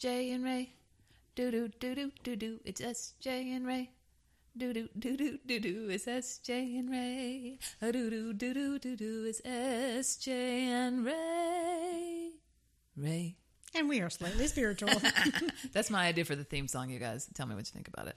SJ 0.00 0.34
and 0.34 0.44
Ray. 0.44 0.72
Do 1.34 1.50
do 1.50 1.68
do 1.78 1.94
do 1.94 2.10
do 2.24 2.34
do. 2.36 2.60
It's 2.64 2.80
SJ 2.80 3.54
and 3.54 3.66
Ray. 3.66 3.90
Do 4.56 4.72
do 4.72 4.88
do 4.98 5.14
do 5.14 5.38
do 5.46 5.60
do. 5.60 5.88
It's 5.90 6.06
SJ 6.06 6.78
and 6.78 6.90
Ray. 6.90 7.58
Do 7.82 7.92
do 7.92 8.32
do 8.32 8.54
do 8.54 8.78
do 8.78 8.96
do. 8.96 9.24
It's 9.26 9.42
SJ 9.42 10.28
and 10.28 11.04
Ray. 11.04 12.30
Ray. 12.96 13.36
And 13.74 13.90
we 13.90 14.00
are 14.00 14.08
slightly 14.08 14.46
spiritual. 14.46 14.88
That's 15.72 15.90
my 15.90 16.06
idea 16.06 16.24
for 16.24 16.34
the 16.34 16.44
theme 16.44 16.66
song, 16.66 16.88
you 16.88 16.98
guys. 16.98 17.28
Tell 17.34 17.46
me 17.46 17.54
what 17.54 17.66
you 17.66 17.72
think 17.72 17.88
about 17.88 18.06
it. 18.08 18.16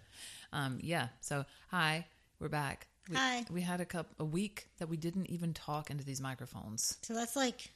Um, 0.54 0.80
yeah. 0.82 1.10
So, 1.20 1.44
hi, 1.70 2.06
we're 2.40 2.48
back. 2.48 2.88
We, 3.10 3.18
Hi. 3.18 3.46
We 3.52 3.60
had 3.60 3.82
a 3.82 3.86
cup 3.86 4.08
a 4.20 4.26
week 4.26 4.68
that 4.78 4.88
we 4.88 4.96
didn't 4.96 5.30
even 5.30 5.54
talk 5.54 5.92
into 5.92 6.06
these 6.06 6.22
microphones. 6.22 6.98
so 7.02 7.14
that's 7.14 7.36
like, 7.36 7.74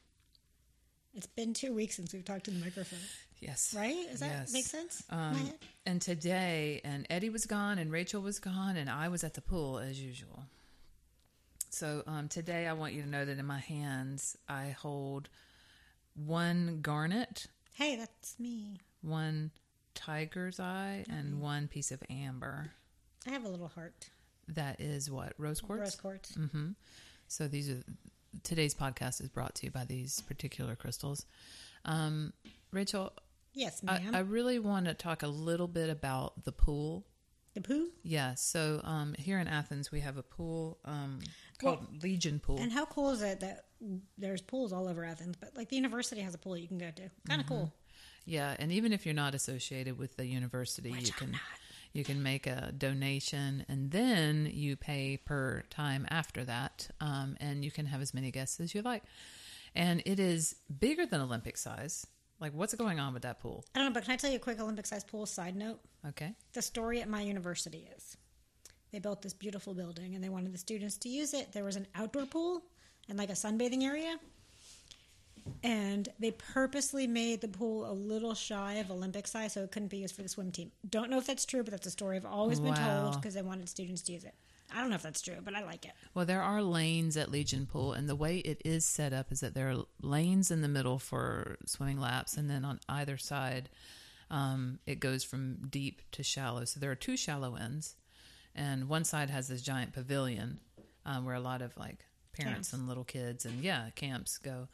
it's 1.18 1.28
been 1.28 1.54
two 1.54 1.74
weeks 1.74 1.96
since 1.96 2.14
we've 2.14 2.24
talked 2.24 2.46
to 2.46 2.52
the 2.52 2.60
microphone, 2.64 3.00
Yes. 3.40 3.74
right? 3.76 4.08
Does 4.12 4.20
that 4.22 4.30
Yes. 4.30 4.54
make 4.54 4.66
sense? 4.66 5.04
Um, 5.10 5.52
and 5.86 6.02
today, 6.02 6.80
and 6.84 7.06
Eddie 7.10 7.30
was 7.30 7.46
gone, 7.46 7.80
and 7.80 7.92
Rachel 7.92 8.22
was 8.22 8.40
gone, 8.40 8.78
and 8.78 8.90
I 8.90 9.10
was 9.10 9.24
at 9.24 9.34
the 9.34 9.42
pool 9.42 9.80
as 9.80 10.00
usual. 10.00 10.46
So 11.70 12.04
um, 12.08 12.30
today, 12.30 12.68
I 12.68 12.74
want 12.74 12.94
you 12.94 13.02
to 13.02 13.10
know 13.10 13.26
that 13.26 13.38
in 13.38 13.46
my 13.46 13.60
hands, 13.60 14.38
I 14.48 14.70
hold 14.70 15.30
one 16.16 16.82
garnet, 16.82 17.48
Hey, 17.74 17.96
that's 17.96 18.40
me. 18.40 18.80
one 19.02 19.52
tiger's 19.96 20.60
eye, 20.60 21.04
Mm-hmm. 21.08 21.18
and 21.18 21.42
one 21.42 21.68
piece 21.68 21.92
of 21.92 22.02
amber. 22.10 22.72
I 23.26 23.32
have 23.32 23.44
a 23.44 23.50
little 23.50 23.68
heart. 23.68 24.10
That 24.48 24.80
is 24.80 25.12
what 25.12 25.34
rose 25.38 25.60
quartz. 25.62 25.82
Rose 25.82 25.96
quartz. 25.96 26.32
Mm-hmm. 26.34 26.70
So 27.28 27.48
these 27.48 27.70
are 27.70 27.84
today's 28.44 28.74
podcast 28.76 29.22
is 29.22 29.30
brought 29.30 29.56
to 29.56 29.66
you 29.66 29.72
by 29.72 29.86
these 29.86 30.22
particular 30.22 30.76
crystals. 30.76 31.26
Um, 31.86 32.34
Rachel, 32.72 33.14
Yes, 33.54 33.82
I, 33.88 34.00
ma'am. 34.00 34.16
I 34.16 34.20
really 34.20 34.60
want 34.60 34.86
to 34.86 34.94
talk 34.94 35.24
a 35.24 35.28
little 35.28 35.68
bit 35.68 35.90
about 35.90 36.44
the 36.44 36.52
pool. 36.52 37.06
the 37.56 37.62
pool? 37.62 37.88
Yeah, 38.04 38.36
so 38.36 38.82
um, 38.84 39.16
here 39.18 39.40
in 39.40 39.48
Athens 39.48 39.92
we 39.92 40.02
have 40.02 40.18
a 40.18 40.22
pool 40.24 40.78
um, 40.86 41.20
called 41.60 42.04
Legion 42.04 42.40
Pool. 42.40 42.60
And 42.60 42.72
how 42.72 42.86
cool 42.86 43.10
is 43.12 43.22
it 43.24 43.40
that 43.40 43.66
there's 44.18 44.42
pools 44.42 44.74
all 44.74 44.88
over 44.88 45.04
Athens, 45.04 45.36
but 45.40 45.56
like 45.56 45.70
the 45.70 45.76
university 45.76 46.22
has 46.22 46.36
a 46.36 46.38
pool 46.38 46.56
you 46.58 46.68
can 46.68 46.78
go 46.78 46.92
to. 46.92 47.02
Kind 47.02 47.12
Mm-hmm. 47.30 47.40
of 47.42 47.48
cool. 47.48 47.74
yeah, 48.26 48.56
and 48.60 48.72
even 48.72 48.94
if 48.94 49.06
you're 49.06 49.16
not 49.16 49.34
associated 49.34 49.98
with 49.98 50.18
the 50.18 50.26
university, 50.28 50.92
you 50.92 51.12
can 51.14 51.34
you 51.94 52.04
can 52.04 52.22
make 52.24 52.48
a 52.48 52.72
donation, 52.78 53.66
and 53.68 53.92
then 53.92 54.50
you 54.52 54.76
pay 54.76 55.18
per 55.18 55.64
time 55.70 56.06
after 56.10 56.44
that, 56.46 56.90
um, 57.02 57.38
and 57.40 57.64
you 57.64 57.72
can 57.72 57.86
have 57.86 58.02
as 58.02 58.14
many 58.14 58.32
guests 58.32 58.60
as 58.60 58.74
you 58.74 58.82
like. 58.82 59.04
And 59.76 60.02
it 60.06 60.20
is 60.20 60.56
bigger 60.80 61.06
than 61.06 61.22
Olympic 61.22 61.58
size. 61.58 62.08
Like, 62.40 62.54
what's 62.54 62.74
going 62.76 63.00
on 63.00 63.14
with 63.14 63.24
that 63.24 63.40
pool? 63.40 63.66
I 63.74 63.80
don't 63.80 63.88
know, 63.88 63.94
but 63.94 64.04
can 64.04 64.14
I 64.14 64.18
tell 64.18 64.30
you 64.30 64.38
a 64.38 64.40
quick 64.40 64.60
Olympic 64.60 64.86
size 64.86 65.04
pool 65.04 65.26
side 65.26 65.56
note? 65.56 65.80
Okay. 66.08 66.34
The 66.54 66.62
story 66.62 67.02
at 67.02 67.10
my 67.10 67.22
university 67.22 67.90
is 67.98 68.16
they 68.92 69.00
built 69.00 69.22
this 69.22 69.34
beautiful 69.34 69.74
building 69.74 70.16
and 70.16 70.24
they 70.24 70.30
wanted 70.30 70.54
the 70.54 70.58
students 70.58 70.98
to 71.00 71.10
use 71.10 71.34
it. 71.34 71.52
There 71.52 71.64
was 71.64 71.76
an 71.76 71.88
outdoor 71.96 72.26
pool 72.26 72.64
and 73.10 73.18
like 73.18 73.30
a 73.30 73.34
sunbathing 73.34 73.84
area. 73.84 74.18
And 75.64 76.08
they 76.20 76.32
purposely 76.32 77.08
made 77.08 77.42
the 77.42 77.48
pool 77.48 77.90
a 77.90 77.94
little 77.94 78.34
shy 78.34 78.76
of 78.76 78.92
Olympic 78.92 79.28
size 79.28 79.54
so 79.54 79.64
it 79.64 79.72
couldn't 79.72 79.90
be 79.90 79.98
used 79.98 80.16
for 80.16 80.22
the 80.22 80.30
swim 80.30 80.52
team. 80.52 80.72
Don't 80.90 81.10
know 81.10 81.18
if 81.18 81.26
that's 81.28 81.46
true, 81.46 81.64
but 81.64 81.72
that's 81.72 81.88
a 81.88 81.92
story 81.92 82.16
I've 82.18 82.26
always 82.26 82.60
been 82.60 82.74
Wow. 82.74 83.04
told 83.04 83.16
because 83.22 83.34
they 83.34 83.42
wanted 83.42 83.68
students 83.70 84.02
to 84.04 84.14
use 84.14 84.24
it. 84.24 84.36
I 84.72 84.82
don't 84.82 84.90
know 84.90 84.96
if 84.96 85.02
that's 85.02 85.22
true, 85.22 85.38
but 85.44 85.56
I 85.56 85.64
like 85.64 85.86
it. 85.86 85.92
Well, 86.14 86.26
there 86.26 86.42
are 86.42 86.62
lanes 86.62 87.16
at 87.16 87.32
Legion 87.32 87.66
Pool, 87.66 87.94
and 87.94 88.10
the 88.10 88.16
way 88.16 88.40
it 88.40 88.62
is 88.66 88.86
set 88.86 89.14
up 89.14 89.32
is 89.32 89.40
that 89.40 89.54
there 89.54 89.72
are 89.72 89.86
lanes 90.02 90.52
in 90.52 90.62
the 90.62 90.68
middle 90.68 91.00
for 91.00 91.58
swimming 91.66 92.00
laps, 92.00 92.36
and 92.36 92.50
then 92.50 92.66
on 92.66 92.80
either 92.90 93.18
side, 93.18 93.70
um, 94.30 94.80
it 94.86 95.00
goes 95.00 95.24
from 95.24 95.68
deep 95.70 96.02
to 96.12 96.22
shallow. 96.24 96.66
So 96.66 96.82
there 96.82 96.92
are 96.92 96.96
two 96.96 97.16
shallow 97.16 97.56
ends, 97.56 97.96
and 98.54 98.90
one 98.90 99.06
side 99.06 99.30
has 99.30 99.48
this 99.48 99.62
giant 99.62 99.94
pavilion 99.94 100.60
um, 101.06 101.24
where 101.26 101.36
a 101.36 101.40
lot 101.40 101.62
of 101.62 101.76
like 101.78 102.06
parents 102.34 102.72
Camps. 102.72 102.74
and 102.74 102.88
little 102.90 103.06
kids 103.06 103.46
and 103.46 103.64
yeah, 103.64 103.90
camps 103.96 104.38
go. 104.38 104.68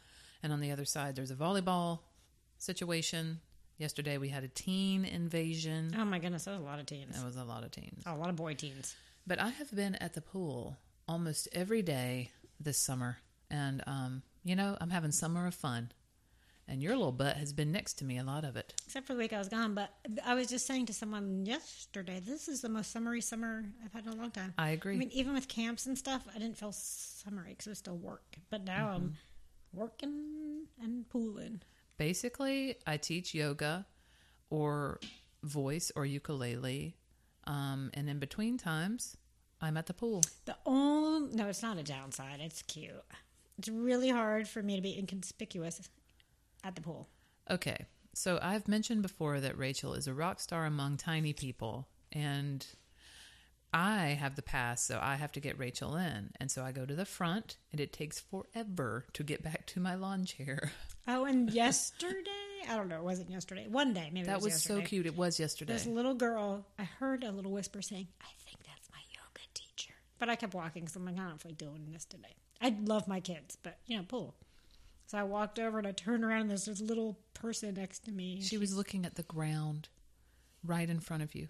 And 0.44 0.52
on 0.54 0.60
the 0.60 0.72
other 0.72 0.86
side, 0.86 1.16
there's 1.16 1.32
a 1.32 1.36
volleyball 1.36 2.00
situation. 2.58 3.40
Yesterday, 3.78 4.18
we 4.18 4.30
had 4.30 4.44
a 4.44 4.48
teen 4.48 5.04
invasion. 5.06 5.96
Oh 5.98 6.06
my 6.06 6.20
goodness, 6.20 6.46
that 6.46 6.52
was 6.52 6.60
a 6.60 6.64
lot 6.64 6.80
of 6.80 6.86
teens. 6.86 7.16
That 7.18 7.26
was 7.26 7.36
a 7.38 7.44
lot 7.44 7.64
of 7.64 7.72
teens. 7.72 8.04
A 8.06 8.16
lot 8.16 8.30
of 8.30 8.36
boy 8.36 8.54
teens. 8.54 8.96
But 9.26 9.40
I 9.40 9.50
have 9.50 9.74
been 9.76 9.96
at 9.96 10.14
the 10.14 10.22
pool 10.22 10.78
almost 11.08 11.48
every 11.54 11.82
day 11.82 12.32
this 12.60 12.78
summer. 12.78 13.18
And, 13.50 13.84
um, 13.88 14.22
you 14.44 14.56
know, 14.56 14.78
I'm 14.80 14.90
having 14.90 15.12
summer 15.12 15.48
of 15.48 15.56
fun. 15.56 15.92
And 16.68 16.82
your 16.82 16.96
little 16.96 17.12
butt 17.12 17.36
has 17.38 17.52
been 17.52 17.72
next 17.74 17.96
to 17.96 18.06
me 18.06 18.18
a 18.18 18.24
lot 18.24 18.46
of 18.46 18.56
it. 18.56 18.74
Except 18.86 19.06
for 19.06 19.14
the 19.14 19.20
week 19.20 19.34
I 19.34 19.38
was 19.38 19.50
gone, 19.50 19.74
but 19.74 19.90
I 20.26 20.34
was 20.34 20.48
just 20.48 20.66
saying 20.66 20.86
to 20.86 20.94
someone 20.94 21.46
yesterday, 21.46 22.22
this 22.26 22.48
is 22.48 22.62
the 22.62 22.70
most 22.70 22.92
summery 22.92 23.20
summer 23.20 23.66
I've 23.84 23.92
had 23.92 24.06
in 24.06 24.14
a 24.14 24.16
long 24.16 24.32
time. 24.32 24.54
I 24.58 24.70
agree. 24.70 24.96
I 24.96 24.98
mean, 24.98 25.10
even 25.12 25.34
with 25.34 25.50
camps 25.50 25.88
and 25.88 25.98
stuff, 25.98 26.24
I 26.34 26.40
didn't 26.40 26.58
feel 26.58 26.72
summery 26.72 27.50
because 27.50 27.68
it 27.68 27.72
was 27.72 27.80
still 27.80 27.98
work. 27.98 28.38
But 28.50 28.64
now 28.64 28.86
Mm-hmm. 28.88 28.96
I'm 28.96 29.18
working 29.74 30.68
and 30.82 31.08
pooling. 31.10 31.62
Basically, 31.98 32.76
I 32.86 32.98
teach 32.98 33.34
yoga 33.34 33.86
or 34.50 35.00
voice 35.44 35.92
or 35.96 36.06
ukulele. 36.06 36.96
Um, 37.46 37.92
and 37.94 38.10
in 38.10 38.20
between 38.20 38.58
times, 38.58 39.18
I'm 39.62 39.78
at 39.78 39.86
the 39.86 39.94
pool. 39.94 40.22
The 40.46 40.56
only 40.66 41.36
no, 41.36 41.48
it's 41.48 41.64
not 41.64 41.78
a 41.78 41.84
downside. 41.84 42.40
It's 42.40 42.62
cute. 42.62 42.92
It's 43.58 43.70
really 43.70 44.10
hard 44.10 44.48
for 44.48 44.64
me 44.64 44.76
to 44.76 44.82
be 44.82 44.98
inconspicuous 44.98 45.90
at 46.64 46.76
the 46.76 46.82
pool. 46.82 47.10
Okay. 47.50 47.86
So 48.14 48.40
I've 48.42 48.68
mentioned 48.68 49.02
before 49.02 49.40
that 49.40 49.58
Rachel 49.58 49.94
is 49.94 50.08
a 50.08 50.14
rock 50.14 50.40
star 50.40 50.66
among 50.66 50.98
tiny 50.98 51.34
people. 51.34 51.88
And 52.12 52.66
I 53.74 54.18
have 54.20 54.36
the 54.36 54.44
pass, 54.44 54.86
so 54.86 55.00
I 55.02 55.16
have 55.16 55.32
to 55.32 55.40
get 55.40 55.58
Rachel 55.58 55.96
in. 55.96 56.32
And 56.40 56.52
so 56.52 56.64
I 56.64 56.72
go 56.72 56.86
to 56.86 56.94
the 56.94 57.06
front, 57.06 57.58
and 57.72 57.82
it 57.82 57.92
takes 57.92 58.20
forever 58.20 59.06
to 59.14 59.24
get 59.24 59.42
back 59.42 59.66
to 59.68 59.80
my 59.80 59.96
lawn 59.96 60.26
chair. 60.26 60.72
Oh, 61.06 61.26
and 61.26 61.52
yesterday, 61.52 62.30
I 62.70 62.78
don't 62.78 62.88
know, 62.88 62.96
it 62.96 63.04
wasn't 63.04 63.30
yesterday. 63.30 63.68
One 63.68 63.94
day, 63.94 64.10
maybe 64.14 64.22
it 64.22 64.28
That 64.28 64.38
was, 64.38 64.54
was 64.54 64.64
so 64.64 64.80
cute. 64.80 65.06
It 65.06 65.18
was 65.18 65.38
yesterday. 65.38 65.74
This 65.74 65.86
little 65.86 66.14
girl, 66.14 66.66
I 66.80 66.84
heard 66.84 67.26
a 67.26 67.32
little 67.34 67.52
whisper 67.52 67.82
saying, 67.82 68.08
I 68.22 68.30
think 68.46 68.60
that's 68.66 68.90
my 68.90 69.02
yoga 69.10 69.46
teacher. 69.54 69.94
But 70.18 70.30
I 70.30 70.38
kept 70.38 70.54
walking 70.54 70.84
because 70.84 70.96
I'm 70.96 71.04
like, 71.06 71.20
I 71.20 71.28
don't 71.28 71.42
feel 71.42 71.52
like 71.52 71.58
doing 71.58 71.90
this 71.92 72.06
today. 72.06 72.34
I 72.62 72.74
love 72.86 73.06
my 73.10 73.20
kids, 73.20 73.58
but, 73.62 73.80
you 73.86 73.98
know, 73.98 74.04
pool. 74.04 74.34
So 75.08 75.18
I 75.18 75.24
walked 75.24 75.60
over 75.60 75.78
and 75.78 75.86
I 75.86 75.92
turned 75.92 76.24
around 76.24 76.42
and 76.44 76.50
there's 76.52 76.64
this 76.64 76.80
little 76.80 77.20
person 77.34 77.74
next 77.74 78.06
to 78.06 78.12
me. 78.14 78.40
She 78.42 78.58
was 78.58 78.74
looking 78.74 79.06
at 79.06 79.16
the 79.16 79.24
ground 79.24 79.90
right 80.64 80.90
in 80.90 81.02
front 81.02 81.22
of 81.24 81.36
you. 81.36 81.50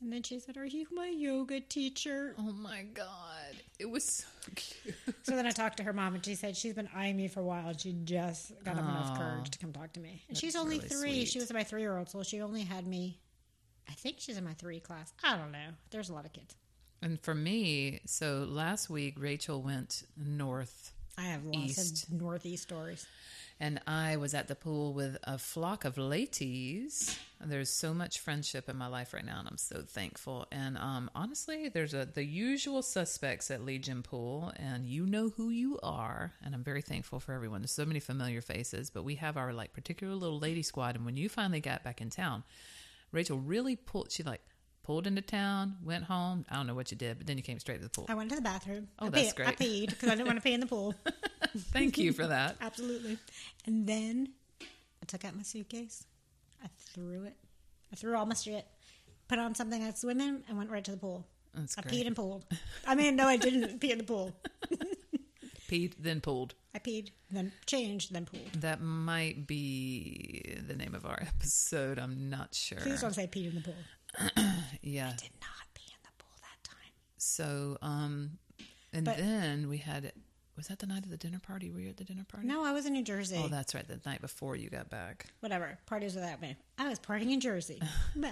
And 0.00 0.12
then 0.12 0.22
she 0.22 0.38
said, 0.38 0.56
Are 0.56 0.66
you 0.66 0.86
my 0.92 1.08
yoga 1.08 1.60
teacher? 1.60 2.34
Oh 2.38 2.52
my 2.52 2.82
God. 2.82 3.56
It 3.78 3.90
was 3.90 4.04
so 4.04 4.26
cute. 4.54 4.94
So 5.22 5.32
then 5.32 5.46
I 5.46 5.50
talked 5.50 5.78
to 5.78 5.82
her 5.84 5.92
mom 5.92 6.14
and 6.14 6.24
she 6.24 6.34
said 6.34 6.56
she's 6.56 6.74
been 6.74 6.88
eyeing 6.94 7.16
me 7.16 7.28
for 7.28 7.40
a 7.40 7.44
while 7.44 7.68
and 7.68 7.80
she 7.80 7.92
just 8.04 8.52
got 8.64 8.74
up 8.76 8.84
enough 8.84 9.18
courage 9.18 9.50
to 9.50 9.58
come 9.58 9.72
talk 9.72 9.92
to 9.94 10.00
me. 10.00 10.22
And 10.28 10.36
she's 10.36 10.54
only 10.56 10.76
really 10.76 10.88
three. 10.88 11.10
sweet. 11.12 11.28
She 11.28 11.38
was 11.38 11.52
my 11.52 11.64
three 11.64 11.80
year 11.80 11.96
old, 11.96 12.08
so 12.10 12.22
she 12.22 12.40
only 12.42 12.62
had 12.62 12.86
me. 12.86 13.20
I 13.88 13.92
think 13.92 14.16
she's 14.18 14.36
in 14.36 14.44
my 14.44 14.54
three 14.54 14.80
class. 14.80 15.12
I 15.24 15.36
don't 15.36 15.52
know. 15.52 15.68
There's 15.90 16.10
a 16.10 16.14
lot 16.14 16.24
of 16.26 16.32
kids. 16.32 16.54
And 17.02 17.20
for 17.20 17.34
me, 17.34 18.00
so 18.06 18.46
last 18.48 18.90
week, 18.90 19.14
Rachel 19.18 19.62
went 19.62 20.02
north 20.16 20.92
I 21.18 21.22
have 21.22 21.44
lots 21.44 21.78
East. 21.78 22.04
of 22.08 22.12
northeast 22.12 22.62
stories. 22.64 23.06
and 23.58 23.80
I 23.86 24.16
was 24.16 24.34
at 24.34 24.48
the 24.48 24.54
pool 24.54 24.92
with 24.92 25.16
a 25.24 25.38
flock 25.38 25.84
of 25.86 25.96
ladies. 25.96 27.18
There's 27.42 27.70
so 27.70 27.94
much 27.94 28.20
friendship 28.20 28.68
in 28.68 28.76
my 28.76 28.86
life 28.86 29.14
right 29.14 29.24
now, 29.24 29.38
and 29.38 29.48
I'm 29.48 29.56
so 29.56 29.82
thankful. 29.86 30.46
And 30.52 30.76
um, 30.76 31.10
honestly, 31.14 31.68
there's 31.70 31.94
a 31.94 32.04
the 32.06 32.24
usual 32.24 32.82
suspects 32.82 33.50
at 33.50 33.64
Legion 33.64 34.02
Pool, 34.02 34.52
and 34.56 34.86
you 34.86 35.06
know 35.06 35.30
who 35.30 35.50
you 35.50 35.78
are. 35.82 36.32
And 36.44 36.54
I'm 36.54 36.64
very 36.64 36.82
thankful 36.82 37.20
for 37.20 37.32
everyone. 37.32 37.62
There's 37.62 37.70
so 37.72 37.86
many 37.86 38.00
familiar 38.00 38.40
faces, 38.42 38.90
but 38.90 39.04
we 39.04 39.14
have 39.16 39.36
our 39.36 39.52
like 39.54 39.72
particular 39.72 40.14
little 40.14 40.38
lady 40.38 40.62
squad. 40.62 40.96
And 40.96 41.04
when 41.06 41.16
you 41.16 41.28
finally 41.28 41.60
got 41.60 41.82
back 41.84 42.00
in 42.00 42.10
town, 42.10 42.42
Rachel 43.12 43.38
really 43.38 43.76
pulled. 43.76 44.12
She 44.12 44.22
like 44.22 44.42
pulled 44.86 45.08
into 45.08 45.20
town, 45.20 45.74
went 45.84 46.04
home. 46.04 46.46
I 46.48 46.54
don't 46.54 46.68
know 46.68 46.74
what 46.74 46.92
you 46.92 46.96
did, 46.96 47.18
but 47.18 47.26
then 47.26 47.36
you 47.36 47.42
came 47.42 47.58
straight 47.58 47.78
to 47.78 47.82
the 47.82 47.90
pool. 47.90 48.06
I 48.08 48.14
went 48.14 48.30
to 48.30 48.36
the 48.36 48.42
bathroom. 48.42 48.86
Oh, 49.00 49.06
I 49.06 49.10
that's 49.10 49.34
peed, 49.34 49.46
I 49.46 49.52
peed 49.52 49.90
because 49.90 50.08
I 50.08 50.12
didn't 50.12 50.28
want 50.28 50.38
to 50.38 50.42
pee 50.42 50.54
in 50.54 50.60
the 50.60 50.66
pool. 50.66 50.94
Thank 51.58 51.98
you 51.98 52.12
for 52.12 52.28
that. 52.28 52.56
Absolutely. 52.60 53.18
And 53.66 53.84
then 53.84 54.28
I 55.02 55.06
took 55.06 55.24
out 55.24 55.34
my 55.34 55.42
suitcase. 55.42 56.06
I 56.62 56.68
threw 56.78 57.24
it. 57.24 57.36
I 57.92 57.96
threw 57.96 58.16
all 58.16 58.26
my 58.26 58.36
shit. 58.36 58.64
Put 59.26 59.40
on 59.40 59.56
something 59.56 59.82
I 59.82 59.90
swim 59.90 60.20
in 60.20 60.44
and 60.48 60.56
went 60.56 60.70
right 60.70 60.84
to 60.84 60.92
the 60.92 60.96
pool. 60.96 61.26
That's 61.52 61.76
I 61.76 61.82
great. 61.82 61.94
peed 61.94 62.06
and 62.06 62.14
pooled. 62.14 62.44
I 62.86 62.94
mean, 62.94 63.16
no, 63.16 63.26
I 63.26 63.36
didn't 63.36 63.80
pee 63.80 63.90
in 63.90 63.98
the 63.98 64.04
pool. 64.04 64.36
Peed, 65.68 65.94
then 65.98 66.20
pulled. 66.20 66.54
I 66.76 66.78
peed, 66.78 67.10
then 67.28 67.50
changed, 67.66 68.12
then 68.12 68.24
pooled. 68.24 68.52
That 68.60 68.80
might 68.80 69.48
be 69.48 70.54
the 70.64 70.76
name 70.76 70.94
of 70.94 71.04
our 71.04 71.18
episode. 71.20 71.98
I'm 71.98 72.30
not 72.30 72.54
sure. 72.54 72.78
Please 72.78 73.00
don't 73.00 73.14
say 73.14 73.26
peed 73.26 73.48
in 73.48 73.54
the 73.56 73.62
pool. 73.62 73.74
Yeah. 74.82 75.12
Did 75.16 75.30
not 75.40 75.66
pee 75.74 75.90
in 75.92 75.98
the 76.02 76.22
pool 76.22 76.34
that 76.40 76.68
time. 76.68 76.92
So, 77.18 77.76
um, 77.82 78.38
and 78.92 79.04
But- 79.04 79.16
then 79.18 79.68
we 79.68 79.78
had 79.78 80.12
Was 80.56 80.68
that 80.68 80.78
the 80.78 80.86
night 80.86 81.04
of 81.04 81.10
the 81.10 81.18
dinner 81.18 81.38
party? 81.38 81.70
Were 81.70 81.80
you 81.80 81.90
at 81.90 81.98
the 81.98 82.04
dinner 82.04 82.24
party? 82.26 82.46
No, 82.46 82.64
I 82.64 82.72
was 82.72 82.86
in 82.86 82.94
New 82.94 83.02
Jersey. 83.04 83.38
Oh, 83.44 83.48
that's 83.48 83.74
right. 83.74 83.86
The 83.86 84.00
night 84.06 84.22
before 84.22 84.56
you 84.56 84.70
got 84.70 84.88
back. 84.88 85.26
Whatever. 85.40 85.78
Parties 85.84 86.14
without 86.14 86.40
me. 86.40 86.56
I 86.78 86.88
was 86.88 86.98
partying 86.98 87.30
in 87.30 87.40
Jersey. 87.40 87.78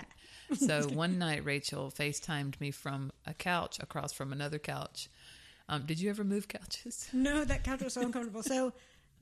So 0.59 0.83
one 0.89 1.19
night, 1.19 1.45
Rachel 1.45 1.91
FaceTimed 1.91 2.61
me 2.61 2.71
from 2.71 3.13
a 3.27 3.33
couch 3.35 3.79
across 3.81 4.13
from 4.13 4.33
another 4.33 4.59
couch. 4.59 5.09
Um, 5.69 5.85
did 5.87 5.99
you 6.01 6.11
ever 6.11 6.23
move 6.25 6.49
couches? 6.49 7.09
no, 7.13 7.45
that 7.45 7.65
couch 7.65 7.83
was 7.83 7.95
so 7.95 8.03
uncomfortable. 8.03 8.43
So 8.43 8.73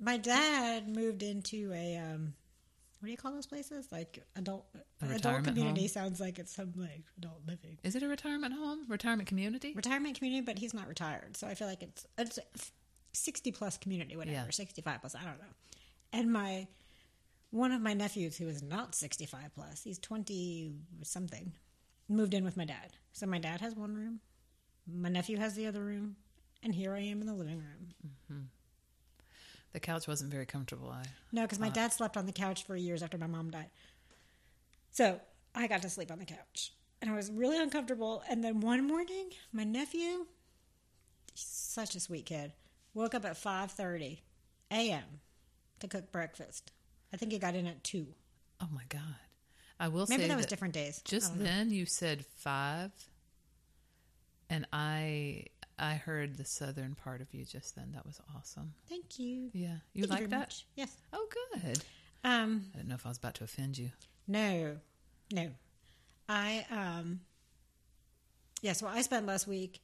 my 0.00 0.17
dad 0.17 0.88
moved 0.88 1.23
into 1.23 1.73
a 1.73 1.97
um, 1.99 2.35
what 3.03 3.07
do 3.07 3.11
you 3.11 3.17
call 3.17 3.33
those 3.33 3.47
places? 3.47 3.89
Like 3.91 4.23
adult 4.37 4.65
A 5.03 5.15
adult 5.17 5.43
community 5.43 5.81
home? 5.83 5.89
sounds 5.89 6.21
like 6.21 6.39
it's 6.39 6.55
some 6.55 6.73
like 6.77 7.03
adult 7.19 7.41
living 7.47 7.77
Is 7.83 7.97
it 7.97 8.03
a 8.05 8.09
retirement 8.09 8.55
home? 8.55 8.85
Retirement 8.89 9.29
community? 9.29 9.73
retirement 9.75 10.17
community, 10.17 10.41
but 10.45 10.57
he's 10.59 10.73
not 10.73 10.87
retired, 10.87 11.37
so 11.37 11.49
I 11.49 11.55
feel 11.55 11.67
like 11.67 11.83
it's 11.83 12.07
it's 12.17 12.39
a 12.39 12.43
sixty 13.13 13.51
plus 13.51 13.77
community, 13.77 14.17
whatever, 14.17 14.35
Yeah. 14.37 14.51
sixty 14.51 14.83
five 14.83 15.01
plus. 15.01 15.15
I 15.17 15.25
don't 15.25 15.39
know. 15.39 15.55
And 16.13 16.33
my 16.33 16.69
one 17.51 17.73
of 17.73 17.83
my 17.83 17.93
nephews 17.93 18.37
who 18.39 18.47
is 18.49 18.63
not 18.63 18.95
sixty 18.95 19.27
five 19.27 19.53
plus, 19.55 19.83
he's 19.83 19.99
twenty 19.99 20.73
something, 21.03 21.53
moved 22.09 22.35
in 22.35 22.45
with 22.45 22.57
my 22.57 22.65
dad. 22.65 22.93
So 23.13 23.27
my 23.27 23.39
dad 23.39 23.61
has 23.61 23.75
one 23.75 23.95
room, 23.97 24.21
my 24.87 25.09
nephew 25.09 25.39
has 25.39 25.55
the 25.55 25.67
other 25.67 25.83
room, 25.83 26.15
and 26.63 26.73
here 26.75 26.95
I 26.95 27.01
am 27.01 27.21
in 27.21 27.27
the 27.27 27.35
living 27.35 27.59
room. 27.59 27.89
Mm-hmm. 28.07 28.43
The 29.73 29.81
couch 29.81 30.07
wasn't 30.07 30.31
very 30.31 30.47
comfortable. 30.47 30.91
I 30.91 31.05
No, 31.33 31.43
because 31.43 31.59
my 31.59 31.69
dad 31.71 31.93
slept 31.93 32.17
on 32.17 32.27
the 32.27 32.33
couch 32.33 32.65
for 32.65 32.77
years 32.77 33.03
after 33.03 33.17
my 33.19 33.27
mom 33.27 33.51
died. 33.51 33.71
So 34.91 35.21
I 35.55 35.67
got 35.67 35.83
to 35.83 35.91
sleep 35.91 36.11
on 36.11 36.19
the 36.19 36.27
couch, 36.27 36.73
and 37.01 37.11
I 37.11 37.15
was 37.17 37.31
really 37.31 37.59
uncomfortable. 37.59 38.23
And 38.29 38.45
then 38.45 38.61
one 38.61 38.87
morning, 38.87 39.31
my 39.53 39.65
nephew, 39.65 40.27
such 41.35 41.95
a 41.95 42.01
sweet 42.01 42.27
kid, 42.27 42.53
woke 42.93 43.15
up 43.15 43.25
at 43.25 43.37
five 43.39 43.71
thirty 43.71 44.23
a.m. 44.71 45.21
to 45.81 45.89
cook 45.89 46.13
breakfast. 46.13 46.73
I 47.13 47.17
think 47.17 47.33
he 47.33 47.39
got 47.39 47.55
in 47.55 47.67
at 47.67 47.83
two. 47.83 48.09
oh 48.61 48.69
my 48.73 48.85
god! 48.91 49.01
I 49.81 49.89
will 49.89 50.07
Maybe 50.09 50.23
say 50.25 50.29
that 50.29 50.37
was 50.37 50.45
that 50.47 50.51
different 50.51 50.75
days. 50.75 51.01
Just 51.05 51.31
don't 51.33 51.39
know. 51.39 51.45
then 51.45 51.71
you 51.71 51.87
said 51.87 52.27
five, 52.37 52.91
and 54.51 54.67
I 54.73 55.47
I 55.79 55.95
heard 55.95 56.37
the 56.37 56.45
southern 56.45 56.95
part 56.95 57.21
of 57.21 57.33
you 57.33 57.45
just 57.45 57.75
then. 57.77 57.93
That 57.93 58.07
was 58.07 58.21
awesome. 58.37 58.75
Thank 58.89 59.19
you. 59.19 59.51
Yeah, 59.53 59.77
you 59.95 60.03
Thank 60.03 60.11
like 60.11 60.19
very 60.21 60.31
that? 60.31 60.39
much. 60.39 60.67
Yes. 60.77 60.97
Oh, 61.13 61.27
good. 61.55 61.83
Um. 62.25 62.67
I 62.75 62.79
didn't 62.79 62.89
know 62.89 62.95
if 62.95 63.07
I 63.07 63.09
was 63.09 63.19
about 63.19 63.35
to 63.35 63.45
offend 63.45 63.79
you. 63.79 63.91
No, 64.29 64.77
no. 65.33 65.51
I 66.29 66.65
um. 66.71 67.21
Yeah. 68.61 68.73
So 68.75 68.87
I 68.87 69.03
spent 69.03 69.27
last 69.27 69.47
week 69.47 69.81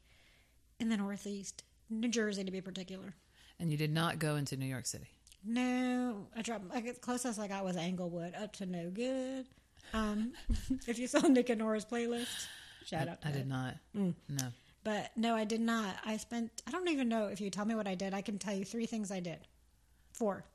in 0.79 0.89
the 0.89 0.97
Northeast, 0.97 1.65
New 1.91 2.09
Jersey 2.09 2.45
to 2.45 2.51
be 2.51 2.61
particular. 2.61 3.15
And 3.59 3.71
you 3.73 3.77
did 3.77 3.93
not 3.93 4.19
go 4.19 4.37
into 4.37 4.57
New 4.57 4.67
York 4.67 4.87
City. 4.87 5.09
No, 5.45 6.27
I 6.37 6.43
dropped. 6.43 6.73
Like, 6.73 6.85
the 6.85 6.95
closest 6.95 7.39
I 7.41 7.49
got 7.49 7.65
was 7.65 7.77
Englewood, 7.77 8.35
up 8.35 8.53
to 8.55 8.67
no 8.67 8.91
good. 8.91 9.47
Um, 9.93 10.33
if 10.87 10.99
you 10.99 11.07
saw 11.07 11.21
Nick 11.27 11.49
and 11.49 11.61
Nora's 11.61 11.85
playlist, 11.85 12.47
shout 12.85 13.09
I, 13.09 13.13
out. 13.13 13.23
To 13.23 13.29
I 13.29 13.31
that. 13.33 13.39
did 13.39 13.49
not. 13.49 13.75
Mm. 13.97 14.15
No. 14.29 14.49
But 14.89 15.11
no, 15.17 15.35
I 15.35 15.45
did 15.45 15.61
not. 15.61 15.97
I 16.07 16.17
spent. 16.17 16.63
I 16.67 16.71
don't 16.71 16.89
even 16.89 17.11
know 17.11 17.27
if 17.27 17.43
you 17.43 17.51
tell 17.51 17.67
me 17.67 17.75
what 17.75 17.87
I 17.87 17.95
did. 17.95 18.15
I 18.15 18.23
can 18.23 18.39
tell 18.39 18.55
you 18.55 18.65
three 18.65 18.87
things 18.87 19.13
I 19.13 19.21
did. 19.21 19.37
Four, 20.15 20.47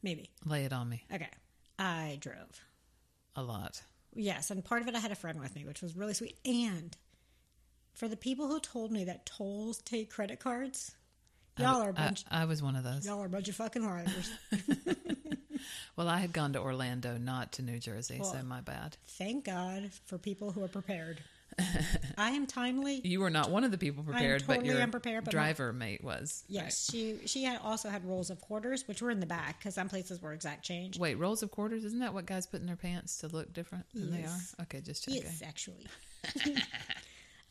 maybe. 0.00 0.30
Lay 0.44 0.64
it 0.64 0.72
on 0.72 0.88
me. 0.88 1.02
Okay, 1.12 1.26
I 1.76 2.18
drove. 2.20 2.62
A 3.34 3.42
lot. 3.42 3.82
Yes, 4.14 4.52
and 4.52 4.64
part 4.64 4.82
of 4.82 4.86
it 4.86 4.94
I 4.94 5.00
had 5.00 5.10
a 5.10 5.16
friend 5.16 5.40
with 5.40 5.56
me, 5.56 5.64
which 5.64 5.82
was 5.82 5.96
really 5.96 6.14
sweet. 6.14 6.38
And 6.44 6.96
for 7.94 8.06
the 8.06 8.16
people 8.16 8.46
who 8.46 8.60
told 8.60 8.92
me 8.92 9.02
that 9.06 9.26
tolls 9.26 9.78
take 9.78 10.08
credit 10.08 10.38
cards, 10.38 10.94
y'all 11.58 11.82
are 11.82 11.90
a 11.90 11.94
I, 12.00 12.06
bunch. 12.06 12.24
I 12.30 12.44
was 12.44 12.62
one 12.62 12.76
of 12.76 12.84
those. 12.84 13.04
y'all 13.04 13.20
are 13.24 13.26
a 13.26 13.28
bunch 13.28 13.48
of 13.48 13.56
fucking 13.56 13.84
liars. 13.84 14.30
Well, 15.96 16.08
I 16.08 16.18
had 16.18 16.32
gone 16.34 16.52
to 16.52 16.60
Orlando, 16.60 17.16
not 17.16 17.52
to 17.52 17.62
New 17.62 17.78
Jersey, 17.78 18.20
so 18.22 18.32
Well, 18.34 18.44
my 18.44 18.60
bad. 18.60 18.98
Thank 19.06 19.46
God 19.46 19.90
for 20.04 20.18
people 20.18 20.52
who 20.52 20.62
are 20.62 20.68
prepared. 20.68 21.22
I 22.18 22.30
am 22.32 22.46
timely. 22.46 23.00
You 23.02 23.20
were 23.20 23.30
not 23.30 23.50
one 23.50 23.64
of 23.64 23.70
the 23.70 23.78
people 23.78 24.04
prepared, 24.04 24.44
but 24.46 24.56
totally 24.56 24.72
your 24.74 24.82
unprepared, 24.82 25.24
but 25.24 25.32
my- 25.32 25.40
driver 25.40 25.72
mate 25.72 26.04
was. 26.04 26.44
Yes, 26.48 26.90
she 26.90 27.18
she 27.26 27.44
had 27.44 27.60
also 27.62 27.88
had 27.88 28.04
rolls 28.04 28.28
of 28.30 28.40
quarters, 28.40 28.86
which 28.86 29.00
were 29.00 29.10
in 29.10 29.20
the 29.20 29.26
back 29.26 29.58
because 29.58 29.74
some 29.74 29.88
places 29.88 30.20
were 30.20 30.32
exact 30.32 30.62
change. 30.64 30.98
Wait, 30.98 31.14
rolls 31.14 31.42
of 31.42 31.50
quarters? 31.50 31.84
Isn't 31.84 32.00
that 32.00 32.12
what 32.12 32.26
guys 32.26 32.46
put 32.46 32.60
in 32.60 32.66
their 32.66 32.76
pants 32.76 33.18
to 33.18 33.28
look 33.28 33.52
different 33.54 33.86
than 33.94 34.12
Yes. 34.12 34.54
they 34.58 34.62
are? 34.62 34.64
Okay, 34.66 34.80
just 34.82 35.04
checking. 35.04 35.22
Yes, 35.22 35.42
actually. 35.46 35.86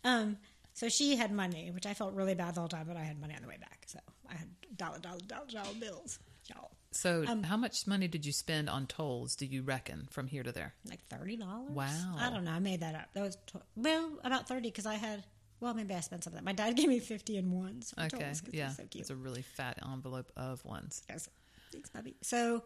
um, 0.03 0.37
so 0.73 0.89
she 0.89 1.15
had 1.15 1.31
money, 1.31 1.71
which 1.71 1.85
I 1.85 1.93
felt 1.93 2.13
really 2.13 2.35
bad 2.35 2.55
the 2.55 2.59
whole 2.61 2.67
time, 2.69 2.85
but 2.87 2.97
I 2.97 3.03
had 3.03 3.19
money 3.19 3.33
on 3.35 3.41
the 3.41 3.47
way 3.47 3.57
back, 3.59 3.83
so 3.87 3.99
I 4.29 4.35
had 4.35 4.47
dollar, 4.77 4.99
dollar, 4.99 5.19
dollar, 5.27 5.45
dollar 5.51 5.73
bills, 5.79 6.19
y'all. 6.47 6.71
So, 6.95 7.25
Um, 7.27 7.43
how 7.43 7.57
much 7.57 7.85
money 7.87 8.07
did 8.07 8.25
you 8.25 8.31
spend 8.31 8.69
on 8.69 8.87
tolls? 8.87 9.35
Do 9.35 9.45
you 9.45 9.63
reckon 9.63 10.07
from 10.11 10.27
here 10.27 10.43
to 10.43 10.51
there? 10.53 10.73
Like 10.89 11.03
thirty 11.09 11.35
dollars. 11.35 11.71
Wow. 11.71 12.15
I 12.17 12.29
don't 12.29 12.45
know. 12.45 12.51
I 12.51 12.59
made 12.59 12.79
that 12.79 12.95
up. 12.95 13.09
That 13.13 13.21
was 13.21 13.35
tw- 13.47 13.57
well 13.75 14.17
about 14.23 14.47
thirty 14.47 14.69
because 14.69 14.85
I 14.85 14.95
had. 14.95 15.25
Well, 15.59 15.73
maybe 15.73 15.93
I 15.93 15.99
spent 15.99 16.23
some 16.23 16.31
of 16.31 16.35
that. 16.39 16.45
My 16.45 16.53
dad 16.53 16.75
gave 16.77 16.87
me 16.87 16.99
fifty 16.99 17.35
in 17.37 17.51
ones. 17.51 17.93
Okay, 17.99 18.07
tolls 18.17 18.41
yeah, 18.51 18.69
so 18.69 18.83
cute. 18.83 19.01
it's 19.01 19.09
a 19.09 19.15
really 19.15 19.41
fat 19.41 19.77
envelope 19.83 20.31
of 20.37 20.63
ones. 20.63 21.03
Yes. 21.09 21.27
Thanks, 21.73 21.89
puppy. 21.89 22.15
So 22.21 22.63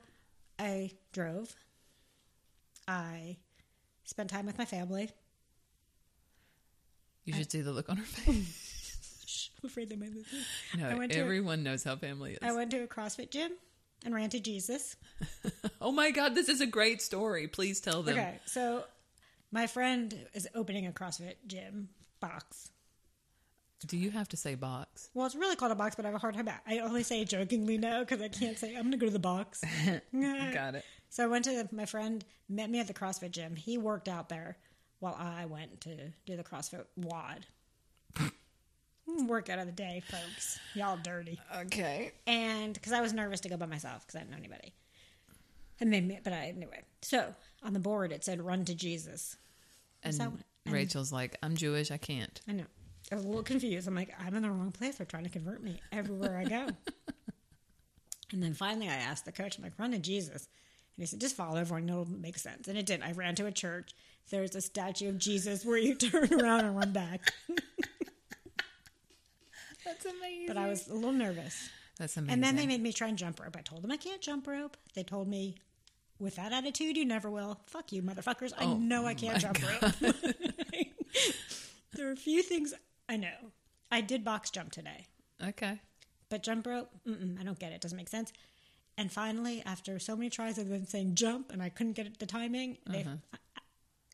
I 0.59 0.91
drove. 1.11 1.55
I 2.87 3.37
spent 4.05 4.29
time 4.29 4.45
with 4.45 4.59
my 4.59 4.65
family. 4.65 5.09
You 7.25 7.33
should 7.33 7.51
see 7.51 7.61
the 7.61 7.71
look 7.71 7.89
on 7.89 7.97
her 7.97 8.03
face. 8.05 9.49
I'm 9.63 9.69
afraid 9.69 9.89
they 9.89 9.95
might 9.95 10.13
listen. 10.13 10.39
No, 10.77 10.97
went 10.97 11.11
to- 11.13 11.19
everyone 11.19 11.63
knows 11.63 11.83
how 11.83 11.95
family 11.95 12.33
is. 12.33 12.39
I 12.43 12.51
went 12.53 12.69
to 12.71 12.83
a 12.83 12.87
CrossFit 12.87 13.31
gym 13.31 13.51
and 14.05 14.13
ran 14.13 14.29
to 14.29 14.39
Jesus. 14.39 14.95
oh 15.81 15.91
my 15.91 16.11
God, 16.11 16.35
this 16.35 16.49
is 16.49 16.61
a 16.61 16.65
great 16.65 17.01
story. 17.01 17.47
Please 17.47 17.79
tell 17.79 18.01
them. 18.03 18.17
Okay, 18.17 18.39
so 18.45 18.83
my 19.51 19.67
friend 19.67 20.13
is 20.33 20.47
opening 20.55 20.87
a 20.87 20.91
CrossFit 20.91 21.35
gym 21.47 21.89
box. 22.19 22.71
Do 23.87 23.97
you 23.97 24.11
have 24.11 24.27
to 24.29 24.37
say 24.37 24.55
box? 24.55 25.09
Well, 25.13 25.25
it's 25.25 25.35
really 25.35 25.55
called 25.55 25.71
a 25.71 25.75
box, 25.75 25.95
but 25.95 26.05
I 26.05 26.09
have 26.09 26.15
a 26.15 26.19
hard 26.19 26.35
time. 26.35 26.49
I 26.67 26.79
only 26.79 27.03
say 27.03 27.23
jokingly 27.23 27.77
now 27.77 28.01
because 28.01 28.21
I 28.21 28.27
can't 28.27 28.57
say 28.57 28.75
I'm 28.75 28.83
going 28.83 28.91
to 28.91 28.97
go 28.97 29.05
to 29.05 29.11
the 29.11 29.19
box. 29.19 29.63
Got 30.13 30.75
it. 30.75 30.85
So 31.09 31.23
I 31.23 31.27
went 31.27 31.45
to 31.45 31.67
my 31.71 31.85
friend 31.85 32.23
met 32.49 32.69
me 32.69 32.79
at 32.79 32.87
the 32.87 32.93
CrossFit 32.93 33.31
gym. 33.31 33.55
He 33.55 33.77
worked 33.77 34.09
out 34.09 34.27
there 34.27 34.57
while 34.99 35.15
I 35.17 35.45
went 35.45 35.81
to 35.81 35.95
do 36.25 36.35
the 36.35 36.43
CrossFit 36.43 36.83
WOD. 36.97 37.45
Workout 39.27 39.59
of 39.59 39.65
the 39.65 39.71
day, 39.71 40.01
folks. 40.07 40.59
Y'all 40.73 40.97
dirty. 41.01 41.39
Okay. 41.55 42.11
And 42.27 42.73
because 42.73 42.93
I 42.93 43.01
was 43.01 43.13
nervous 43.13 43.41
to 43.41 43.49
go 43.49 43.57
by 43.57 43.65
myself 43.65 44.05
because 44.05 44.15
I 44.15 44.19
didn't 44.19 44.31
know 44.31 44.37
anybody. 44.37 44.73
And 45.79 45.93
they, 45.93 46.19
but 46.23 46.33
I 46.33 46.53
anyway. 46.55 46.83
So 47.01 47.33
on 47.63 47.73
the 47.73 47.79
board 47.79 48.11
it 48.11 48.23
said 48.23 48.41
"Run 48.41 48.65
to 48.65 48.75
Jesus." 48.75 49.37
And 50.03 50.13
that 50.15 50.31
one? 50.31 50.43
And- 50.65 50.73
Rachel's 50.73 51.11
like, 51.11 51.37
I'm 51.41 51.55
Jewish. 51.55 51.91
I 51.91 51.97
can't. 51.97 52.39
I 52.47 52.53
know. 52.53 52.65
I 53.11 53.15
was 53.15 53.23
a 53.23 53.27
little 53.27 53.43
confused. 53.43 53.87
I'm 53.87 53.95
like, 53.95 54.13
I'm 54.19 54.35
in 54.35 54.43
the 54.43 54.51
wrong 54.51 54.71
place. 54.71 54.97
They're 54.97 55.05
trying 55.05 55.23
to 55.23 55.29
convert 55.29 55.63
me 55.63 55.81
everywhere 55.91 56.37
I 56.37 56.43
go. 56.43 56.67
and 58.31 58.43
then 58.43 58.53
finally, 58.53 58.87
I 58.87 58.93
asked 58.93 59.25
the 59.25 59.31
coach, 59.31 59.57
I'm 59.57 59.63
like, 59.63 59.73
run 59.79 59.91
to 59.91 59.97
Jesus. 59.97 60.47
And 60.95 61.01
he 61.03 61.05
said, 61.07 61.19
just 61.19 61.35
follow 61.35 61.59
everyone. 61.59 61.89
It'll 61.89 62.05
make 62.05 62.37
sense. 62.37 62.67
And 62.67 62.77
it 62.77 62.85
did. 62.85 63.01
I 63.01 63.13
ran 63.13 63.33
to 63.35 63.47
a 63.47 63.51
church. 63.51 63.93
There's 64.29 64.53
a 64.55 64.61
statue 64.61 65.09
of 65.09 65.17
Jesus 65.17 65.65
where 65.65 65.77
you 65.77 65.95
turn 65.95 66.31
around 66.33 66.65
and 66.65 66.77
run 66.77 66.91
back. 66.91 67.33
That's 69.89 70.05
amazing. 70.05 70.45
But 70.47 70.57
I 70.57 70.67
was 70.67 70.87
a 70.87 70.93
little 70.93 71.11
nervous. 71.11 71.69
That's 71.97 72.15
amazing. 72.15 72.33
And 72.33 72.43
then 72.43 72.55
they 72.55 72.65
made 72.67 72.81
me 72.81 72.93
try 72.93 73.07
and 73.07 73.17
jump 73.17 73.39
rope. 73.41 73.55
I 73.57 73.61
told 73.61 73.81
them 73.81 73.91
I 73.91 73.97
can't 73.97 74.21
jump 74.21 74.47
rope. 74.47 74.77
They 74.93 75.03
told 75.03 75.27
me, 75.27 75.55
with 76.19 76.35
that 76.35 76.53
attitude, 76.53 76.95
you 76.95 77.05
never 77.05 77.29
will. 77.29 77.59
Fuck 77.65 77.91
you, 77.91 78.01
motherfuckers. 78.03 78.51
I 78.57 78.65
Oh, 78.65 78.77
know 78.77 79.05
I 79.05 79.13
can't 79.15 79.39
jump 79.39 79.57
rope. 79.61 79.91
there 81.93 82.07
are 82.07 82.11
a 82.11 82.15
few 82.17 82.43
things 82.43 82.73
I 83.07 83.17
know. 83.17 83.51
I 83.91 84.01
did 84.01 84.23
box 84.23 84.49
jump 84.51 84.71
today. 84.71 85.07
okay. 85.45 85.79
But 86.29 86.43
jump 86.43 86.67
rope, 86.67 86.91
mm-mm, 87.07 87.39
I 87.39 87.43
don't 87.43 87.57
get 87.57 87.71
it. 87.71 87.81
Doesn't 87.81 87.97
make 87.97 88.07
sense. 88.09 88.31
And 88.99 89.11
finally, 89.11 89.63
after 89.65 89.97
so 89.97 90.15
many 90.15 90.29
tries 90.29 90.59
of 90.59 90.69
them 90.69 90.85
saying 90.85 91.15
jump, 91.15 91.51
and 91.51 91.63
I 91.63 91.69
couldn't 91.69 91.93
get 91.93 92.19
the 92.19 92.27
timing, 92.27 92.77
they 92.85 93.07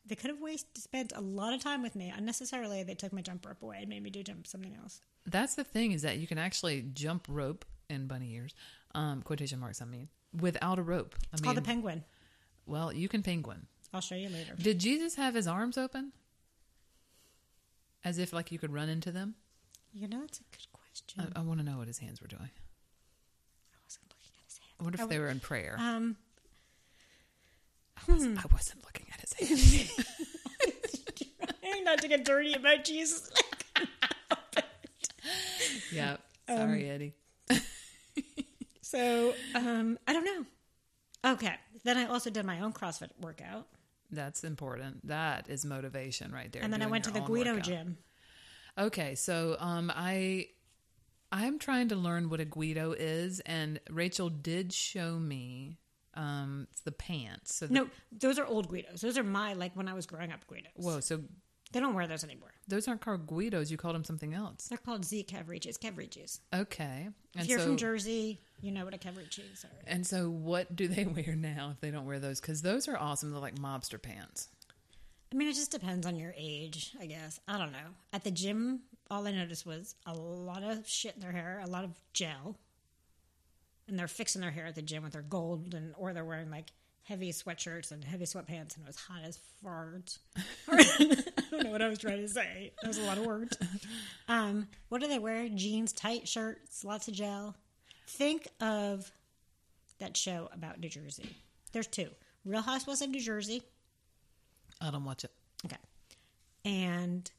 they 0.06 0.14
could 0.14 0.30
have 0.30 0.40
wasted 0.40 0.76
spent 0.82 1.12
a 1.14 1.20
lot 1.20 1.52
of 1.54 1.60
time 1.62 1.82
with 1.82 1.96
me 1.96 2.12
unnecessarily. 2.16 2.82
They 2.82 2.94
took 2.94 3.12
my 3.12 3.20
jump 3.22 3.44
rope 3.46 3.62
away 3.62 3.78
and 3.80 3.88
made 3.88 4.02
me 4.02 4.10
do 4.10 4.22
jump 4.22 4.46
something 4.46 4.74
else. 4.80 5.00
That's 5.26 5.54
the 5.54 5.64
thing 5.64 5.92
is 5.92 6.02
that 6.02 6.18
you 6.18 6.26
can 6.26 6.38
actually 6.38 6.82
jump 6.94 7.26
rope 7.28 7.64
in 7.90 8.06
bunny 8.06 8.32
ears, 8.34 8.54
um, 8.94 9.22
quotation 9.22 9.58
marks. 9.60 9.82
I 9.82 9.84
mean, 9.84 10.08
without 10.40 10.78
a 10.78 10.82
rope. 10.82 11.14
I 11.16 11.26
It's 11.32 11.42
mean, 11.42 11.44
called 11.46 11.56
the 11.56 11.62
penguin. 11.62 12.04
well, 12.66 12.92
you 12.92 13.08
can 13.08 13.22
penguin. 13.22 13.66
I'll 13.92 14.00
show 14.00 14.14
you 14.16 14.28
later. 14.28 14.54
Did 14.58 14.78
Jesus 14.78 15.14
have 15.16 15.34
his 15.34 15.46
arms 15.46 15.78
open, 15.78 16.12
as 18.04 18.18
if 18.18 18.32
like 18.32 18.52
you 18.52 18.58
could 18.58 18.72
run 18.72 18.88
into 18.88 19.10
them? 19.10 19.34
You 19.92 20.08
know, 20.08 20.20
that's 20.20 20.40
a 20.40 20.44
good 20.52 20.66
question. 20.72 21.32
I, 21.36 21.40
I 21.40 21.42
want 21.42 21.60
to 21.60 21.64
know 21.66 21.78
what 21.78 21.86
his 21.88 21.98
hands 21.98 22.20
were 22.20 22.26
doing. 22.28 22.42
I 22.42 23.78
wasn't 23.84 24.04
looking 24.10 24.30
at 24.38 24.44
his 24.44 24.58
hands. 24.58 24.74
I 24.78 24.82
wonder 24.82 24.96
if 24.96 25.04
I 25.04 25.06
they 25.06 25.18
were 25.18 25.28
in 25.28 25.40
prayer. 25.40 25.76
Um, 25.78 26.16
I 27.96 28.12
wasn't, 28.12 28.38
I 28.38 28.48
wasn't 28.52 28.84
looking 28.84 29.06
at 29.12 29.20
his 29.20 29.32
hands. 29.48 30.06
trying 31.62 31.84
not 31.84 31.98
to 31.98 32.08
get 32.08 32.24
dirty 32.24 32.54
about 32.54 32.84
Jesus. 32.84 33.30
yeah. 35.92 36.16
Sorry, 36.48 36.88
Eddie. 36.90 37.14
So 38.82 39.34
um, 39.56 39.98
I 40.06 40.12
don't 40.12 40.24
know. 40.24 41.32
Okay. 41.32 41.52
Then 41.82 41.96
I 41.98 42.06
also 42.06 42.30
did 42.30 42.46
my 42.46 42.60
own 42.60 42.72
CrossFit 42.72 43.08
workout, 43.20 43.66
That's 44.12 44.44
important. 44.44 45.06
That 45.08 45.50
is 45.50 45.64
motivation 45.64 46.30
right 46.32 46.50
there. 46.52 46.62
and 46.62 46.72
then 46.72 46.82
I 46.82 46.86
went 46.86 47.02
to 47.04 47.10
the 47.10 47.20
Guido 47.20 47.50
workout. 47.54 47.64
gym. 47.64 47.98
Okay, 48.78 49.16
so 49.16 49.56
um, 49.58 49.92
I 49.94 50.46
I'm 51.32 51.58
trying 51.58 51.88
to 51.88 51.96
learn 51.96 52.30
what 52.30 52.38
a 52.38 52.44
Guido 52.44 52.92
is, 52.92 53.40
and 53.40 53.80
Rachel 53.90 54.28
did 54.30 54.72
show 54.72 55.18
me 55.18 55.78
um, 56.16 56.66
the 56.84 56.92
pants. 56.92 57.54
So 57.56 57.66
the, 57.66 57.74
No, 57.74 57.88
those 58.12 58.38
are 58.38 58.46
old 58.46 58.68
Guidos. 58.68 59.00
Those 59.00 59.18
are 59.18 59.22
my 59.24 59.52
like 59.54 59.74
when 59.76 59.88
I 59.88 59.94
was 59.94 60.06
growing 60.06 60.32
up 60.32 60.46
Guidos. 60.46 60.72
whoa, 60.76 61.00
so 61.00 61.22
They 61.72 61.80
don't 61.80 61.94
wear 61.94 62.06
those 62.06 62.24
anymore. 62.24 62.52
those 62.68 62.88
aren't 62.88 63.00
called 63.00 63.26
Guidos. 63.26 63.70
You 63.70 63.76
called 63.76 63.94
them 63.94 64.04
something 64.04 64.34
else. 64.34 64.68
They're 64.68 64.78
called 64.78 65.04
Z 65.04 65.26
Cavariccis. 65.30 65.78
Cavariccis. 65.78 66.40
Okay, 66.54 67.08
If 67.36 67.48
you're 67.48 67.58
so 67.58 67.66
from 67.66 67.76
Jersey, 67.76 68.40
you 68.60 68.72
know 68.72 68.84
what 68.84 68.94
a 68.94 68.98
Cavariccis 68.98 69.64
are. 69.64 69.68
and 69.86 70.06
so 70.06 70.30
what 70.30 70.74
do 70.74 70.88
they 70.88 71.04
wear 71.16 71.34
now 71.36 71.70
if 71.72 71.80
they 71.80 71.90
don't 71.90 72.06
wear 72.06 72.18
those? 72.18 72.40
Because 72.40 72.62
those 72.62 72.88
are 72.88 72.96
awesome. 72.96 73.30
They're 73.32 73.40
like 73.40 73.56
mobster 73.56 74.00
pants. 74.00 74.48
I 75.32 75.36
mean, 75.36 75.48
it 75.48 75.54
just 75.54 75.72
depends 75.72 76.06
on 76.06 76.14
your 76.16 76.32
age, 76.38 76.92
I 77.00 77.06
guess. 77.06 77.40
I 77.48 77.58
don't 77.58 77.72
know. 77.72 77.88
At 78.12 78.22
the 78.22 78.30
gym, 78.30 78.80
all 79.10 79.26
I 79.26 79.32
noticed 79.32 79.66
was 79.66 79.96
a 80.06 80.14
lot 80.14 80.62
of 80.62 80.88
shit 80.88 81.16
in 81.16 81.20
their 81.20 81.32
hair, 81.32 81.60
a 81.64 81.68
lot 81.68 81.82
of 81.82 81.90
gel, 82.12 82.56
and 83.88 83.98
they're 83.98 84.08
fixing 84.08 84.40
their 84.40 84.50
hair 84.50 84.66
at 84.66 84.74
the 84.74 84.82
gym 84.82 85.02
with 85.02 85.12
their 85.12 85.22
gold, 85.22 85.74
and 85.74 85.94
or 85.96 86.12
they're 86.12 86.24
wearing 86.24 86.50
like 86.50 86.72
heavy 87.02 87.32
sweatshirts 87.32 87.92
and 87.92 88.04
heavy 88.04 88.24
sweatpants, 88.24 88.76
and 88.76 88.84
it 88.84 88.86
was 88.86 88.96
hot 88.96 89.20
as 89.24 89.38
farts. 89.64 90.18
I 90.68 91.14
don't 91.50 91.64
know 91.64 91.70
what 91.70 91.82
I 91.82 91.88
was 91.88 91.98
trying 91.98 92.20
to 92.22 92.28
say. 92.28 92.72
That 92.82 92.88
was 92.88 92.98
a 92.98 93.02
lot 93.04 93.18
of 93.18 93.26
words. 93.26 93.56
Um, 94.28 94.66
what 94.88 95.00
do 95.00 95.08
they 95.08 95.20
wear? 95.20 95.48
Jeans, 95.48 95.92
tight 95.92 96.26
shirts, 96.26 96.84
lots 96.84 97.06
of 97.08 97.14
gel. 97.14 97.56
Think 98.08 98.48
of 98.60 99.10
that 99.98 100.16
show 100.16 100.48
about 100.52 100.80
New 100.80 100.88
Jersey. 100.88 101.36
There's 101.72 101.86
two: 101.86 102.08
Real 102.44 102.62
Housewives 102.62 103.02
of 103.02 103.10
New 103.10 103.20
Jersey. 103.20 103.62
I 104.80 104.90
don't 104.90 105.04
watch 105.04 105.24
it. 105.24 105.30
Okay. 105.64 105.76
And 106.64 107.30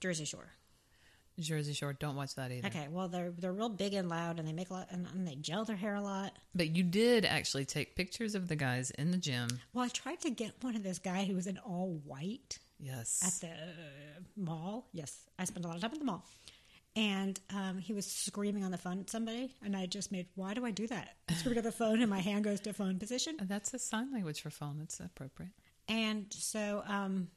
Jersey 0.00 0.24
Shore. 0.24 0.50
Jersey 1.38 1.72
Shore. 1.74 1.92
Don't 1.92 2.16
watch 2.16 2.34
that 2.36 2.50
either. 2.50 2.68
Okay, 2.68 2.86
well 2.90 3.08
they're 3.08 3.30
they're 3.30 3.52
real 3.52 3.68
big 3.68 3.94
and 3.94 4.08
loud, 4.08 4.38
and 4.38 4.46
they 4.48 4.52
make 4.52 4.70
a 4.70 4.72
lot, 4.74 4.88
and, 4.90 5.06
and 5.14 5.26
they 5.26 5.34
gel 5.34 5.64
their 5.64 5.76
hair 5.76 5.94
a 5.94 6.00
lot. 6.00 6.32
But 6.54 6.74
you 6.76 6.82
did 6.82 7.24
actually 7.24 7.64
take 7.64 7.94
pictures 7.96 8.34
of 8.34 8.48
the 8.48 8.56
guys 8.56 8.90
in 8.92 9.10
the 9.10 9.18
gym. 9.18 9.48
Well, 9.72 9.84
I 9.84 9.88
tried 9.88 10.20
to 10.22 10.30
get 10.30 10.52
one 10.62 10.76
of 10.76 10.82
this 10.82 10.98
guy 10.98 11.24
who 11.24 11.34
was 11.34 11.46
in 11.46 11.58
all 11.58 12.00
white 12.04 12.58
Yes. 12.78 13.22
at 13.24 13.40
the 13.48 14.40
mall. 14.40 14.88
Yes, 14.92 15.16
I 15.38 15.44
spent 15.44 15.64
a 15.64 15.68
lot 15.68 15.76
of 15.76 15.82
time 15.82 15.92
at 15.92 15.98
the 15.98 16.04
mall, 16.04 16.24
and 16.94 17.38
um, 17.54 17.78
he 17.78 17.92
was 17.92 18.06
screaming 18.06 18.64
on 18.64 18.70
the 18.70 18.78
phone 18.78 19.00
at 19.00 19.10
somebody, 19.10 19.54
and 19.64 19.76
I 19.76 19.86
just 19.86 20.10
made, 20.12 20.26
why 20.34 20.54
do 20.54 20.64
I 20.64 20.70
do 20.70 20.86
that? 20.88 21.08
I 21.28 21.34
screamed 21.34 21.58
at 21.58 21.64
the 21.64 21.72
phone, 21.72 22.00
and 22.00 22.10
my 22.10 22.20
hand 22.20 22.44
goes 22.44 22.60
to 22.60 22.72
phone 22.72 22.98
position, 22.98 23.36
That's 23.42 23.72
a 23.74 23.78
sign 23.78 24.12
language 24.12 24.40
for 24.40 24.50
phone. 24.50 24.80
It's 24.82 25.00
appropriate. 25.00 25.52
and 25.88 26.26
so 26.30 26.82
um, 26.86 27.28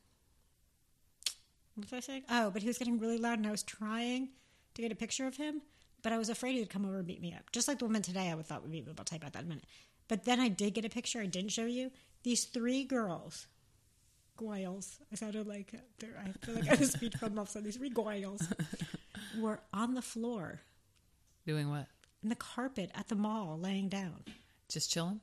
what 1.79 1.91
was 1.91 1.93
I 1.93 1.99
saying? 1.99 2.23
Oh, 2.29 2.51
but 2.51 2.61
he 2.61 2.67
was 2.67 2.77
getting 2.77 2.99
really 2.99 3.17
loud, 3.17 3.37
and 3.39 3.47
I 3.47 3.51
was 3.51 3.63
trying 3.63 4.29
to 4.75 4.81
get 4.81 4.91
a 4.91 4.95
picture 4.95 5.27
of 5.27 5.37
him, 5.37 5.61
but 6.03 6.11
I 6.13 6.17
was 6.17 6.29
afraid 6.29 6.55
he'd 6.55 6.69
come 6.69 6.85
over 6.85 6.97
and 6.99 7.07
beat 7.07 7.21
me 7.21 7.33
up. 7.33 7.51
Just 7.51 7.67
like 7.67 7.79
the 7.79 7.85
woman 7.85 8.01
today, 8.01 8.29
I 8.29 8.35
would 8.35 8.45
thought 8.45 8.61
would 8.61 8.71
beat 8.71 8.85
be. 8.85 8.91
I'll 8.97 9.03
tell 9.03 9.17
you 9.17 9.21
about 9.21 9.33
that 9.33 9.39
in 9.39 9.45
a 9.45 9.49
minute. 9.49 9.65
But 10.07 10.25
then 10.25 10.39
I 10.39 10.47
did 10.47 10.73
get 10.73 10.85
a 10.85 10.89
picture. 10.89 11.19
I 11.21 11.25
didn't 11.27 11.51
show 11.51 11.65
you 11.65 11.91
these 12.23 12.45
three 12.45 12.83
girls. 12.83 13.47
Goyles. 14.37 14.99
I 15.11 15.15
sounded 15.15 15.47
like 15.47 15.73
I 15.75 16.45
feel 16.45 16.55
like 16.55 16.69
I 16.69 16.75
was 16.75 16.91
speech 16.91 17.15
from 17.17 17.37
off. 17.37 17.49
So 17.49 17.59
these 17.59 17.75
three 17.75 17.89
goyles 17.89 18.41
were 19.39 19.59
on 19.73 19.95
the 19.95 20.01
floor 20.01 20.61
Doing 21.45 21.69
what? 21.69 21.87
in 22.23 22.29
the 22.29 22.35
carpet 22.35 22.89
at 22.95 23.09
the 23.09 23.15
mall, 23.15 23.59
laying 23.59 23.89
down. 23.89 24.23
Just 24.69 24.91
chilling? 24.91 25.19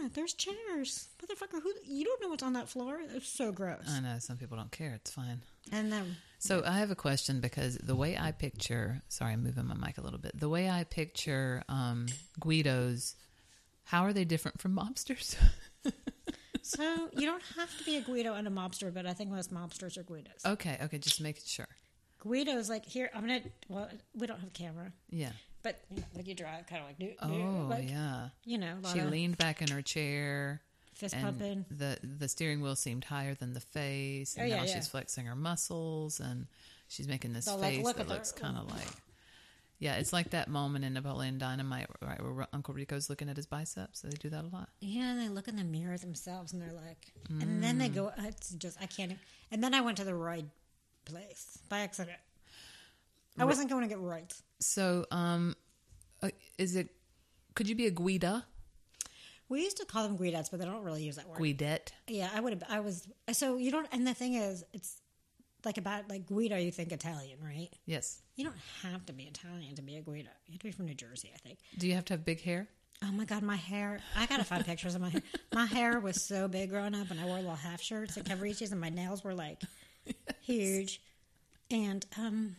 Yeah, 0.00 0.08
there's 0.12 0.34
chairs, 0.34 1.08
motherfucker. 1.22 1.62
Who 1.62 1.72
you 1.84 2.04
don't 2.04 2.20
know 2.22 2.28
what's 2.28 2.42
on 2.42 2.52
that 2.54 2.68
floor? 2.68 2.98
It's 3.14 3.28
so 3.28 3.52
gross. 3.52 3.84
I 3.88 4.00
know 4.00 4.16
some 4.18 4.36
people 4.36 4.56
don't 4.56 4.70
care. 4.72 4.92
It's 4.94 5.10
fine. 5.10 5.42
And 5.72 5.92
then 5.92 6.16
So 6.38 6.62
I 6.64 6.78
have 6.78 6.90
a 6.90 6.94
question 6.94 7.40
because 7.40 7.76
the 7.78 7.96
way 7.96 8.16
I 8.16 8.32
picture, 8.32 9.02
sorry, 9.08 9.32
I'm 9.32 9.42
moving 9.42 9.66
my 9.66 9.74
mic 9.74 9.98
a 9.98 10.02
little 10.02 10.18
bit. 10.18 10.38
The 10.38 10.48
way 10.48 10.68
I 10.70 10.84
picture 10.84 11.62
um, 11.68 12.06
Guidos, 12.40 13.14
how 13.84 14.02
are 14.04 14.12
they 14.12 14.24
different 14.24 14.60
from 14.60 14.76
mobsters? 14.76 15.36
So 16.60 17.08
you 17.16 17.24
don't 17.26 17.42
have 17.56 17.74
to 17.78 17.84
be 17.84 17.96
a 17.96 18.02
Guido 18.02 18.34
and 18.34 18.46
a 18.46 18.50
mobster, 18.50 18.92
but 18.92 19.06
I 19.06 19.14
think 19.14 19.30
most 19.30 19.54
mobsters 19.54 19.96
are 19.96 20.02
Guidos. 20.02 20.44
okay, 20.44 20.76
okay, 20.82 20.98
just 20.98 21.18
making 21.18 21.44
sure. 21.46 21.68
Guido's 22.22 22.68
like 22.68 22.84
here. 22.84 23.08
I'm 23.14 23.22
gonna. 23.22 23.40
Well, 23.68 23.88
we 24.14 24.26
don't 24.26 24.38
have 24.40 24.48
a 24.50 24.52
camera, 24.52 24.92
Yeah. 25.08 25.30
But 25.62 25.80
you 25.90 25.96
know, 26.00 26.06
like 26.14 26.26
you 26.26 26.34
drive, 26.34 26.66
kind 26.66 26.82
of 26.82 26.88
like 26.88 26.98
do, 26.98 27.12
Oh, 27.22 27.66
like, 27.68 27.88
yeah. 27.90 28.28
You 28.44 28.58
know, 28.58 28.76
She 28.92 29.00
leaned 29.02 29.38
back 29.38 29.60
in 29.62 29.68
her 29.68 29.82
chair. 29.82 30.62
fist 30.94 31.14
pumping. 31.20 31.64
the 31.70 31.98
the 32.02 32.28
steering 32.28 32.60
wheel 32.60 32.74
seemed 32.76 33.04
higher 33.04 33.34
than 33.34 33.52
the 33.54 33.60
face, 33.60 34.34
and 34.34 34.44
Oh, 34.44 34.46
yeah, 34.48 34.56
now 34.56 34.62
yeah. 34.64 34.74
she's 34.74 34.88
flexing 34.88 35.26
her 35.26 35.36
muscles, 35.36 36.20
and 36.20 36.46
she's 36.88 37.06
making 37.08 37.32
this 37.32 37.44
So, 37.46 37.56
like, 37.56 37.74
face 37.74 37.84
look 37.84 37.96
that 37.98 38.08
looks 38.08 38.32
kind 38.32 38.56
of 38.56 38.68
like, 38.70 38.86
yeah, 39.78 39.94
it's 39.94 40.12
like 40.12 40.30
that 40.30 40.48
moment 40.48 40.84
in 40.84 40.92
Napoleon 40.94 41.38
Dynamite, 41.38 41.86
right, 42.02 42.20
where 42.20 42.48
Uncle 42.52 42.74
Rico's 42.74 43.08
looking 43.08 43.28
at 43.28 43.36
his 43.36 43.46
biceps. 43.46 44.00
So 44.00 44.08
they 44.08 44.16
do 44.16 44.28
that 44.30 44.42
a 44.44 44.48
lot. 44.48 44.70
Yeah, 44.80 45.10
and 45.12 45.20
they 45.20 45.28
look 45.28 45.46
in 45.46 45.54
the 45.54 45.62
mirror 45.62 45.96
themselves, 45.98 46.52
and 46.52 46.60
they're 46.60 46.72
like, 46.72 47.12
and 47.28 47.62
then 47.62 47.76
Mm. 47.76 47.78
they 47.78 47.88
go. 47.88 48.10
It's 48.18 48.50
just 48.54 48.76
I 48.80 48.86
can't. 48.86 49.16
And 49.52 49.62
then 49.62 49.74
I 49.74 49.80
went 49.80 49.98
to 49.98 50.04
the 50.04 50.14
right 50.16 50.46
place 51.04 51.58
by 51.68 51.80
accident. 51.80 52.18
I 53.38 53.44
wasn't 53.44 53.70
going 53.70 53.82
to 53.82 53.88
get 53.88 54.00
right. 54.00 54.32
So, 54.60 55.04
um, 55.10 55.54
uh, 56.22 56.30
is 56.56 56.76
it? 56.76 56.88
Could 57.54 57.68
you 57.68 57.74
be 57.74 57.86
a 57.86 57.90
Guida, 57.90 58.44
We 59.48 59.62
used 59.62 59.78
to 59.78 59.84
call 59.84 60.06
them 60.06 60.16
Guidettes, 60.16 60.50
but 60.50 60.60
they 60.60 60.66
don't 60.66 60.84
really 60.84 61.02
use 61.02 61.16
that 61.16 61.28
word. 61.28 61.38
Guidette? 61.38 61.88
Yeah, 62.06 62.28
I 62.34 62.40
would 62.40 62.52
have. 62.52 62.62
I 62.68 62.80
was. 62.80 63.06
So 63.32 63.56
you 63.56 63.70
don't. 63.70 63.86
And 63.92 64.06
the 64.06 64.14
thing 64.14 64.34
is, 64.34 64.64
it's 64.72 65.00
like 65.64 65.78
about 65.78 66.08
like 66.08 66.26
Guido. 66.26 66.56
You 66.56 66.70
think 66.70 66.92
Italian, 66.92 67.38
right? 67.42 67.68
Yes. 67.86 68.22
You 68.36 68.44
don't 68.44 68.56
have 68.82 69.04
to 69.06 69.12
be 69.12 69.24
Italian 69.24 69.74
to 69.76 69.82
be 69.82 69.96
a 69.96 70.00
Guido. 70.02 70.30
You 70.46 70.52
have 70.52 70.60
to 70.60 70.66
be 70.66 70.72
from 70.72 70.86
New 70.86 70.94
Jersey, 70.94 71.30
I 71.34 71.38
think. 71.38 71.58
Do 71.76 71.88
you 71.88 71.94
have 71.94 72.04
to 72.06 72.14
have 72.14 72.24
big 72.24 72.40
hair? 72.42 72.68
Oh 73.02 73.12
my 73.12 73.24
god, 73.24 73.42
my 73.44 73.56
hair! 73.56 74.00
I 74.16 74.26
gotta 74.26 74.42
find 74.42 74.64
pictures 74.66 74.96
of 74.96 75.00
my 75.00 75.08
hair. 75.10 75.22
My 75.54 75.66
hair 75.66 76.00
was 76.00 76.20
so 76.20 76.48
big 76.48 76.70
growing 76.70 76.96
up, 76.96 77.10
and 77.12 77.20
I 77.20 77.24
wore 77.26 77.36
little 77.36 77.54
half 77.54 77.80
shirts 77.80 78.16
and 78.16 78.26
coverages, 78.26 78.72
and 78.72 78.80
my 78.80 78.88
nails 78.88 79.22
were 79.22 79.34
like 79.34 79.62
huge. 80.40 81.00
And 81.70 82.04
um, 82.18 82.56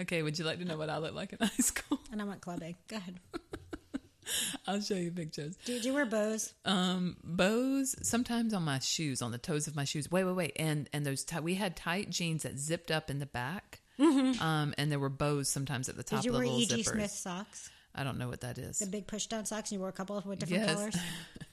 Okay. 0.00 0.22
Would 0.22 0.38
you 0.38 0.44
like 0.44 0.58
to 0.58 0.64
know 0.64 0.76
what 0.78 0.90
I 0.90 0.98
look 0.98 1.14
like 1.14 1.32
in 1.32 1.38
high 1.46 1.48
school? 1.60 1.98
and 2.12 2.20
I 2.20 2.24
went 2.24 2.40
clubbing. 2.40 2.76
Go 2.88 2.96
ahead. 2.96 3.20
I'll 4.66 4.80
show 4.82 4.94
you 4.94 5.10
pictures. 5.10 5.56
Did 5.64 5.86
you 5.86 5.94
wear 5.94 6.04
bows? 6.04 6.52
Um, 6.66 7.16
bows 7.24 7.94
sometimes 8.06 8.52
on 8.52 8.62
my 8.62 8.78
shoes, 8.78 9.22
on 9.22 9.32
the 9.32 9.38
toes 9.38 9.66
of 9.66 9.74
my 9.74 9.84
shoes. 9.84 10.10
Wait, 10.10 10.24
wait, 10.24 10.34
wait, 10.36 10.52
and 10.56 10.86
and 10.92 11.06
those 11.06 11.24
ti- 11.24 11.40
we 11.40 11.54
had 11.54 11.76
tight 11.76 12.10
jeans 12.10 12.42
that 12.42 12.58
zipped 12.58 12.90
up 12.90 13.08
in 13.10 13.18
the 13.20 13.26
back. 13.26 13.80
Um, 13.98 14.74
and 14.78 14.92
there 14.92 14.98
were 15.00 15.08
bows 15.08 15.48
sometimes 15.48 15.88
at 15.88 15.96
the 15.96 16.04
top 16.04 16.20
Did 16.20 16.26
you 16.26 16.30
of 16.30 16.34
the 16.34 16.38
wear 16.46 16.46
little 16.56 16.60
E.G. 16.76 16.82
zippers. 16.82 16.92
Smith 16.92 17.10
socks? 17.10 17.70
I 17.94 18.04
don't 18.04 18.16
know 18.18 18.28
what 18.28 18.42
that 18.42 18.56
is. 18.58 18.78
The 18.78 18.86
big 18.86 19.06
push 19.08 19.26
down 19.26 19.44
socks. 19.46 19.70
And 19.70 19.76
you 19.76 19.80
wore 19.80 19.88
a 19.88 19.92
couple 19.92 20.16
of 20.16 20.24
with 20.26 20.38
different 20.38 20.64
Yes. 20.66 20.74
colors. 20.76 20.96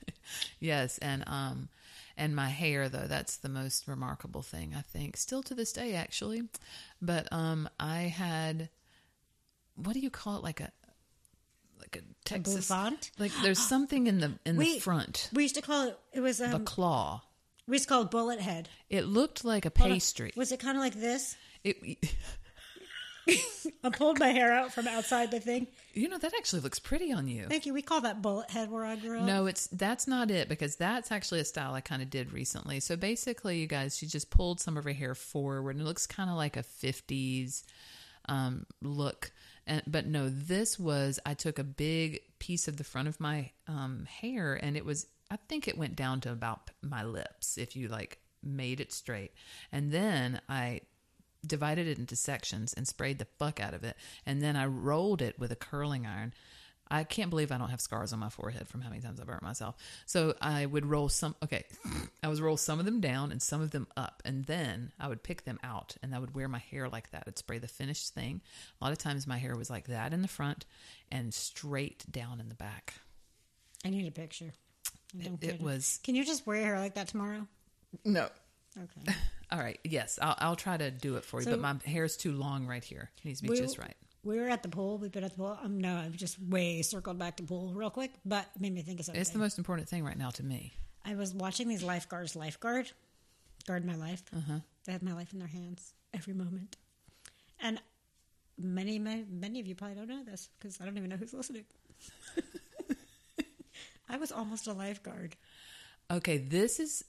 yes, 0.60 0.98
and 1.00 1.24
um, 1.28 1.70
and 2.18 2.36
my 2.36 2.50
hair 2.50 2.90
though 2.90 3.08
that's 3.08 3.38
the 3.38 3.50
most 3.50 3.88
remarkable 3.88 4.42
thing 4.42 4.74
I 4.78 4.82
think. 4.82 5.18
Still 5.18 5.44
to 5.44 5.56
this 5.56 5.72
day, 5.74 5.94
actually, 5.96 6.44
but 7.02 7.28
um, 7.32 7.70
I 7.80 8.04
had 8.04 8.70
what 9.76 9.94
do 9.94 10.00
you 10.00 10.10
call 10.10 10.38
it? 10.38 10.44
Like 10.44 10.62
a 10.62 10.72
like 11.80 11.98
a 11.98 12.02
Texas. 12.24 12.70
bouffant? 12.70 13.12
Like 13.20 13.32
there's 13.42 13.60
something 13.68 14.08
in 14.08 14.20
the 14.20 14.34
in 14.46 14.58
the 14.58 14.80
front. 14.80 15.30
We 15.34 15.44
used 15.44 15.56
to 15.56 15.62
call 15.62 15.88
it. 15.90 16.00
It 16.14 16.22
was 16.22 16.42
A 16.42 16.56
um, 16.56 16.66
claw. 16.66 17.22
we 17.68 17.76
used 17.76 17.86
to 17.86 17.90
call 17.90 18.02
it 18.04 18.12
bullet 18.12 18.40
head. 18.40 18.70
It 18.90 19.06
looked 19.06 19.44
like 19.44 19.66
a 19.66 19.72
pastry. 19.72 20.32
Was 20.36 20.52
it 20.52 20.60
kind 20.60 20.78
of 20.78 20.84
like 20.84 20.96
this? 20.96 21.36
It, 21.64 21.78
I 23.84 23.90
pulled 23.90 24.20
my 24.20 24.30
hair 24.30 24.54
out 24.54 24.74
from 24.74 24.88
outside 24.88 25.32
the 25.32 25.40
thing. 25.40 25.68
you 25.94 26.08
know 26.10 26.18
that 26.18 26.34
actually 26.36 26.62
looks 26.62 26.80
pretty 26.80 27.12
on 27.12 27.28
you. 27.28 27.48
Thank 27.48 27.66
you. 27.66 27.74
We 27.74 27.82
call 27.82 28.02
that 28.02 28.22
bullet 28.22 28.50
head 28.52 28.70
where 28.72 28.86
I 28.86 28.96
grew 28.96 29.20
up. 29.20 29.26
No, 29.26 29.46
it's 29.46 29.68
that's 29.68 30.08
not 30.08 30.32
it 30.32 30.50
because 30.50 30.76
that's 30.76 31.12
actually 31.12 31.40
a 31.40 31.46
style 31.46 31.74
I 31.74 31.82
kind 31.82 32.02
of 32.02 32.10
did 32.10 32.32
recently. 32.34 32.80
So 32.80 32.96
basically, 32.96 33.60
you 33.60 33.68
guys, 33.68 33.98
she 33.98 34.06
just 34.06 34.30
pulled 34.30 34.60
some 34.60 34.78
of 34.78 34.84
her 34.84 34.94
hair 34.94 35.16
forward, 35.16 35.76
and 35.76 35.82
it 35.82 35.86
looks 35.86 36.08
kind 36.08 36.30
of 36.30 36.36
like 36.36 36.58
a 36.58 36.64
'50s 36.64 37.64
um, 38.28 38.66
look. 38.82 39.32
And 39.68 39.82
but 39.88 40.06
no, 40.06 40.30
this 40.30 40.78
was 40.80 41.20
I 41.26 41.34
took 41.34 41.58
a 41.58 41.64
big 41.64 42.22
piece 42.40 42.68
of 42.68 42.78
the 42.78 42.84
front 42.84 43.08
of 43.08 43.20
my 43.20 43.52
um, 43.68 44.06
hair, 44.06 44.56
and 44.62 44.78
it 44.78 44.86
was 44.86 45.08
I 45.32 45.38
think 45.50 45.68
it 45.68 45.78
went 45.78 45.96
down 45.96 46.22
to 46.22 46.32
about 46.32 46.70
my 46.82 47.04
lips 47.04 47.58
if 47.58 47.76
you 47.76 47.88
like 47.88 48.20
made 48.44 48.80
it 48.80 48.94
straight, 48.94 49.32
and 49.72 49.92
then 49.92 50.40
I 50.48 50.82
divided 51.46 51.88
it 51.88 51.98
into 52.00 52.16
sections 52.16 52.74
and 52.74 52.88
sprayed 52.88 53.20
the 53.20 53.28
fuck 53.38 53.60
out 53.60 53.74
of 53.74 53.84
it, 53.84 53.96
and 54.26 54.42
then 54.42 54.56
I 54.56 54.66
rolled 54.66 55.22
it 55.22 55.40
with 55.40 55.52
a 55.52 55.56
curling 55.56 56.06
iron 56.06 56.34
I 56.90 57.04
can't 57.04 57.30
believe 57.30 57.52
I 57.52 57.58
don't 57.58 57.70
have 57.70 57.82
scars 57.82 58.14
on 58.14 58.20
my 58.20 58.30
forehead 58.30 58.68
from 58.68 58.82
how 58.82 58.90
many 58.90 59.02
times 59.02 59.20
I 59.20 59.24
burnt 59.24 59.42
myself. 59.42 59.76
So 60.06 60.36
I 60.40 60.66
would 60.66 60.86
roll 60.86 61.10
some, 61.10 61.36
okay, 61.44 61.66
I 62.24 62.28
was 62.28 62.42
roll 62.42 62.58
some 62.58 62.80
of 62.80 62.86
them 62.86 63.02
down 63.02 63.32
and 63.32 63.42
some 63.42 63.62
of 63.62 63.72
them 63.72 63.88
up. 63.98 64.22
And 64.24 64.46
then 64.46 64.92
I 65.00 65.08
would 65.08 65.24
pick 65.24 65.46
them 65.46 65.60
out 65.64 65.96
and 66.04 66.14
I 66.14 66.20
would 66.20 66.36
wear 66.36 66.48
my 66.48 66.60
hair 66.60 66.88
like 66.88 67.10
that. 67.12 67.24
I'd 67.26 67.40
spray 67.40 67.58
the 67.58 67.68
finished 67.68 68.14
thing. 68.14 68.42
A 68.80 68.84
lot 68.84 68.92
of 68.92 69.00
times 69.00 69.26
my 69.26 69.38
hair 69.38 69.56
was 69.56 69.70
like 69.70 69.88
that 69.88 70.14
in 70.14 70.22
the 70.22 70.28
front 70.28 70.66
and 71.12 71.34
straight 71.34 72.06
down 72.12 72.40
in 72.40 72.50
the 72.50 72.56
back. 72.56 72.94
I 73.84 73.90
need 73.90 74.08
a 74.08 74.12
picture. 74.12 74.54
It, 75.18 75.32
it 75.42 75.62
was, 75.62 76.00
Can 76.04 76.16
you 76.16 76.26
just 76.26 76.46
wear 76.46 76.58
your 76.58 76.66
hair 76.66 76.80
like 76.80 76.96
that 76.96 77.08
tomorrow? 77.08 77.48
no. 78.04 78.30
Okay. 78.78 79.16
All 79.52 79.60
right. 79.60 79.80
Yes, 79.84 80.20
I'll, 80.22 80.36
I'll 80.40 80.56
try 80.56 80.76
to 80.78 80.92
do 80.92 81.16
it 81.18 81.26
for 81.26 81.40
you, 81.40 81.46
So- 81.46 81.52
but 81.52 81.60
my 81.62 81.76
hair 81.90 82.04
is 82.04 82.18
too 82.18 82.32
long 82.32 82.66
right 82.66 82.84
here. 82.84 83.12
It 83.18 83.26
needs 83.26 83.40
to 83.42 83.44
be 83.48 83.50
We- 83.52 83.58
just 83.58 83.78
right. 83.78 83.96
We 84.24 84.40
were 84.40 84.50
at 84.50 84.64
the 84.64 84.70
pool. 84.70 84.98
We've 84.98 85.12
been 85.12 85.24
at 85.24 85.32
the 85.34 85.38
pool. 85.38 85.56
Um, 85.62 85.80
no, 85.80 85.98
I've 85.98 86.16
just 86.18 86.42
way 86.42 86.82
circled 86.82 87.20
back 87.20 87.38
to 87.38 87.44
pool 87.44 87.72
real 87.76 87.92
quick, 87.92 88.12
but 88.26 88.48
it 88.56 88.60
made 88.60 88.74
me 88.74 88.82
think 88.82 89.00
of 89.00 89.06
something. 89.06 89.22
It's 89.22 89.30
the 89.30 89.38
most 89.38 89.60
important 89.60 89.88
thing 89.88 90.04
right 90.04 90.18
now 90.18 90.32
to 90.32 90.44
me. 90.44 90.74
I 91.06 91.14
was 91.14 91.32
watching 91.32 91.68
these 91.68 91.84
lifeguards 91.84 92.36
lifeguard, 92.36 92.92
guard 93.68 93.86
my 93.86 93.96
life. 93.96 94.24
Uh-huh. 94.36 94.62
They 94.86 94.94
have 94.94 95.04
my 95.04 95.14
life 95.14 95.32
in 95.32 95.38
their 95.38 95.48
hands 95.48 95.94
every 96.12 96.34
moment. 96.34 96.76
And 97.60 97.80
many, 98.58 98.98
many, 98.98 99.26
many 99.30 99.60
of 99.60 99.68
you 99.68 99.76
probably 99.76 99.96
don't 99.98 100.08
know 100.10 100.24
this 100.24 100.50
because 100.58 100.82
I 100.82 100.86
don't 100.86 100.98
even 100.98 101.12
know 101.12 101.18
who's 101.18 101.34
listening. 101.36 101.66
I 104.10 104.18
was 104.18 104.32
almost 104.32 104.66
a 104.66 104.74
lifeguard. 104.74 105.36
Okay, 106.12 106.38
this 106.40 106.80
is. 106.80 107.04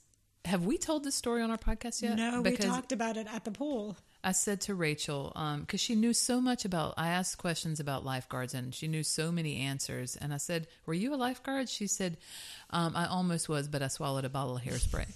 Have 0.47 0.65
we 0.65 0.77
told 0.77 1.03
this 1.03 1.13
story 1.13 1.41
on 1.41 1.51
our 1.51 1.57
podcast 1.57 2.01
yet? 2.01 2.17
No, 2.17 2.41
we 2.41 2.55
talked 2.55 2.93
about 2.93 3.17
it 3.17 3.27
at 3.31 3.43
the 3.43 3.51
pool. 3.51 3.97
I 4.23 4.31
said 4.31 4.61
to 4.61 4.75
Rachel, 4.75 5.33
because 5.61 5.81
she 5.81 5.93
knew 5.93 6.13
so 6.13 6.39
much 6.39 6.63
about, 6.63 6.93
I 6.97 7.09
asked 7.09 7.37
questions 7.37 7.81
about 7.81 8.05
lifeguards 8.05 8.53
and 8.53 8.73
she 8.73 8.87
knew 8.87 9.03
so 9.03 9.31
many 9.31 9.57
answers. 9.57 10.15
And 10.15 10.33
I 10.33 10.37
said, 10.37 10.67
Were 10.85 10.93
you 10.93 11.13
a 11.13 11.17
lifeguard? 11.17 11.67
She 11.69 11.87
said, 11.87 12.17
um, 12.69 12.95
I 12.95 13.07
almost 13.07 13.49
was, 13.49 13.67
but 13.67 13.81
I 13.81 13.89
swallowed 13.89 14.25
a 14.25 14.29
bottle 14.29 14.55
of 14.55 14.63
hairspray. 14.63 15.07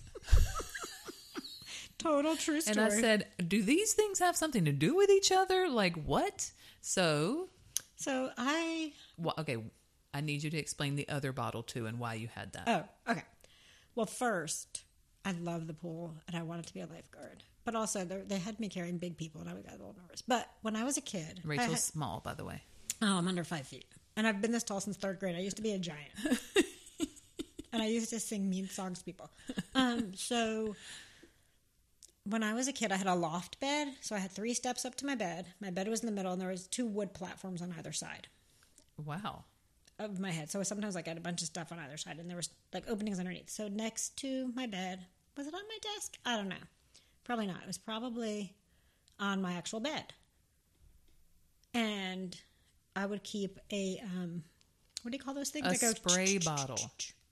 Total 1.98 2.36
true 2.36 2.60
story. 2.62 2.78
and 2.78 2.94
I 2.94 3.00
said, 3.00 3.28
Do 3.48 3.64
these 3.64 3.94
things 3.94 4.20
have 4.20 4.36
something 4.36 4.66
to 4.66 4.72
do 4.74 4.96
with 4.96 5.10
each 5.10 5.32
other? 5.32 5.70
Like 5.70 5.96
what? 6.04 6.52
So, 6.82 7.50
so 7.96 8.32
I 8.38 8.92
wh- 9.24 9.40
okay, 9.40 9.58
I 10.14 10.22
need 10.22 10.44
you 10.44 10.50
to 10.50 10.58
explain 10.58 10.96
the 10.96 11.08
other 11.08 11.32
bottle 11.32 11.64
too 11.64 11.86
and 11.86 12.00
why 12.00 12.16
you 12.16 12.28
had 12.34 12.54
that. 12.54 12.90
Oh, 13.08 13.12
okay. 13.12 13.24
Well, 13.96 14.08
first, 14.08 14.84
I 15.24 15.34
love 15.34 15.68
the 15.68 15.74
pool 15.74 16.16
and 16.28 16.36
I 16.36 16.42
wanted 16.44 16.66
to 16.68 16.74
be 16.74 16.80
a 16.82 16.88
lifeguard. 16.88 17.44
But 17.64 17.76
also, 17.76 18.04
they 18.04 18.22
they 18.28 18.40
had 18.40 18.60
me 18.60 18.70
carrying 18.70 18.98
big 18.98 19.18
people 19.18 19.42
and 19.42 19.50
I 19.50 19.54
got 19.54 19.70
a 19.74 19.78
little 19.78 19.96
nervous. 20.02 20.22
But 20.22 20.48
when 20.62 20.76
I 20.76 20.84
was 20.84 20.98
a 20.98 21.02
kid, 21.02 21.42
Rachel's 21.44 21.70
had- 21.70 21.80
small, 21.80 22.22
by 22.22 22.34
the 22.34 22.44
way. 22.46 22.64
oh, 23.02 23.18
I'm 23.18 23.28
under 23.28 23.44
five 23.44 23.68
feet. 23.68 23.86
And 24.18 24.28
I've 24.28 24.42
been 24.42 24.52
this 24.52 24.64
tall 24.64 24.82
since 24.82 24.98
third 24.98 25.20
grade. 25.20 25.36
I 25.36 25.40
used 25.40 25.56
to 25.58 25.62
be 25.64 25.72
a 25.74 25.80
giant. 25.80 26.12
and 27.72 27.82
I 27.82 27.86
used 27.88 28.10
to 28.10 28.20
sing 28.20 28.50
mean 28.50 28.68
songs 28.68 29.00
to 29.00 29.06
people. 29.06 29.30
Um, 29.74 30.14
so 30.16 30.76
when 32.26 32.44
I 32.44 32.54
was 32.54 32.68
a 32.68 32.74
kid, 32.74 32.92
I 32.92 32.98
had 32.98 33.08
a 33.08 33.16
loft 33.16 33.60
bed. 33.60 33.88
So 34.02 34.16
I 34.16 34.20
had 34.20 34.32
three 34.32 34.54
steps 34.54 34.84
up 34.86 34.96
to 34.96 35.06
my 35.06 35.16
bed. 35.16 35.46
My 35.62 35.70
bed 35.70 35.88
was 35.88 36.02
in 36.02 36.08
the 36.08 36.12
middle 36.12 36.34
and 36.34 36.42
there 36.42 36.50
was 36.50 36.68
two 36.68 36.86
wood 36.86 37.14
platforms 37.14 37.62
on 37.62 37.74
either 37.78 37.94
side. 37.94 38.28
Wow. 38.98 39.46
Of 40.06 40.20
my 40.20 40.32
head. 40.32 40.50
So 40.50 40.62
sometimes 40.64 40.96
I 40.96 41.04
had 41.06 41.18
a 41.18 41.22
bunch 41.22 41.42
of 41.42 41.48
stuff 41.48 41.72
on 41.72 41.80
either 41.80 41.98
side, 41.98 42.18
and 42.20 42.30
there 42.30 42.38
was 42.38 42.50
like 42.74 42.90
openings 42.90 43.20
underneath. 43.20 43.50
So 43.50 43.68
next 43.68 44.18
to 44.18 44.52
my 44.56 44.68
bed, 44.68 45.06
was 45.38 45.48
it 45.48 45.54
on 45.54 45.62
my 45.68 45.78
desk? 45.96 46.18
I 46.26 46.38
don't 46.38 46.50
know. 46.50 46.56
Probably 47.24 47.48
not. 47.48 47.62
It 47.62 47.68
was 47.68 47.78
probably 47.78 48.56
on 49.20 49.42
my 49.42 49.54
actual 49.54 49.80
bed. 49.80 50.14
And 51.74 52.38
I 52.96 53.06
would 53.06 53.24
keep 53.24 53.60
a 53.72 54.02
um, 54.04 54.44
what 55.02 55.12
do 55.12 55.18
you 55.18 55.24
call 55.24 55.34
those 55.34 55.50
things? 55.50 55.68
A 55.68 55.70
that 55.70 55.82
go 55.82 55.92
spray 55.92 56.38
bottle. 56.38 56.80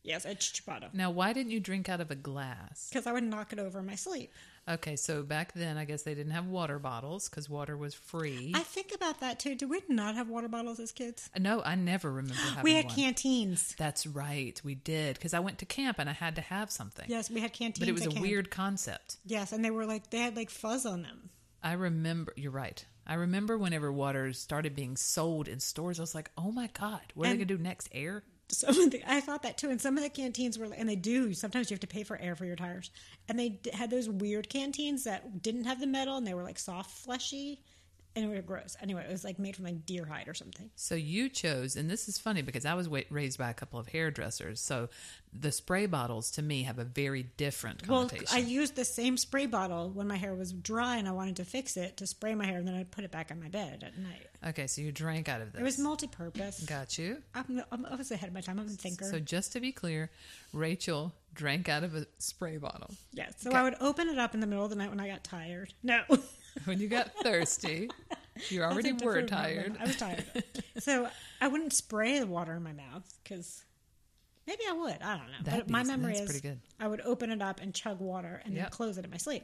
Yes, 0.04 0.26
a 0.26 0.36
bottle. 0.66 0.90
Now, 0.94 1.12
why 1.12 1.34
didn't 1.34 1.52
you 1.52 1.60
drink 1.60 1.90
out 1.90 2.00
of 2.00 2.10
a 2.10 2.16
glass? 2.16 2.88
Because 2.90 3.06
I 3.06 3.12
would 3.12 3.24
knock 3.24 3.52
it 3.52 3.60
over 3.60 3.80
in 3.80 3.86
my 3.86 3.96
sleep. 3.96 4.32
Okay, 4.70 4.96
so 4.96 5.24
back 5.24 5.54
then, 5.54 5.78
I 5.78 5.86
guess 5.86 6.04
they 6.04 6.14
didn't 6.14 6.34
have 6.34 6.46
water 6.46 6.78
bottles 6.78 7.28
because 7.28 7.50
water 7.50 7.76
was 7.76 7.96
free. 7.96 8.52
I 8.56 8.60
think 8.62 8.94
about 8.94 9.20
that 9.22 9.40
too. 9.40 9.56
Did 9.56 9.70
we 9.70 9.82
not 9.90 10.14
have 10.16 10.30
water 10.30 10.48
bottles 10.48 10.80
as 10.80 10.92
kids? 10.92 11.28
Uh, 11.36 11.40
no, 11.40 11.62
I 11.64 11.74
never 11.76 12.12
remember 12.12 12.36
having 12.50 12.64
We 12.64 12.76
had 12.76 12.86
one. 12.86 12.94
canteens. 12.96 13.74
That's 13.80 14.06
right, 14.06 14.62
we 14.64 14.76
did 14.76 15.16
because 15.16 15.34
I 15.34 15.40
went 15.40 15.58
to 15.60 15.66
camp 15.66 15.98
and 15.98 16.08
I 16.10 16.14
had 16.14 16.36
to 16.36 16.42
have 16.42 16.70
something. 16.72 17.06
Yes, 17.08 17.32
we 17.32 17.42
had 17.42 17.52
canteens. 17.52 17.80
but 17.80 17.88
it 17.90 17.94
was 17.94 18.06
a 18.06 18.10
camp. 18.10 18.22
weird 18.22 18.52
concept. 18.52 19.18
Yes, 19.26 19.52
and 19.52 19.66
they 19.66 19.72
were 19.72 19.86
like 19.86 20.12
they 20.12 20.20
had 20.20 20.36
like 20.36 20.50
fuzz 20.52 20.86
on 20.86 21.02
them. 21.02 21.32
I 21.64 21.74
remember. 21.74 22.32
You're 22.38 22.52
right. 22.52 22.86
I 23.08 23.16
remember 23.16 23.58
whenever 23.58 23.92
water 23.92 24.32
started 24.34 24.76
being 24.76 24.96
sold 24.98 25.48
in 25.48 25.60
stores. 25.60 26.00
I 26.00 26.04
was 26.04 26.14
like, 26.14 26.30
"Oh 26.38 26.52
my 26.52 26.70
god, 26.80 27.02
what 27.16 27.26
are 27.26 27.30
they 27.30 27.32
And- 27.42 27.48
gonna 27.48 27.58
do 27.58 27.64
next? 27.64 27.90
Air?" 27.92 28.24
Some 28.52 28.80
of 28.80 28.92
the 28.92 29.04
I 29.08 29.22
thought 29.22 29.44
that 29.44 29.58
too, 29.58 29.70
and 29.70 29.80
some 29.80 29.98
of 29.98 30.04
the 30.04 30.10
canteens 30.10 30.58
were, 30.58 30.68
and 30.76 30.88
they 30.88 30.96
do. 30.96 31.34
Sometimes 31.34 31.70
you 31.70 31.76
have 31.76 31.82
to 31.82 31.88
pay 31.88 32.04
for 32.04 32.18
air 32.18 32.36
for 32.36 32.46
your 32.46 32.56
tires, 32.56 32.92
and 33.28 33.40
they 33.40 33.60
had 33.74 33.90
those 33.90 34.10
weird 34.10 34.50
canteens 34.50 35.04
that 35.04 35.42
didn't 35.42 35.66
have 35.66 35.80
the 35.80 35.88
metal, 35.88 36.18
and 36.18 36.26
they 36.26 36.34
were 36.34 36.44
like 36.44 36.60
soft, 36.60 36.92
fleshy, 36.92 37.62
and 38.16 38.26
it 38.26 38.28
was 38.28 38.44
gross. 38.46 38.76
Anyway, 38.82 39.04
it 39.08 39.12
was 39.12 39.24
like 39.24 39.40
made 39.40 39.56
from 39.56 39.66
like 39.66 39.86
deer 39.86 40.06
hide 40.06 40.28
or 40.28 40.34
something. 40.34 40.70
So 40.76 40.96
you 40.96 41.30
chose, 41.30 41.76
and 41.76 41.90
this 41.90 42.08
is 42.08 42.18
funny 42.18 42.42
because 42.42 42.66
I 42.66 42.74
was 42.74 42.90
wa- 42.90 43.02
raised 43.10 43.38
by 43.38 43.50
a 43.50 43.54
couple 43.54 43.80
of 43.80 43.88
hairdressers. 43.88 44.60
So 44.60 44.90
the 45.32 45.52
spray 45.52 45.86
bottles 45.86 46.32
to 46.32 46.42
me 46.42 46.64
have 46.64 46.80
a 46.80 46.84
very 46.84 47.24
different 47.38 47.88
Well. 47.88 48.10
I 48.32 48.40
used 48.40 48.76
the 48.76 48.84
same 48.86 49.16
spray 49.16 49.46
bottle 49.46 49.90
when 49.92 50.08
my 50.08 50.16
hair 50.18 50.34
was 50.34 50.52
dry, 50.52 50.98
and 50.98 51.08
I 51.08 51.12
wanted 51.12 51.36
to 51.38 51.46
fix 51.46 51.78
it 51.78 51.98
to 51.98 52.08
spray 52.08 52.34
my 52.36 52.46
hair, 52.46 52.58
and 52.58 52.68
then 52.68 52.76
I'd 52.76 52.92
put 52.92 53.04
it 53.04 53.12
back 53.12 53.30
on 53.32 53.40
my 53.40 53.48
bed 53.50 53.84
at 53.86 53.98
night. 53.98 54.28
okay, 54.50 54.66
so 54.68 54.82
you 54.82 54.92
drank 54.92 55.30
out 55.30 55.42
of 55.42 55.52
this. 55.52 55.62
It 55.62 55.64
was 55.64 55.78
multi-purpose. 55.78 56.64
Got 56.64 56.98
you. 56.98 57.18
I'm, 57.36 57.62
I'm, 57.72 57.86
I 57.86 57.96
was 57.96 58.12
ahead 58.12 58.28
of 58.30 58.34
my 58.34 58.42
time. 58.42 58.60
I'm 58.60 58.66
a 58.66 58.70
thinker. 58.70 59.06
So 59.06 59.20
just 59.20 59.54
to 59.54 59.60
be 59.60 59.72
clear, 59.72 60.10
Rachel 60.52 61.14
drank 61.36 61.70
out 61.70 61.84
of 61.84 61.94
a 61.96 62.08
spray 62.18 62.58
bottle 62.58 62.90
yeah. 63.14 63.30
So 63.38 63.50
Okay. 63.52 63.58
I 63.60 63.64
would 63.64 63.76
open 63.80 64.10
it 64.10 64.18
up 64.18 64.34
in 64.34 64.40
the 64.40 64.48
middle 64.48 64.64
of 64.64 64.72
the 64.72 64.76
night 64.76 64.90
when 64.90 65.00
I 65.00 65.08
got 65.08 65.24
tired. 65.24 65.74
No. 65.84 66.02
when 66.66 66.80
you 66.80 66.88
got 66.88 67.12
thirsty. 67.24 67.90
You 68.50 68.60
That's 68.62 68.74
already 68.74 68.94
were 68.94 69.22
tired. 69.24 69.76
I 69.80 69.84
was 69.86 69.98
tired. 69.98 70.26
so 70.78 71.08
I 71.42 71.48
wouldn't 71.48 71.74
spray 71.74 72.20
the 72.20 72.28
water 72.28 72.54
in 72.54 72.64
my 72.64 72.72
mouth 72.74 73.04
because 73.24 73.64
maybe 74.48 74.62
I 74.70 74.74
would. 74.74 75.02
I 75.02 75.18
don't 75.18 75.28
know. 75.28 75.34
That'd 75.44 75.66
but 75.68 75.70
my 75.70 75.84
memory 75.84 76.14
that's 76.14 76.22
is 76.22 76.30
pretty 76.32 76.48
good. 76.48 76.60
I 76.80 76.88
would 76.88 77.02
open 77.02 77.32
it 77.32 77.42
up 77.42 77.60
and 77.62 77.74
chug 77.74 78.00
water 78.00 78.42
and 78.46 78.54
then 78.56 78.64
Yep. 78.64 78.72
close 78.72 78.98
it 78.98 79.04
in 79.06 79.12
my 79.12 79.18
sleep. 79.18 79.44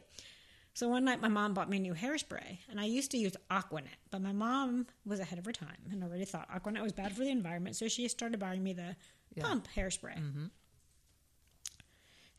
So 0.73 0.89
one 0.89 1.05
night 1.05 1.21
my 1.21 1.27
mom 1.29 1.53
bought 1.53 1.69
me 1.69 1.77
a 1.77 1.79
new 1.79 1.93
hairspray 1.93 2.57
and 2.69 2.79
I 2.79 2.85
used 2.85 3.11
to 3.11 3.17
use 3.17 3.33
Aquanet, 3.49 3.83
but 4.11 4.21
my 4.21 4.33
mom 4.33 4.87
was 5.05 5.19
ahead 5.21 5.39
of 5.39 5.45
her 5.45 5.53
time 5.53 5.77
and 5.91 6.03
already 6.03 6.25
thought 6.25 6.49
Aquanet 6.49 6.81
was 6.81 6.91
bad 6.91 7.13
for 7.13 7.23
the 7.23 7.29
environment, 7.29 7.75
so 7.77 7.87
she 7.87 8.07
started 8.09 8.39
buying 8.39 8.61
me 8.63 8.73
the 8.73 8.95
Yeah. 9.35 9.43
pump 9.43 9.67
hairspray. 9.75 10.17
Mm-hmm. 10.17 10.45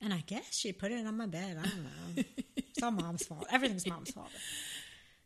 And 0.01 0.13
I 0.13 0.23
guess 0.27 0.57
she 0.57 0.73
put 0.73 0.93
it 0.93 1.07
on 1.07 1.17
my 1.17 1.27
bed. 1.27 1.59
I 1.59 1.67
don't 1.67 1.85
know. 1.85 2.25
it's 2.57 2.83
all 2.83 2.91
mom's 2.91 3.27
fault. 3.27 3.47
Everything's 3.51 3.87
mom's 3.87 4.11
fault. 4.11 4.31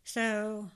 So 0.05 0.71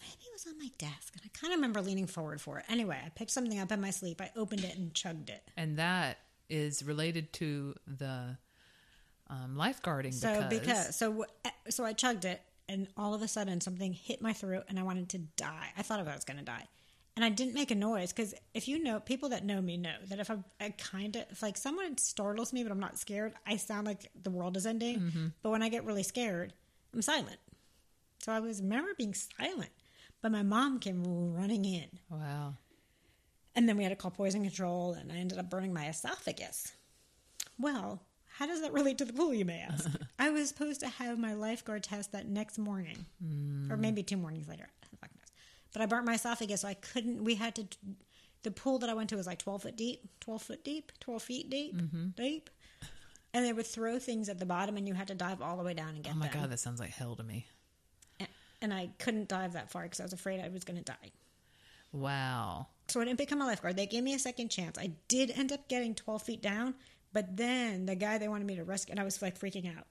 maybe 0.00 0.24
it 0.26 0.32
was 0.32 0.46
on 0.46 0.58
my 0.58 0.70
desk, 0.78 1.12
and 1.14 1.22
I 1.24 1.28
kind 1.38 1.52
of 1.52 1.58
remember 1.58 1.80
leaning 1.80 2.06
forward 2.06 2.40
for 2.40 2.58
it. 2.58 2.64
Anyway, 2.68 2.98
I 3.04 3.08
picked 3.10 3.30
something 3.30 3.58
up 3.58 3.72
in 3.72 3.80
my 3.80 3.90
sleep. 3.90 4.20
I 4.20 4.30
opened 4.36 4.64
it 4.64 4.76
and 4.76 4.94
chugged 4.94 5.30
it. 5.30 5.42
And 5.56 5.78
that 5.78 6.18
is 6.48 6.82
related 6.84 7.32
to 7.34 7.74
the 7.86 8.38
um, 9.28 9.56
lifeguarding 9.56 10.14
So 10.14 10.46
because, 10.48 10.60
because 10.60 10.96
so 10.96 11.24
so 11.68 11.84
I 11.84 11.92
chugged 11.92 12.24
it, 12.24 12.40
and 12.68 12.86
all 12.96 13.14
of 13.14 13.22
a 13.22 13.28
sudden 13.28 13.60
something 13.60 13.92
hit 13.92 14.22
my 14.22 14.32
throat, 14.32 14.64
and 14.68 14.78
I 14.78 14.82
wanted 14.82 15.08
to 15.10 15.18
die. 15.18 15.68
I 15.76 15.82
thought 15.82 16.00
I 16.00 16.02
was 16.02 16.24
going 16.24 16.38
to 16.38 16.44
die, 16.44 16.66
and 17.16 17.24
I 17.24 17.30
didn't 17.30 17.54
make 17.54 17.70
a 17.70 17.74
noise 17.74 18.12
because 18.12 18.34
if 18.52 18.68
you 18.68 18.82
know 18.82 19.00
people 19.00 19.30
that 19.30 19.44
know 19.44 19.62
me 19.62 19.78
know 19.78 19.96
that 20.08 20.20
if 20.20 20.30
I, 20.30 20.36
I 20.60 20.70
kind 20.70 21.16
of 21.16 21.24
if 21.30 21.42
like 21.42 21.56
someone 21.56 21.96
startles 21.96 22.52
me, 22.52 22.62
but 22.62 22.70
I'm 22.70 22.78
not 22.78 22.98
scared, 22.98 23.32
I 23.46 23.56
sound 23.56 23.86
like 23.86 24.10
the 24.22 24.30
world 24.30 24.56
is 24.56 24.66
ending. 24.66 25.00
Mm-hmm. 25.00 25.26
But 25.42 25.50
when 25.50 25.62
I 25.62 25.70
get 25.70 25.84
really 25.84 26.02
scared, 26.02 26.52
I'm 26.92 27.02
silent. 27.02 27.38
So 28.18 28.32
I 28.32 28.40
was 28.40 28.60
remember 28.60 28.90
being 28.96 29.14
silent, 29.14 29.70
but 30.20 30.30
my 30.30 30.42
mom 30.42 30.78
came 30.78 31.34
running 31.34 31.64
in. 31.64 31.86
wow. 32.10 32.54
And 33.54 33.66
then 33.66 33.78
we 33.78 33.84
had 33.84 33.88
to 33.88 33.96
call 33.96 34.10
poison 34.10 34.42
control, 34.42 34.92
and 34.92 35.10
I 35.10 35.14
ended 35.16 35.38
up 35.38 35.48
burning 35.48 35.72
my 35.72 35.88
esophagus. 35.88 36.72
Well, 37.58 38.02
how 38.26 38.46
does 38.46 38.60
that 38.60 38.74
relate 38.74 38.98
to 38.98 39.06
the 39.06 39.14
pool, 39.14 39.32
you 39.32 39.46
may 39.46 39.60
ask? 39.60 39.88
I 40.18 40.28
was 40.28 40.50
supposed 40.50 40.80
to 40.80 40.88
have 40.88 41.18
my 41.18 41.32
lifeguard 41.32 41.82
test 41.82 42.12
that 42.12 42.28
next 42.28 42.58
morning, 42.58 43.06
or 43.70 43.78
maybe 43.78 44.02
two 44.02 44.18
mornings 44.18 44.46
later. 44.46 44.68
Who 45.76 45.82
fucking 45.82 45.82
knows? 45.82 45.82
But 45.82 45.82
I 45.82 45.86
burnt 45.86 46.06
my 46.06 46.14
esophagus, 46.14 46.60
so 46.60 46.68
I 46.68 46.74
couldn't. 46.74 47.24
We 47.24 47.34
had 47.34 47.54
to. 47.56 47.66
The 48.42 48.50
pool 48.50 48.78
that 48.80 48.90
I 48.90 48.94
went 48.94 49.10
to 49.10 49.16
was 49.16 49.26
like 49.26 49.40
12 49.40 49.62
foot 49.62 49.76
deep, 49.76 50.08
12 50.20 50.42
foot 50.42 50.64
deep, 50.64 50.92
12 51.00 51.22
feet 51.22 51.50
deep, 51.50 51.76
mm-hmm. 51.76 52.08
deep. 52.16 52.50
And 53.34 53.44
they 53.44 53.52
would 53.52 53.66
throw 53.66 53.98
things 53.98 54.28
at 54.28 54.38
the 54.38 54.46
bottom, 54.46 54.76
and 54.76 54.86
you 54.86 54.94
had 54.94 55.08
to 55.08 55.14
dive 55.14 55.42
all 55.42 55.56
the 55.56 55.64
way 55.64 55.74
down 55.74 55.90
and 55.90 56.02
get 56.02 56.10
them. 56.10 56.18
Oh 56.18 56.24
my 56.24 56.28
them. 56.28 56.42
god, 56.42 56.50
that 56.50 56.60
sounds 56.60 56.80
like 56.80 56.90
hell 56.90 57.16
to 57.16 57.22
me. 57.22 57.46
And 58.62 58.72
I 58.72 58.88
couldn't 58.98 59.28
dive 59.28 59.52
that 59.52 59.70
far 59.70 59.82
because 59.82 60.00
I 60.00 60.04
was 60.04 60.14
afraid 60.14 60.40
I 60.40 60.48
was 60.48 60.64
going 60.64 60.78
to 60.78 60.84
die. 60.84 61.12
Wow. 61.92 62.68
So 62.88 63.00
I 63.00 63.04
didn't 63.04 63.18
become 63.18 63.42
a 63.42 63.46
lifeguard. 63.46 63.76
They 63.76 63.86
gave 63.86 64.02
me 64.02 64.14
a 64.14 64.18
second 64.18 64.48
chance. 64.48 64.78
I 64.78 64.92
did 65.08 65.30
end 65.30 65.52
up 65.52 65.68
getting 65.68 65.94
12 65.94 66.22
feet 66.22 66.42
down, 66.42 66.74
but 67.12 67.36
then 67.36 67.86
the 67.86 67.94
guy 67.94 68.18
they 68.18 68.28
wanted 68.28 68.46
me 68.46 68.56
to 68.56 68.64
rescue, 68.64 68.92
and 68.92 69.00
I 69.00 69.04
was 69.04 69.20
like 69.20 69.38
freaking 69.38 69.76
out. 69.76 69.86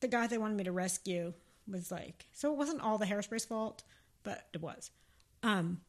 The 0.00 0.08
guy 0.08 0.26
they 0.26 0.38
wanted 0.38 0.56
me 0.56 0.64
to 0.64 0.72
rescue 0.72 1.32
was 1.66 1.90
like, 1.90 2.26
so 2.32 2.52
it 2.52 2.58
wasn't 2.58 2.82
all 2.82 2.98
the 2.98 3.06
hairspray's 3.06 3.44
fault, 3.44 3.82
but 4.24 4.46
it 4.52 4.60
was. 4.60 4.90
Um, 5.44 5.80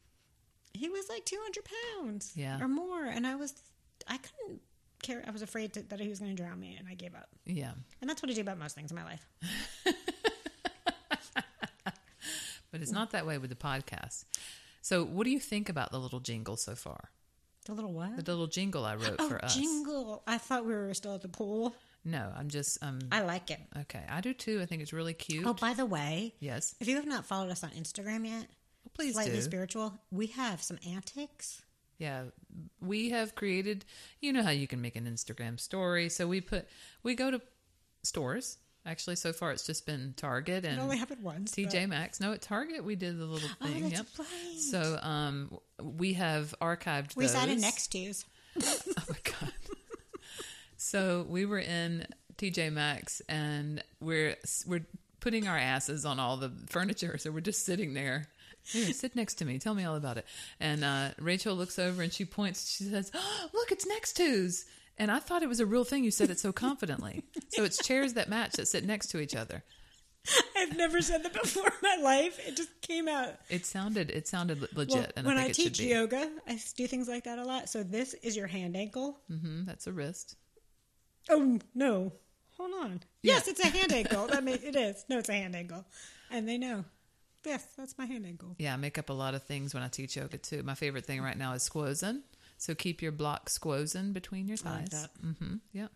he 0.74 0.89
was 0.89 1.10
like 1.10 1.26
200 1.26 1.63
pounds 1.98 2.34
Yeah. 2.36 2.60
or 2.62 2.67
more. 2.67 3.06
And 3.06 3.26
I 3.26 3.36
was, 3.36 3.54
I 4.08 4.17
couldn't 4.17 4.62
care. 5.02 5.24
I 5.28 5.32
was 5.32 5.41
afraid 5.41 5.74
to, 5.74 5.82
that 5.84 6.00
he 6.00 6.08
was 6.10 6.19
going 6.19 6.36
to 6.36 6.41
drown 6.41 6.60
me 6.60 6.76
and 6.78 6.88
I 6.88 6.93
gave 6.93 7.15
up. 7.15 7.30
Yeah. 7.45 7.71
And 8.02 8.10
that's 8.10 8.21
what 8.21 8.30
I 8.30 8.34
do 8.36 8.41
about 8.41 8.60
most 8.60 8.76
things 8.76 8.91
in 8.91 8.95
my 8.98 9.04
life. 9.06 9.26
But 12.76 12.82
it's 12.82 12.91
not 12.91 13.12
that 13.12 13.26
way 13.26 13.38
with 13.38 13.50
the 13.50 13.56
podcast. 13.56 14.26
So, 14.82 15.06
what 15.06 15.24
do 15.24 15.30
you 15.30 15.39
think 15.39 15.69
about 15.69 15.93
the 15.93 15.98
little 15.98 16.19
jingle 16.19 16.58
so 16.58 16.76
far? 16.76 17.10
The 17.65 17.74
little 17.74 17.93
what? 17.93 18.17
The 18.17 18.32
little 18.34 18.48
jingle 18.48 18.84
I 18.84 18.95
wrote 18.95 19.15
oh, 19.17 19.30
for 19.30 19.45
us. 19.45 19.56
jingle. 19.56 20.24
I 20.28 20.38
thought 20.38 20.65
we 20.65 20.74
were 20.74 20.93
still 20.93 21.15
at 21.15 21.21
the 21.21 21.30
pool. 21.30 21.74
No, 22.06 22.32
I'm 22.38 22.50
just 22.50 22.82
um 22.84 23.00
I 23.12 23.22
like 23.22 23.50
it. 23.52 23.60
okay. 23.82 24.04
I 24.08 24.22
do 24.22 24.34
too. 24.34 24.62
I 24.62 24.65
think 24.68 24.82
it's 24.84 24.94
really 24.94 25.13
cute. 25.15 25.46
Oh, 25.46 25.54
by 25.54 25.74
the 25.74 25.86
way, 25.86 26.36
yes. 26.39 26.76
if 26.80 26.88
you 26.88 26.96
have 26.98 27.08
not 27.08 27.26
followed 27.26 27.50
us 27.50 27.63
on 27.63 27.72
Instagram 27.72 28.26
yet, 28.28 28.48
Well, 28.84 28.91
please 28.94 29.13
Slightly 29.15 29.36
do. 29.38 29.41
Spiritual, 29.41 29.94
we 30.12 30.28
have 30.28 30.62
some 30.62 30.78
antics. 30.88 31.62
Yeah, 31.98 32.24
we 32.82 33.10
have 33.10 33.36
created. 33.36 33.86
You 34.22 34.34
know 34.34 34.44
how 34.44 34.50
you 34.52 34.68
can 34.68 34.82
make 34.82 34.96
an 34.96 35.06
Instagram 35.06 35.60
story. 35.60 36.10
So 36.10 36.28
we 36.28 36.41
put 36.41 36.68
we 37.04 37.15
go 37.15 37.32
to 37.32 37.41
stores. 38.04 38.58
Actually, 38.88 39.15
so 39.15 39.34
far 39.34 39.52
it's 39.52 39.65
just 39.65 39.88
been 39.88 40.13
Target 40.15 40.63
It 40.63 40.68
and 40.68 40.80
only 40.80 40.98
happened 40.98 41.24
once. 41.24 41.56
TJ 41.56 41.89
Maxx. 41.89 42.20
No, 42.20 42.34
at 42.34 42.41
Target 42.44 42.84
we 42.84 42.96
did 42.96 43.18
the 43.18 43.26
little 43.26 43.50
but- 43.60 43.68
Oh, 43.68 43.74
thing. 43.74 43.89
that's 43.89 43.94
yep. 43.96 44.06
right. 44.20 44.60
So 44.60 45.00
um, 45.02 45.58
we 45.82 46.13
have 46.13 46.54
archived. 46.62 47.15
we 47.15 47.24
those. 47.26 47.32
sat 47.34 47.50
in 47.50 47.62
next 47.62 47.91
to's. 47.91 48.26
So 50.86 51.26
we 51.28 51.48
were 51.48 51.60
in 51.60 52.06
TJ 52.38 52.71
Maxx 52.71 53.19
and 53.28 53.84
we're 54.00 54.36
we're 54.67 54.86
putting 55.19 55.48
our 55.48 55.58
asses 55.58 56.06
on 56.06 56.19
all 56.19 56.38
the 56.38 56.52
furniture. 56.67 57.17
So 57.17 57.32
we're 57.32 57.39
just 57.39 57.65
sitting 57.65 57.95
there. 57.95 58.28
Here, 58.63 58.93
sit 58.93 59.15
next 59.15 59.36
to 59.36 59.45
me. 59.45 59.58
Tell 59.58 59.74
me 59.74 59.84
all 59.84 59.95
about 59.95 60.17
it. 60.17 60.26
And 60.60 60.84
uh, 60.84 61.10
Rachel 61.19 61.56
looks 61.56 61.80
over 61.80 62.04
and 62.04 62.13
she 62.13 62.24
points. 62.24 62.78
She 62.78 62.84
says, 62.84 63.12
oh, 63.15 63.48
"Look, 63.52 63.71
it's 63.71 63.88
next 63.88 64.15
to's." 64.15 64.65
And 64.98 65.12
I 65.12 65.17
thought 65.17 65.41
it 65.41 65.50
was 65.50 65.60
a 65.60 65.65
real 65.65 65.84
thing. 65.86 66.04
You 66.04 66.12
said 66.12 66.30
it 66.30 66.39
so 66.39 66.52
confidently. 66.52 67.24
So 67.50 67.63
it's 67.63 67.84
chairs 67.84 68.13
that 68.13 68.30
match 68.30 68.54
that 68.54 68.67
sit 68.67 68.86
next 68.86 69.08
to 69.08 69.19
each 69.19 69.36
other. 69.36 69.63
I've 70.58 70.78
never 70.78 71.02
said 71.02 71.24
that 71.24 71.34
before 71.34 71.67
in 71.67 71.74
my 71.82 71.98
life. 72.02 72.39
It 72.48 72.56
just 72.58 72.69
came 72.82 73.08
out. 73.08 73.34
It 73.50 73.65
sounded 73.65 74.12
it 74.12 74.28
sounded 74.28 74.62
le- 74.62 74.67
legit, 74.76 74.95
Well, 74.95 75.08
and 75.17 75.26
when 75.26 75.38
I 75.38 75.45
I, 75.45 75.52
teach 75.52 75.80
yoga, 75.80 76.30
I 76.48 76.60
do 76.76 76.86
things 76.86 77.08
like 77.08 77.24
that 77.24 77.39
a 77.39 77.43
lot. 77.43 77.69
So 77.69 77.82
this 77.82 78.13
is 78.15 78.38
your 78.38 78.48
hand 78.48 78.78
ankle. 78.78 79.19
Mm-hmm, 79.32 79.65
that's 79.65 79.88
a 79.88 79.91
wrist. 79.91 80.36
Oh 81.30 81.60
no! 81.74 82.14
Hold 82.58 82.72
on. 82.84 83.02
Yes, 83.22 83.44
Yeah. 83.46 83.52
it's 83.52 83.60
a 83.60 83.68
hand 83.68 83.92
angle. 83.92 84.28
That 84.28 84.44
makes 84.44 84.64
it 84.64 84.76
is. 84.76 85.06
No, 85.10 85.20
it's 85.20 85.30
a 85.30 85.34
hand 85.34 85.56
angle, 85.56 85.86
and 86.32 86.48
they 86.48 86.58
know. 86.58 86.86
Yes, 87.46 87.66
that's 87.78 87.98
my 87.98 88.06
hand 88.06 88.26
angle. 88.26 88.56
Yeah, 88.58 88.74
I 88.74 88.78
make 88.78 88.98
up 88.98 89.10
a 89.10 89.14
lot 89.14 89.36
of 89.36 89.44
things 89.44 89.74
when 89.74 89.84
I 89.84 89.88
teach 89.88 90.16
yoga 90.16 90.38
too. 90.38 90.64
My 90.64 90.74
favorite 90.76 91.06
thing 91.06 91.22
right 91.22 91.38
now 91.38 91.54
is 91.54 91.68
squozen. 91.68 92.22
So 92.58 92.74
keep 92.74 93.02
your 93.02 93.12
block 93.12 93.50
squozen 93.50 94.14
between 94.14 94.48
your 94.48 94.58
like 94.66 94.90
thighs. 94.90 95.02
that. 95.02 95.10
Mm-hmm. 95.24 95.56
Yeah. 95.74 95.88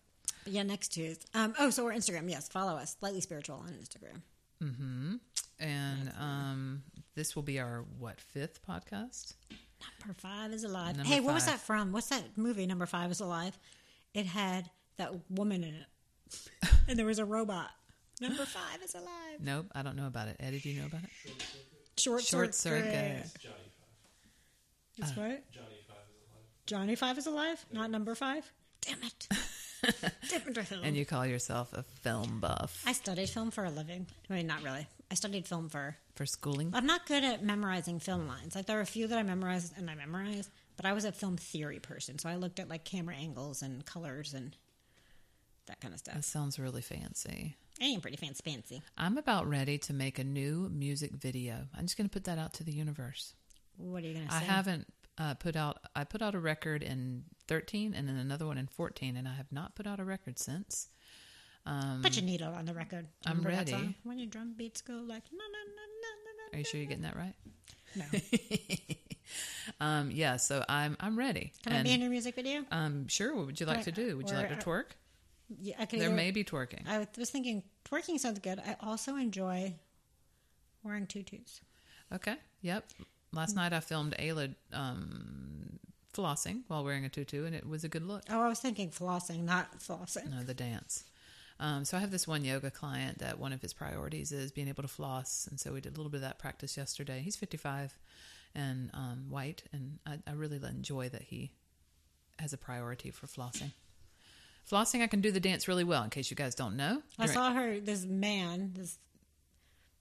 Yeah, 0.45 0.63
next 0.63 0.89
to 0.93 1.15
um. 1.33 1.53
Oh, 1.59 1.69
so 1.69 1.83
we're 1.83 1.93
Instagram. 1.93 2.29
Yes, 2.29 2.47
follow 2.49 2.73
us. 2.75 2.95
Slightly 2.99 3.21
spiritual 3.21 3.57
on 3.57 3.69
Instagram. 3.73 4.21
Mm-hmm. 4.63 5.15
And 5.59 6.11
um, 6.19 6.83
this 7.15 7.35
will 7.35 7.43
be 7.43 7.59
our 7.59 7.85
what 7.97 8.19
fifth 8.21 8.59
podcast? 8.67 9.33
Number 10.05 10.13
five 10.19 10.51
is 10.51 10.63
alive. 10.63 10.97
Number 10.97 11.09
hey, 11.11 11.19
what 11.19 11.33
was 11.33 11.45
that 11.45 11.59
from? 11.59 11.91
What's 11.91 12.07
that 12.09 12.23
movie? 12.37 12.65
Number 12.65 12.85
five 12.85 13.09
is 13.11 13.19
alive. 13.21 13.57
It 14.13 14.25
had 14.25 14.69
that 14.99 15.13
woman 15.29 15.63
in 15.63 15.73
it, 15.73 16.69
and 16.87 16.97
there 16.97 17.05
was 17.05 17.19
a 17.19 17.25
robot. 17.25 17.69
Number 18.21 18.45
five 18.45 18.81
is 18.83 18.93
alive. 18.95 19.39
Nope, 19.41 19.67
I 19.73 19.81
don't 19.81 19.95
know 19.95 20.07
about 20.07 20.27
it. 20.27 20.37
Eddie, 20.39 20.59
do 20.59 20.69
you 20.69 20.81
know 20.81 20.87
about 20.87 21.01
it? 21.03 21.09
Short, 21.97 22.21
Short 22.23 22.53
circuit. 22.55 22.85
circuit. 22.85 23.41
Johnny 23.41 23.55
It's 24.97 25.11
uh, 25.11 25.13
what? 25.15 25.29
Five. 25.31 25.41
Johnny 25.51 25.77
Five 25.87 25.97
is 26.07 26.27
alive. 26.27 26.43
Johnny 26.65 26.95
Five 26.95 27.17
is 27.17 27.27
alive, 27.27 27.65
not 27.73 27.91
number 27.91 28.15
five. 28.15 28.49
Damn 28.81 28.99
it! 29.03 29.27
Damn 30.29 30.47
it! 30.47 30.71
And 30.83 30.95
you 30.97 31.05
call 31.05 31.25
yourself 31.25 31.73
a 31.73 31.83
film 31.83 32.39
buff 32.39 32.83
I 32.85 32.93
studied 32.93 33.29
film 33.29 33.51
for 33.51 33.63
a 33.65 33.69
living. 33.69 34.05
I 34.29 34.33
mean, 34.33 34.47
not 34.47 34.61
really. 34.63 34.87
I 35.11 35.15
studied 35.15 35.47
film 35.47 35.69
for. 35.69 35.95
for 36.15 36.25
schooling. 36.25 36.71
I'm 36.73 36.85
not 36.85 37.05
good 37.07 37.23
at 37.23 37.43
memorizing 37.43 37.99
film 37.99 38.27
lines. 38.27 38.55
Like 38.55 38.65
there 38.67 38.77
are 38.77 38.81
a 38.81 38.85
few 38.85 39.07
that 39.07 39.17
I 39.17 39.23
memorized 39.23 39.77
and 39.77 39.89
I 39.89 39.95
memorized, 39.95 40.49
but 40.77 40.85
I 40.85 40.93
was 40.93 41.05
a 41.05 41.11
film 41.11 41.37
theory 41.37 41.79
person, 41.79 42.19
so 42.19 42.29
I 42.29 42.35
looked 42.35 42.59
at 42.59 42.69
like 42.69 42.83
camera 42.85 43.15
angles 43.15 43.61
and 43.61 43.85
colors 43.85 44.33
and 44.33 44.55
that 45.69 45.79
kind 45.79 45.93
of 45.93 45.99
stuff. 45.99 46.15
That 46.15 46.23
sounds 46.25 46.59
really 46.59 46.81
fancy. 46.81 47.55
I 47.81 47.85
am 47.85 48.01
pretty 48.01 48.17
fancy, 48.17 48.41
fancy. 48.43 48.81
I'm 48.97 49.17
about 49.17 49.47
ready 49.49 49.77
to 49.79 49.93
make 49.93 50.19
a 50.19 50.23
new 50.23 50.69
music 50.71 51.11
video. 51.13 51.67
I'm 51.77 51.85
just 51.85 51.97
going 51.97 52.09
to 52.09 52.13
put 52.13 52.25
that 52.25 52.37
out 52.37 52.53
to 52.55 52.63
the 52.63 52.73
universe. 52.73 53.33
What 53.77 54.03
are 54.03 54.07
you 54.07 54.13
gonna 54.15 54.29
say? 54.29 54.35
I 54.37 54.39
haven't 54.41 54.87
uh, 55.17 55.35
put 55.35 55.55
out. 55.55 55.77
I 55.95 56.03
put 56.03 56.21
out 56.21 56.35
a 56.35 56.39
record 56.39 56.83
in 56.83 57.23
13, 57.47 57.93
and 57.93 58.09
then 58.09 58.17
another 58.17 58.45
one 58.45 58.57
in 58.57 58.67
14, 58.67 59.15
and 59.15 59.25
I 59.25 59.33
have 59.35 59.49
not 59.51 59.73
put 59.75 59.87
out 59.87 60.01
a 60.01 60.03
record 60.03 60.37
since. 60.37 60.89
Um, 61.65 62.01
Put 62.03 62.15
your 62.17 62.25
needle 62.25 62.53
on 62.53 62.65
the 62.65 62.73
record. 62.73 63.07
I'm 63.25 63.41
ready. 63.41 63.95
When 64.03 64.17
your 64.17 64.27
drum 64.27 64.53
beats 64.57 64.81
go 64.81 64.93
like 64.95 65.23
na 65.31 65.45
na 65.45 65.59
na 65.75 65.81
na 66.51 66.55
are 66.55 66.57
you 66.59 66.65
sure 66.65 66.79
you're 66.79 66.89
getting 66.89 67.03
that 67.03 67.15
right? 67.15 67.35
No. 67.95 68.05
Um, 69.79 70.09
yeah. 70.11 70.37
So 70.37 70.63
I'm 70.67 70.97
I'm 70.99 71.17
ready. 71.17 71.53
Can 71.63 71.73
I 71.73 71.83
be 71.83 71.91
in 71.93 72.01
your 72.01 72.09
music 72.09 72.35
video? 72.35 72.65
um, 72.71 73.07
sure. 73.07 73.35
What 73.35 73.45
would 73.45 73.59
you 73.59 73.65
like 73.67 73.77
Right, 73.77 73.85
to 73.85 73.91
do? 73.91 74.17
Would 74.17 74.29
you 74.29 74.35
like 74.35 74.49
to 74.49 74.65
twerk? 74.65 74.85
Yeah, 75.57 75.75
I 75.79 75.85
can 75.85 75.99
There 75.99 76.09
may 76.09 76.31
be 76.31 76.43
twerking. 76.43 76.87
I 76.87 77.07
was 77.17 77.29
thinking 77.29 77.63
twerking 77.85 78.19
sounds 78.19 78.39
good. 78.39 78.59
I 78.59 78.75
also 78.81 79.15
enjoy 79.15 79.73
wearing 80.83 81.07
tutus. 81.07 81.61
Okay. 82.13 82.35
Yep. 82.61 82.85
Last 83.33 83.55
night 83.55 83.73
I 83.73 83.79
filmed 83.79 84.15
Ayla 84.19 84.55
um, 84.73 85.79
flossing 86.13 86.61
while 86.67 86.83
wearing 86.83 87.05
a 87.05 87.09
tutu, 87.09 87.45
and 87.45 87.55
it 87.55 87.67
was 87.67 87.83
a 87.83 87.89
good 87.89 88.05
look. 88.05 88.23
Oh, 88.29 88.41
I 88.41 88.47
was 88.47 88.59
thinking 88.59 88.89
flossing, 88.89 89.43
not 89.43 89.79
flossing. 89.79 90.31
No, 90.31 90.43
the 90.43 90.53
dance. 90.53 91.05
Um, 91.59 91.83
so 91.83 91.97
I 91.97 91.99
have 91.99 92.11
this 92.11 92.27
one 92.27 92.45
yoga 92.45 92.71
client 92.71 93.19
that 93.19 93.37
one 93.37 93.51
of 93.51 93.61
his 93.61 93.73
priorities 93.73 94.31
is 94.31 94.51
being 94.51 94.69
able 94.69 94.83
to 94.83 94.89
floss, 94.89 95.47
and 95.49 95.59
so 95.59 95.73
we 95.73 95.81
did 95.81 95.93
a 95.93 95.97
little 95.97 96.09
bit 96.09 96.17
of 96.17 96.23
that 96.23 96.39
practice 96.39 96.77
yesterday. 96.77 97.21
He's 97.23 97.35
55 97.35 97.97
and 98.55 98.89
um, 98.93 99.25
white, 99.29 99.63
and 99.73 99.99
I, 100.05 100.19
I 100.25 100.33
really 100.33 100.57
enjoy 100.57 101.09
that 101.09 101.23
he 101.23 101.51
has 102.39 102.53
a 102.53 102.57
priority 102.57 103.11
for 103.11 103.27
flossing. 103.27 103.73
Flossing, 104.69 105.01
I 105.01 105.07
can 105.07 105.21
do 105.21 105.31
the 105.31 105.39
dance 105.39 105.67
really 105.67 105.83
well. 105.83 106.03
In 106.03 106.09
case 106.09 106.29
you 106.29 106.35
guys 106.35 106.53
don't 106.53 106.75
know, 106.75 107.01
I 107.17 107.25
during, 107.25 107.35
saw 107.35 107.53
her. 107.53 107.79
This 107.79 108.05
man. 108.05 108.71
This 108.75 108.99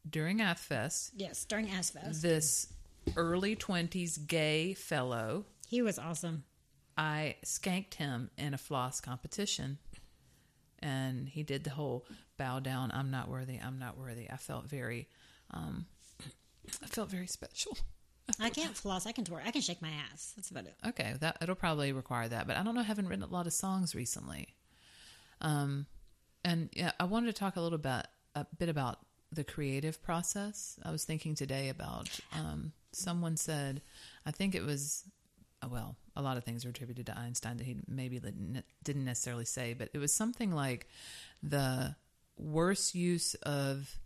during 0.09 0.39
AthFest, 0.39 1.13
yes, 1.17 1.45
during 1.45 1.69
AthFest. 1.69 2.21
this 2.21 2.69
early 3.17 3.57
20s 3.57 4.27
gay 4.27 4.75
fellow 4.75 5.45
He 5.69 5.83
was 5.83 5.99
awesome. 5.99 6.45
I 6.97 7.37
skanked 7.45 7.95
him 7.95 8.31
in 8.37 8.55
a 8.55 8.59
floss 8.59 9.01
competition, 9.01 9.79
and 10.81 11.29
he 11.29 11.43
did 11.43 11.65
the 11.65 11.71
whole 11.71 12.07
bow 12.37 12.59
down. 12.61 12.91
I'm 12.93 13.11
not 13.11 13.29
worthy. 13.29 13.59
I'm 13.59 13.79
not 13.79 13.97
worthy. 13.97 14.29
I 14.31 14.37
felt 14.37 14.67
very, 14.67 15.09
um, 15.53 15.87
I 16.83 16.87
felt 16.87 17.11
very 17.11 17.27
special. 17.27 17.79
I 18.41 18.51
can't 18.51 18.77
floss. 18.77 19.07
I 19.07 19.13
can 19.13 19.25
twerk. 19.25 19.47
I 19.47 19.51
can 19.51 19.63
shake 19.63 19.81
my 19.81 19.91
ass. 20.13 20.33
That's 20.37 20.51
about 20.51 20.67
it. 20.67 20.75
Okay, 20.87 21.15
that 21.21 21.39
it'll 21.41 21.55
probably 21.55 21.93
require 21.93 22.29
that, 22.29 22.47
but 22.47 22.57
I 22.57 22.63
don't 22.63 22.75
know. 22.75 22.83
I 22.83 22.85
haven't 22.85 23.09
written 23.09 23.25
a 23.25 23.29
lot 23.29 23.47
of 23.47 23.53
songs 23.53 23.95
recently, 23.95 24.49
um, 25.41 25.87
and 26.45 26.69
yeah, 26.73 26.93
I 26.99 27.05
wanted 27.05 27.27
to 27.27 27.39
talk 27.39 27.57
a 27.57 27.61
little 27.61 27.79
bit 27.79 28.07
a 28.35 28.47
bit 28.59 28.69
about 28.69 28.99
the 29.33 29.45
creative 29.45 30.03
process. 30.03 30.79
I 30.85 30.91
was 30.91 31.05
thinking 31.05 31.35
today 31.35 31.69
about 31.69 32.09
um, 32.33 32.73
someone 32.93 33.37
said, 33.37 33.83
I 34.25 34.31
think 34.31 34.55
it 34.55 34.65
was, 34.65 35.05
uh, 35.63 35.69
well, 35.71 35.97
a 36.17 36.23
lot 36.23 36.37
of 36.37 36.45
things 36.45 36.65
are 36.65 36.71
attributed 36.71 37.07
to 37.07 37.19
Einstein 37.19 37.59
that 37.59 37.65
he 37.65 37.77
maybe 37.87 38.19
didn't 38.19 38.65
didn't 38.83 39.05
necessarily 39.05 39.45
say, 39.45 39.75
but 39.75 39.91
it 39.93 39.99
was 39.99 40.13
something 40.13 40.53
like 40.53 40.87
the 41.43 41.95
worst 42.37 42.95
use 42.95 43.35
of 43.35 43.99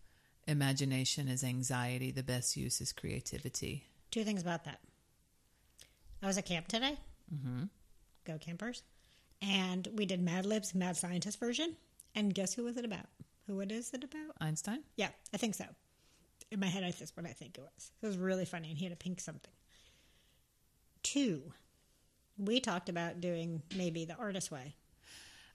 imagination 0.47 1.29
is 1.29 1.45
anxiety. 1.45 2.11
The 2.11 2.23
best 2.23 2.57
use 2.57 2.81
is 2.81 2.92
creativity. 2.92 3.87
Two 4.11 4.25
things 4.25 4.42
about 4.42 4.64
that. 4.64 4.81
I 6.23 6.27
was 6.27 6.38
at 6.38 6.47
camp 6.47 6.68
today. 6.68 6.99
Mm-hmm. 7.35 7.64
Go 8.25 8.38
campers. 8.38 8.83
And 9.43 9.89
we 9.97 10.07
did 10.07 10.23
Mad 10.23 10.47
Libs, 10.47 10.75
Mad 10.75 10.97
Scientist 10.97 11.41
version. 11.41 11.77
And 12.15 12.33
guess 12.33 12.55
who 12.55 12.65
was 12.65 12.77
it 12.77 12.85
about? 12.85 13.07
Who 13.47 13.61
it 13.61 13.73
is 13.73 13.93
it 13.93 14.05
about? 14.05 14.37
Einstein. 14.41 14.81
Yeah, 14.97 15.09
I 15.35 15.37
think 15.37 15.55
so. 15.55 15.65
In 16.51 16.61
my 16.61 16.67
head, 16.67 16.85
I 16.85 16.91
that's 16.93 17.17
what 17.17 17.27
I 17.27 17.33
think 17.33 17.59
it 17.59 17.63
was. 17.63 17.91
It 18.03 18.07
was 18.07 18.19
really 18.19 18.45
funny, 18.45 18.69
and 18.69 18.79
he 18.79 18.85
had 18.85 18.93
a 18.93 18.97
pink 18.97 19.21
something. 19.21 19.53
Two, 21.03 21.43
we 22.39 22.61
talked 22.61 22.89
about 22.89 23.21
doing 23.21 23.63
maybe 23.77 24.05
the 24.05 24.15
artist 24.15 24.51
way. 24.51 24.75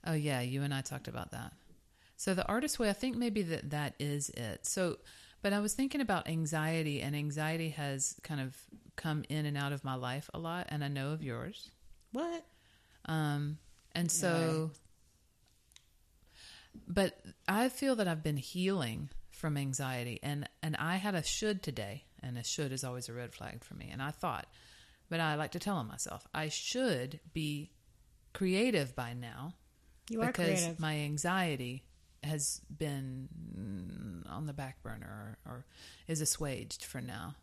Oh 0.04 0.12
yeah, 0.12 0.40
you 0.40 0.62
and 0.62 0.74
I 0.74 0.80
talked 0.80 1.08
about 1.08 1.32
that. 1.32 1.52
So 2.16 2.34
the 2.34 2.46
artist 2.46 2.78
way, 2.78 2.90
I 2.90 2.94
think 2.94 3.16
maybe 3.16 3.42
that 3.42 3.70
that 3.70 3.94
is 4.00 4.28
it. 4.30 4.66
So, 4.66 4.98
but 5.40 5.52
I 5.52 5.60
was 5.60 5.74
thinking 5.74 6.00
about 6.00 6.28
anxiety, 6.28 7.00
and 7.00 7.14
anxiety 7.14 7.70
has 7.70 8.16
kind 8.22 8.40
of 8.40 8.56
come 8.96 9.24
in 9.28 9.46
and 9.46 9.56
out 9.56 9.72
of 9.72 9.84
my 9.84 9.94
life 9.94 10.28
a 10.34 10.38
lot, 10.38 10.66
and 10.68 10.84
I 10.84 10.88
know 10.88 11.12
of 11.12 11.22
yours. 11.22 11.70
What? 12.12 12.44
Um, 13.04 13.58
and 13.98 14.10
so, 14.10 14.70
but 16.86 17.18
I 17.46 17.68
feel 17.68 17.96
that 17.96 18.08
I've 18.08 18.22
been 18.22 18.36
healing 18.36 19.10
from 19.30 19.56
anxiety, 19.56 20.18
and 20.22 20.48
and 20.62 20.76
I 20.76 20.96
had 20.96 21.14
a 21.14 21.22
should 21.22 21.62
today, 21.62 22.04
and 22.22 22.38
a 22.38 22.44
should 22.44 22.72
is 22.72 22.84
always 22.84 23.08
a 23.08 23.12
red 23.12 23.32
flag 23.32 23.64
for 23.64 23.74
me. 23.74 23.88
And 23.92 24.02
I 24.02 24.10
thought, 24.10 24.46
but 25.08 25.20
I 25.20 25.34
like 25.34 25.52
to 25.52 25.58
tell 25.58 25.82
myself 25.84 26.26
I 26.34 26.48
should 26.48 27.20
be 27.32 27.70
creative 28.34 28.94
by 28.94 29.14
now 29.14 29.54
You 30.10 30.22
are 30.22 30.26
because 30.26 30.60
creative. 30.60 30.80
my 30.80 30.96
anxiety 30.96 31.84
has 32.22 32.60
been 32.76 34.24
on 34.28 34.46
the 34.46 34.52
back 34.52 34.82
burner 34.82 35.38
or, 35.46 35.52
or 35.52 35.64
is 36.08 36.20
assuaged 36.20 36.84
for 36.84 37.00
now. 37.00 37.34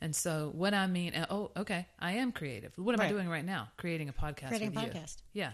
And 0.00 0.14
so, 0.14 0.50
what 0.54 0.74
I 0.74 0.86
mean, 0.86 1.12
oh, 1.30 1.50
okay, 1.56 1.86
I 1.98 2.12
am 2.12 2.30
creative. 2.32 2.72
What 2.76 2.94
am 2.94 3.00
I 3.00 3.08
doing 3.08 3.28
right 3.28 3.44
now? 3.44 3.68
Creating 3.78 4.08
a 4.08 4.12
podcast. 4.12 4.48
Creating 4.48 4.68
a 4.76 4.80
with 4.80 4.94
you. 4.94 5.00
podcast. 5.00 5.16
Yeah. 5.32 5.52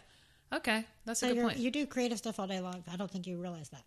Okay, 0.52 0.84
that's 1.04 1.20
so 1.20 1.30
a 1.30 1.34
good 1.34 1.42
point. 1.42 1.58
you 1.58 1.70
do 1.70 1.86
creative 1.86 2.18
stuff 2.18 2.40
all 2.40 2.46
day 2.46 2.60
long. 2.60 2.82
I 2.92 2.96
don't 2.96 3.10
think 3.10 3.26
you 3.26 3.40
realize 3.40 3.68
that. 3.70 3.84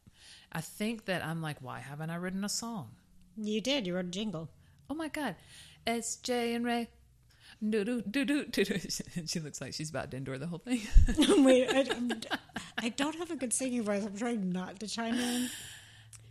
I 0.52 0.62
think 0.62 1.06
that 1.06 1.24
I'm 1.24 1.42
like, 1.42 1.58
why 1.62 1.80
haven't 1.80 2.10
I 2.10 2.16
written 2.16 2.44
a 2.46 2.50
song? 2.50 2.92
You 3.36 3.60
did. 3.60 3.86
You 3.86 3.96
wrote 3.96 4.06
a 4.06 4.10
jingle. 4.10 4.50
Oh 4.90 4.96
my 4.96 5.08
God, 5.10 5.36
S 5.86 6.18
J 6.18 6.54
and 6.54 6.66
Ray. 6.66 6.88
Do 7.68 7.84
do 7.84 8.02
do 8.02 8.26
do 8.26 8.46
do. 8.46 8.64
She 9.28 9.40
looks 9.40 9.62
like 9.62 9.74
she's 9.74 9.90
about 9.90 10.12
to 10.12 10.18
endure 10.18 10.38
the 10.38 10.48
whole 10.48 10.60
thing. 10.60 10.82
Oh, 11.30 11.44
wait, 11.44 11.68
I, 11.70 11.86
I 12.78 12.90
don't 12.90 13.16
have 13.16 13.32
a 13.32 13.36
good 13.36 13.54
singing 13.54 13.84
voice. 13.84 14.04
I'm 14.06 14.18
trying 14.18 14.52
not 14.52 14.80
to 14.80 14.88
chime 14.88 15.16
in. 15.16 15.50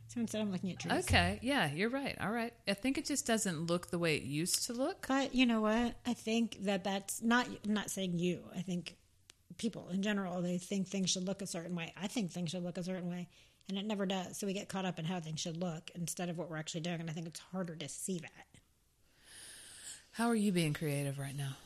So 0.08 0.20
instead, 0.20 0.42
I'm 0.42 0.52
looking 0.52 0.70
at 0.72 0.78
trees. 0.78 0.92
okay, 1.04 1.38
yeah, 1.40 1.70
you're 1.72 1.88
right. 1.88 2.16
All 2.20 2.30
right, 2.30 2.52
I 2.68 2.74
think 2.74 2.98
it 2.98 3.06
just 3.06 3.26
doesn't 3.26 3.66
look 3.66 3.90
the 3.90 3.98
way 3.98 4.16
it 4.16 4.24
used 4.24 4.66
to 4.66 4.74
look. 4.74 5.06
But 5.08 5.34
you 5.34 5.46
know 5.46 5.60
what? 5.62 5.94
I 6.06 6.12
think 6.14 6.64
that 6.64 6.84
that's 6.84 7.22
not. 7.22 7.46
I'm 7.64 7.72
not 7.74 7.90
saying 7.90 8.18
you. 8.18 8.40
I 8.54 8.60
think 8.60 8.96
people 9.58 9.88
in 9.90 10.02
general 10.02 10.40
they 10.42 10.58
think 10.58 10.88
things 10.88 11.10
should 11.10 11.24
look 11.26 11.42
a 11.42 11.46
certain 11.46 11.74
way. 11.76 11.92
I 12.00 12.06
think 12.06 12.30
things 12.30 12.50
should 12.50 12.62
look 12.64 12.78
a 12.78 12.84
certain 12.84 13.08
way, 13.10 13.28
and 13.68 13.78
it 13.78 13.84
never 13.86 14.06
does. 14.06 14.38
So 14.38 14.46
we 14.46 14.52
get 14.52 14.68
caught 14.68 14.84
up 14.84 14.98
in 14.98 15.04
how 15.04 15.20
things 15.20 15.40
should 15.40 15.56
look 15.56 15.90
instead 15.94 16.28
of 16.28 16.38
what 16.38 16.50
we're 16.50 16.56
actually 16.58 16.80
doing. 16.82 17.00
And 17.00 17.10
I 17.10 17.12
think 17.12 17.26
it's 17.26 17.40
harder 17.40 17.74
to 17.76 17.88
see 17.88 18.18
that. 18.18 18.46
How 20.12 20.28
are 20.28 20.34
you 20.34 20.52
being 20.52 20.74
creative 20.74 21.18
right 21.18 21.36
now? 21.36 21.56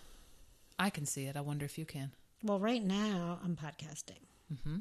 I 0.79 0.91
can 0.91 1.07
see 1.07 1.25
it. 1.25 1.37
I 1.37 1.41
wonder 1.41 1.65
if 1.65 1.79
you 1.79 1.85
can. 1.85 2.13
Well, 2.43 2.61
right 2.61 2.83
now 2.85 3.39
I'm 3.45 3.57
podcasting. 3.57 4.21
hmm 4.65 4.77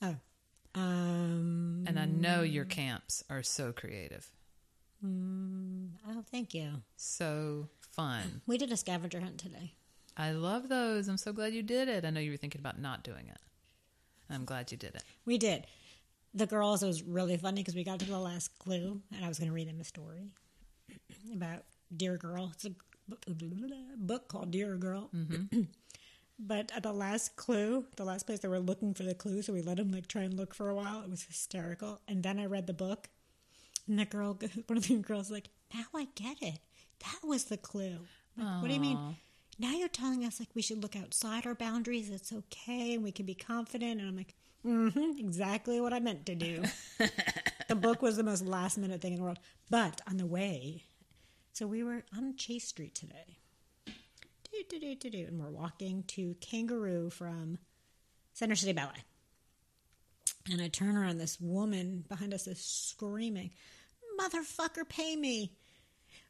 Oh, 0.00 0.14
um, 0.76 1.82
And 1.86 1.98
I 1.98 2.06
know 2.06 2.42
your 2.42 2.64
camps 2.64 3.24
are 3.28 3.42
so 3.42 3.72
creative, 3.72 4.30
mm, 5.04 5.88
oh, 6.08 6.22
thank 6.30 6.54
you. 6.54 6.82
so 6.96 7.68
fun. 7.92 8.42
We 8.46 8.58
did 8.58 8.70
a 8.70 8.76
scavenger 8.76 9.18
hunt 9.20 9.38
today. 9.38 9.72
I 10.18 10.32
love 10.32 10.68
those. 10.68 11.06
I'm 11.06 11.16
so 11.16 11.32
glad 11.32 11.54
you 11.54 11.62
did 11.62 11.88
it. 11.88 12.04
I 12.04 12.10
know 12.10 12.20
you 12.20 12.32
were 12.32 12.36
thinking 12.36 12.60
about 12.60 12.80
not 12.80 13.04
doing 13.04 13.28
it. 13.28 13.38
I'm 14.28 14.44
glad 14.44 14.72
you 14.72 14.76
did 14.76 14.96
it. 14.96 15.04
We 15.24 15.38
did. 15.38 15.66
The 16.34 16.46
girls, 16.46 16.82
it 16.82 16.86
was 16.86 17.02
really 17.02 17.36
funny 17.36 17.62
because 17.62 17.76
we 17.76 17.84
got 17.84 18.00
to 18.00 18.04
the 18.04 18.18
last 18.18 18.58
clue, 18.58 19.00
and 19.14 19.24
I 19.24 19.28
was 19.28 19.38
going 19.38 19.48
to 19.48 19.54
read 19.54 19.68
them 19.68 19.80
a 19.80 19.84
story 19.84 20.32
about 21.32 21.62
Dear 21.96 22.16
Girl. 22.16 22.50
It's 22.52 22.64
a 22.66 22.72
book 23.96 24.28
called 24.28 24.50
Dear 24.50 24.76
Girl. 24.76 25.08
Mm-hmm. 25.14 25.60
but 26.38 26.72
at 26.74 26.82
the 26.82 26.92
last 26.92 27.36
clue, 27.36 27.86
the 27.96 28.04
last 28.04 28.26
place 28.26 28.40
they 28.40 28.48
were 28.48 28.58
looking 28.58 28.94
for 28.94 29.04
the 29.04 29.14
clue, 29.14 29.40
so 29.40 29.52
we 29.52 29.62
let 29.62 29.76
them 29.76 29.90
like 29.92 30.08
try 30.08 30.22
and 30.22 30.34
look 30.34 30.52
for 30.52 30.68
a 30.68 30.74
while. 30.74 31.00
It 31.00 31.10
was 31.10 31.22
hysterical. 31.22 32.00
And 32.08 32.22
then 32.24 32.38
I 32.38 32.46
read 32.46 32.66
the 32.66 32.74
book, 32.74 33.08
and 33.86 33.98
the 33.98 34.04
girl, 34.04 34.38
one 34.66 34.76
of 34.76 34.86
the 34.86 34.96
girls, 34.96 35.30
like, 35.30 35.48
now 35.72 35.84
I 35.94 36.08
get 36.16 36.42
it. 36.42 36.58
That 37.04 37.26
was 37.26 37.44
the 37.44 37.56
clue. 37.56 37.98
Like, 38.36 38.62
what 38.62 38.68
do 38.68 38.74
you 38.74 38.80
mean? 38.80 39.16
Now 39.58 39.72
you're 39.72 39.88
telling 39.88 40.24
us 40.24 40.38
like 40.38 40.50
we 40.54 40.62
should 40.62 40.82
look 40.82 40.94
outside 40.94 41.46
our 41.46 41.54
boundaries. 41.54 42.10
It's 42.10 42.32
okay, 42.32 42.94
and 42.94 43.02
we 43.02 43.10
can 43.10 43.26
be 43.26 43.34
confident. 43.34 44.00
And 44.00 44.08
I'm 44.08 44.16
like, 44.16 44.34
mm-hmm, 44.64 45.18
exactly 45.18 45.80
what 45.80 45.92
I 45.92 45.98
meant 45.98 46.26
to 46.26 46.34
do. 46.34 46.62
the 47.68 47.74
book 47.74 48.00
was 48.00 48.16
the 48.16 48.22
most 48.22 48.44
last 48.44 48.78
minute 48.78 49.00
thing 49.00 49.14
in 49.14 49.18
the 49.18 49.24
world. 49.24 49.40
But 49.68 50.00
on 50.08 50.16
the 50.16 50.26
way, 50.26 50.84
so 51.52 51.66
we 51.66 51.82
were 51.82 52.04
on 52.16 52.36
Chase 52.36 52.68
Street 52.68 52.94
today. 52.94 53.38
Do, 53.86 54.64
do, 54.70 54.78
do, 54.78 54.94
do, 54.94 55.10
do, 55.10 55.24
and 55.26 55.40
we're 55.40 55.50
walking 55.50 56.04
to 56.08 56.36
Kangaroo 56.40 57.10
from 57.10 57.58
Center 58.32 58.54
City 58.54 58.72
Ballet. 58.72 59.04
And 60.50 60.62
I 60.62 60.68
turn 60.68 60.96
around, 60.96 61.18
this 61.18 61.40
woman 61.40 62.04
behind 62.08 62.32
us 62.32 62.46
is 62.46 62.60
screaming, 62.60 63.50
Motherfucker, 64.18 64.88
pay 64.88 65.16
me. 65.16 65.52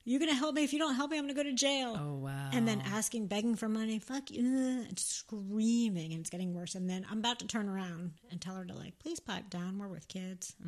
You 0.09 0.19
gonna 0.19 0.33
help 0.33 0.55
me? 0.55 0.65
If 0.65 0.73
you 0.73 0.79
don't 0.79 0.95
help 0.95 1.11
me, 1.11 1.19
I'm 1.19 1.25
gonna 1.25 1.35
go 1.35 1.43
to 1.43 1.53
jail. 1.53 1.95
Oh, 2.01 2.15
wow. 2.15 2.49
And 2.55 2.67
then 2.67 2.81
asking, 2.81 3.27
begging 3.27 3.57
for 3.57 3.69
money, 3.69 3.99
fuck 3.99 4.31
you, 4.31 4.43
uh, 4.43 4.89
and 4.89 4.99
screaming, 4.99 6.13
and 6.13 6.21
it's 6.21 6.31
getting 6.31 6.55
worse. 6.55 6.75
And 6.75 6.89
then 6.89 7.05
I'm 7.11 7.19
about 7.19 7.41
to 7.41 7.47
turn 7.47 7.69
around 7.69 8.13
and 8.31 8.41
tell 8.41 8.55
her 8.55 8.65
to 8.65 8.75
like, 8.75 8.99
please 9.01 9.21
pipe 9.21 9.51
down. 9.51 9.79
We're 9.79 9.89
with 9.89 10.09
kids. 10.09 10.55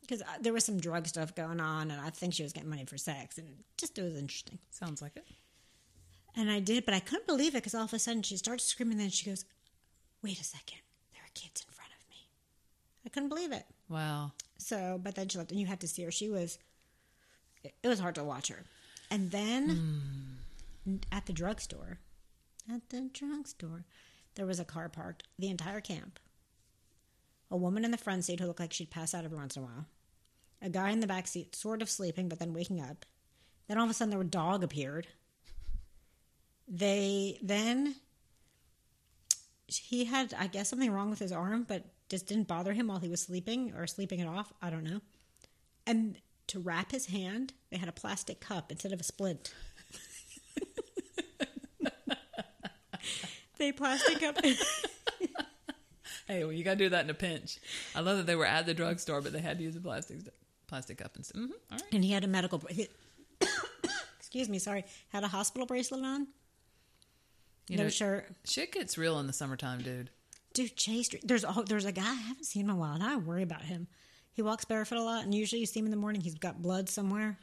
Because 0.00 0.22
there 0.40 0.54
was 0.54 0.64
some 0.64 0.80
drug 0.80 1.06
stuff 1.06 1.34
going 1.34 1.60
on, 1.60 1.90
and 1.90 2.00
I 2.00 2.08
think 2.08 2.32
she 2.32 2.42
was 2.42 2.54
getting 2.54 2.70
money 2.70 2.86
for 2.86 2.96
sex, 2.96 3.36
and 3.36 3.48
just 3.76 3.98
it 3.98 4.02
was 4.02 4.16
interesting. 4.16 4.58
Sounds 4.70 5.02
like 5.02 5.14
it. 5.16 5.26
And 6.34 6.50
I 6.50 6.60
did, 6.60 6.86
but 6.86 6.94
I 6.94 7.00
couldn't 7.00 7.26
believe 7.26 7.54
it 7.54 7.58
because 7.58 7.74
all 7.74 7.84
of 7.84 7.92
a 7.92 7.98
sudden 7.98 8.22
she 8.22 8.38
starts 8.38 8.64
screaming. 8.64 8.96
Then 8.96 9.10
she 9.10 9.28
goes, 9.28 9.44
"Wait 10.22 10.40
a 10.40 10.44
second, 10.44 10.78
there 11.12 11.20
are 11.20 11.34
kids 11.34 11.66
in 11.66 11.70
front 11.74 11.90
of 11.90 12.08
me." 12.08 12.30
I 13.04 13.10
couldn't 13.10 13.28
believe 13.28 13.52
it. 13.52 13.66
Wow. 13.90 14.32
So, 14.56 14.98
but 15.02 15.16
then 15.16 15.28
she 15.28 15.36
left, 15.36 15.50
and 15.50 15.60
you 15.60 15.66
had 15.66 15.80
to 15.80 15.88
see 15.88 16.02
her. 16.04 16.10
She 16.10 16.30
was, 16.30 16.58
it, 17.64 17.88
was 17.88 18.00
hard 18.00 18.14
to 18.16 18.24
watch 18.24 18.48
her. 18.48 18.64
And 19.10 19.30
then 19.30 20.38
hmm. 20.86 20.96
at 21.12 21.26
the 21.26 21.32
drugstore, 21.32 21.98
at 22.72 22.88
the 22.90 23.10
drugstore, 23.12 23.84
there 24.34 24.46
was 24.46 24.60
a 24.60 24.64
car 24.64 24.88
parked 24.88 25.24
the 25.38 25.48
entire 25.48 25.80
camp. 25.80 26.18
A 27.50 27.56
woman 27.56 27.84
in 27.84 27.90
the 27.90 27.96
front 27.96 28.24
seat 28.24 28.40
who 28.40 28.46
looked 28.46 28.60
like 28.60 28.72
she'd 28.72 28.90
pass 28.90 29.14
out 29.14 29.24
every 29.24 29.38
once 29.38 29.56
in 29.56 29.62
a 29.62 29.66
while. 29.66 29.86
A 30.60 30.68
guy 30.68 30.90
in 30.90 31.00
the 31.00 31.06
back 31.06 31.26
seat, 31.26 31.56
sort 31.56 31.82
of 31.82 31.88
sleeping, 31.88 32.28
but 32.28 32.38
then 32.38 32.52
waking 32.52 32.80
up. 32.80 33.06
Then 33.68 33.78
all 33.78 33.84
of 33.84 33.90
a 33.90 33.94
sudden, 33.94 34.10
there 34.10 34.18
their 34.18 34.28
dog 34.28 34.62
appeared. 34.62 35.06
They 36.66 37.38
then 37.42 37.94
he 39.66 40.04
had, 40.04 40.34
I 40.38 40.46
guess, 40.46 40.68
something 40.68 40.90
wrong 40.90 41.10
with 41.10 41.18
his 41.18 41.32
arm, 41.32 41.64
but 41.68 41.84
just 42.08 42.26
didn't 42.26 42.48
bother 42.48 42.72
him 42.72 42.88
while 42.88 42.98
he 42.98 43.08
was 43.08 43.20
sleeping 43.20 43.74
or 43.74 43.86
sleeping 43.86 44.20
it 44.20 44.26
off. 44.26 44.52
I 44.62 44.70
don't 44.70 44.84
know. 44.84 45.00
And 45.86 46.16
to 46.48 46.58
wrap 46.58 46.90
his 46.92 47.06
hand, 47.06 47.52
they 47.70 47.76
had 47.78 47.88
a 47.88 47.92
plastic 47.92 48.40
cup 48.40 48.70
instead 48.72 48.92
of 48.92 49.00
a 49.00 49.04
splint. 49.04 49.52
they 53.58 53.72
plastic 53.72 54.22
up. 54.22 54.36
Hey, 56.26 56.44
well, 56.44 56.52
you 56.52 56.62
got 56.62 56.72
to 56.72 56.76
do 56.76 56.90
that 56.90 57.04
in 57.04 57.08
a 57.10 57.14
pinch. 57.14 57.58
I 57.94 58.00
love 58.00 58.18
that 58.18 58.26
they 58.26 58.36
were 58.36 58.44
at 58.44 58.66
the 58.66 58.74
drugstore, 58.74 59.22
but 59.22 59.32
they 59.32 59.40
had 59.40 59.56
to 59.56 59.64
use 59.64 59.74
a 59.76 59.80
plastic 59.80 60.18
plastic 60.66 60.98
cup 60.98 61.16
instead. 61.16 61.38
hmm 61.38 61.46
All 61.46 61.78
right. 61.78 61.82
and 61.90 62.04
he 62.04 62.12
had 62.12 62.22
a 62.22 62.26
medical. 62.26 62.60
he- 62.68 62.88
excuse 64.18 64.46
me, 64.46 64.58
sorry. 64.58 64.84
Had 65.08 65.24
a 65.24 65.28
hospital 65.28 65.66
bracelet 65.66 66.04
on. 66.04 66.26
You 67.70 67.78
no 67.78 67.84
know, 67.84 67.88
shirt. 67.88 68.26
shit 68.44 68.72
gets 68.72 68.98
real 68.98 69.18
in 69.20 69.26
the 69.26 69.32
summertime, 69.32 69.80
dude. 69.80 70.10
Dude, 70.52 70.76
Chase 70.76 71.06
Street. 71.06 71.22
There's 71.26 71.44
a, 71.44 71.64
there's 71.66 71.86
a 71.86 71.92
guy 71.92 72.02
I 72.10 72.12
haven't 72.14 72.44
seen 72.44 72.64
in 72.64 72.70
a 72.70 72.76
while, 72.76 72.92
and 72.92 73.02
I 73.02 73.16
worry 73.16 73.42
about 73.42 73.62
him. 73.62 73.86
He 74.38 74.42
walks 74.42 74.64
barefoot 74.64 74.98
a 74.98 75.02
lot, 75.02 75.24
and 75.24 75.34
usually 75.34 75.58
you 75.58 75.66
see 75.66 75.80
him 75.80 75.86
in 75.86 75.90
the 75.90 75.96
morning. 75.96 76.20
He's 76.20 76.36
got 76.36 76.62
blood 76.62 76.88
somewhere. 76.88 77.36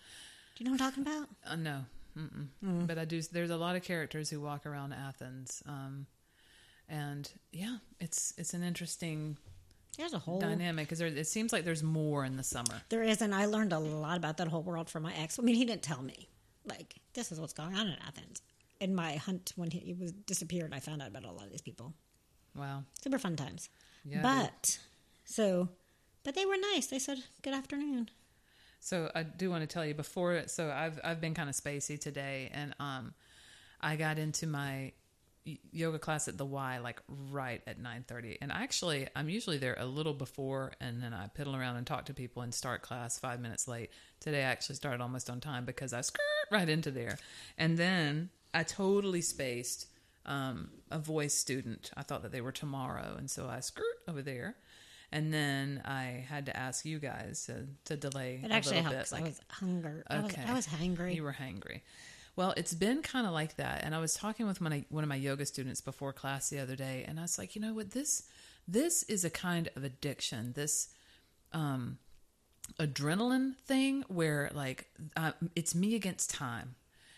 Do 0.56 0.64
you 0.64 0.66
know 0.66 0.72
what 0.72 0.82
I'm 0.82 0.92
talking 0.92 1.04
about? 1.04 1.28
Uh, 1.46 1.56
no, 1.58 1.86
Mm-mm. 2.18 2.88
but 2.88 2.98
I 2.98 3.04
do. 3.04 3.22
There's 3.22 3.50
a 3.50 3.58
lot 3.58 3.76
of 3.76 3.84
characters 3.84 4.30
who 4.30 4.40
walk 4.40 4.66
around 4.66 4.94
Athens, 4.94 5.62
um, 5.68 6.06
and 6.88 7.30
yeah, 7.52 7.80
it's 8.00 8.34
it's 8.38 8.54
an 8.54 8.64
interesting 8.64 9.36
There's 9.98 10.14
a 10.14 10.20
whole 10.20 10.40
dynamic 10.40 10.88
because 10.88 11.02
it 11.02 11.28
seems 11.28 11.54
like 11.54 11.66
there's 11.66 11.84
more 11.84 12.26
in 12.26 12.38
the 12.38 12.44
summer. 12.44 12.82
There 12.90 13.04
is, 13.04 13.22
and 13.22 13.34
I 13.34 13.46
learned 13.46 13.74
a 13.74 13.80
lot 13.80 14.16
about 14.18 14.38
that 14.38 14.48
whole 14.48 14.64
world 14.64 14.90
from 14.90 15.04
my 15.04 15.14
ex. 15.16 15.40
I 15.40 15.44
mean, 15.44 15.56
he 15.56 15.66
didn't 15.66 15.84
tell 15.84 16.02
me. 16.02 16.30
Like, 16.66 16.96
this 17.14 17.32
is 17.32 17.40
what's 17.40 17.54
going 17.54 17.76
on 17.76 17.88
in 17.88 17.98
Athens. 18.08 18.42
In 18.80 18.96
my 18.96 19.16
hunt, 19.18 19.54
when 19.56 19.70
he, 19.70 19.80
he 19.80 19.94
was 19.94 20.12
disappeared, 20.12 20.74
I 20.74 20.80
found 20.80 21.02
out 21.02 21.10
about 21.10 21.26
a 21.26 21.32
lot 21.32 21.44
of 21.44 21.52
these 21.52 21.62
people. 21.62 21.94
Wow. 22.56 22.84
Super 23.02 23.20
fun 23.20 23.36
times. 23.36 23.70
Yeah, 24.04 24.22
but, 24.22 24.80
so, 25.26 25.70
but 26.26 26.36
they 26.36 26.46
were 26.46 26.58
nice. 26.74 26.88
They 26.88 27.00
said, 27.00 27.20
good 27.44 27.54
afternoon. 27.54 28.10
So 28.82 29.10
I 29.16 29.24
do 29.24 29.50
want 29.50 29.62
to 29.62 29.68
tell 29.68 29.86
you 29.86 29.94
before. 29.94 30.44
So 30.48 30.70
I've 30.70 31.00
I've 31.04 31.22
been 31.22 31.34
kind 31.34 31.50
of 31.50 31.56
spacey 31.56 31.98
today, 31.98 32.52
and 32.54 32.76
um, 32.80 33.14
I 33.80 33.96
got 33.96 34.20
into 34.20 34.46
my 34.46 34.92
yoga 35.72 36.00
class 36.00 36.28
at 36.28 36.40
the 36.40 36.46
Y 36.46 36.80
like 36.80 37.02
right 37.32 37.62
at 37.66 37.80
nine 37.80 38.04
thirty, 38.08 38.38
and 38.42 38.52
actually 38.52 39.08
I'm 39.16 39.30
usually 39.30 39.58
there 39.58 39.76
a 39.80 39.86
little 39.86 40.14
before, 40.14 40.74
and 40.82 41.02
then 41.02 41.14
I 41.14 41.30
piddle 41.36 41.58
around 41.58 41.78
and 41.78 41.88
talk 41.88 42.06
to 42.06 42.14
people 42.14 42.42
and 42.42 42.54
start 42.54 42.82
class 42.82 43.18
five 43.18 43.40
minutes 43.40 43.68
late. 43.68 43.92
Today 44.20 44.42
I 44.42 44.48
actually 44.48 44.76
started 44.76 45.02
almost 45.02 45.30
on 45.30 45.40
time 45.40 45.66
because 45.66 45.94
I 45.94 46.02
skirt 46.02 46.22
right 46.52 46.70
into 46.70 46.92
there, 46.92 47.18
and 47.58 47.78
then 47.78 48.30
I 48.54 48.64
totally 48.64 49.22
spaced 49.22 49.88
um, 50.28 50.70
a 50.92 51.00
voice 51.00 51.34
student. 51.34 51.92
I 51.98 52.04
thought 52.04 52.22
that 52.24 52.32
they 52.32 52.42
were 52.42 52.52
tomorrow, 52.52 53.16
and 53.18 53.30
so 53.32 53.48
I 53.48 53.62
skirt 53.62 53.86
over 54.08 54.22
there. 54.22 54.58
And 55.12 55.34
then 55.34 55.82
I 55.86 56.26
had 56.28 56.48
to 56.48 56.58
ask 56.58 56.86
you 56.86 57.00
guys 57.00 57.46
to, 57.46 57.68
to 57.86 57.96
delay 57.96 58.42
It 58.44 58.52
a 58.52 58.54
actually 58.54 58.82
bit. 58.82 58.92
'cause 58.92 59.14
I 59.14 59.22
was 59.22 59.40
hunger. 59.50 60.04
I 60.10 60.20
was, 60.22 60.32
Okay. 60.32 60.44
I 60.48 60.54
was 60.54 60.68
hangry. 60.68 61.16
You 61.16 61.24
were 61.24 61.34
hangry. 61.40 61.82
Well, 62.36 62.54
it's 62.58 62.74
been 62.74 63.02
kind 63.02 63.26
of 63.26 63.32
like 63.32 63.56
that. 63.58 63.84
And 63.84 63.96
I 63.96 64.00
was 64.00 64.14
talking 64.14 64.46
with 64.46 64.60
my, 64.60 64.84
one 64.90 65.04
of 65.04 65.08
my 65.08 65.16
yoga 65.16 65.46
students 65.46 65.80
before 65.80 66.12
class 66.12 66.50
the 66.50 66.60
other 66.60 66.76
day, 66.76 67.06
and 67.08 67.18
I 67.18 67.22
was 67.22 67.38
like, 67.38 67.56
you 67.56 67.62
know 67.62 67.74
what? 67.74 67.92
This 67.92 68.24
this 68.68 69.04
is 69.04 69.24
a 69.24 69.30
kind 69.30 69.70
of 69.76 69.84
addiction. 69.84 70.52
This 70.54 70.90
um, 71.54 71.98
adrenaline 72.80 73.56
thing 73.58 74.04
where 74.08 74.50
like 74.54 74.88
uh, 75.16 75.32
it's 75.56 75.76
me 75.76 75.96
against 75.96 76.30
time 76.32 76.76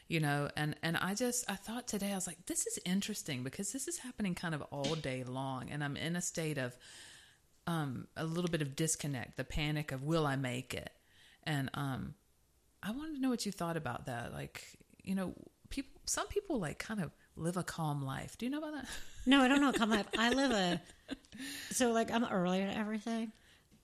you 0.09 0.19
know 0.19 0.49
and 0.57 0.75
and 0.83 0.97
i 0.97 1.13
just 1.13 1.49
i 1.49 1.55
thought 1.55 1.87
today 1.87 2.11
i 2.11 2.15
was 2.15 2.27
like 2.27 2.45
this 2.47 2.67
is 2.67 2.77
interesting 2.85 3.43
because 3.43 3.71
this 3.71 3.87
is 3.87 3.99
happening 3.99 4.35
kind 4.35 4.53
of 4.53 4.61
all 4.71 4.95
day 4.95 5.23
long 5.23 5.69
and 5.69 5.83
i'm 5.83 5.95
in 5.97 6.15
a 6.17 6.21
state 6.21 6.57
of 6.57 6.75
um 7.67 8.07
a 8.17 8.25
little 8.25 8.49
bit 8.49 8.61
of 8.61 8.75
disconnect 8.75 9.37
the 9.37 9.43
panic 9.43 9.91
of 9.91 10.03
will 10.03 10.25
i 10.25 10.35
make 10.35 10.73
it 10.73 10.89
and 11.43 11.69
um 11.75 12.15
i 12.81 12.89
wanted 12.91 13.15
to 13.15 13.21
know 13.21 13.29
what 13.29 13.45
you 13.45 13.51
thought 13.51 13.77
about 13.77 14.05
that 14.07 14.33
like 14.33 14.63
you 15.03 15.13
know 15.13 15.33
people 15.69 16.01
some 16.05 16.27
people 16.27 16.59
like 16.59 16.79
kind 16.79 17.01
of 17.01 17.11
live 17.35 17.57
a 17.57 17.63
calm 17.63 18.01
life 18.03 18.37
do 18.37 18.45
you 18.45 18.49
know 18.51 18.57
about 18.57 18.73
that 18.73 18.87
No, 19.27 19.41
I 19.41 19.49
don't 19.49 19.59
know. 19.59 19.73
Come 19.73 19.91
up. 19.91 20.07
I 20.17 20.29
live 20.29 20.51
a 20.51 20.81
so 21.71 21.91
like 21.91 22.11
I'm 22.11 22.23
early 22.23 22.59
to 22.59 22.77
everything, 22.77 23.33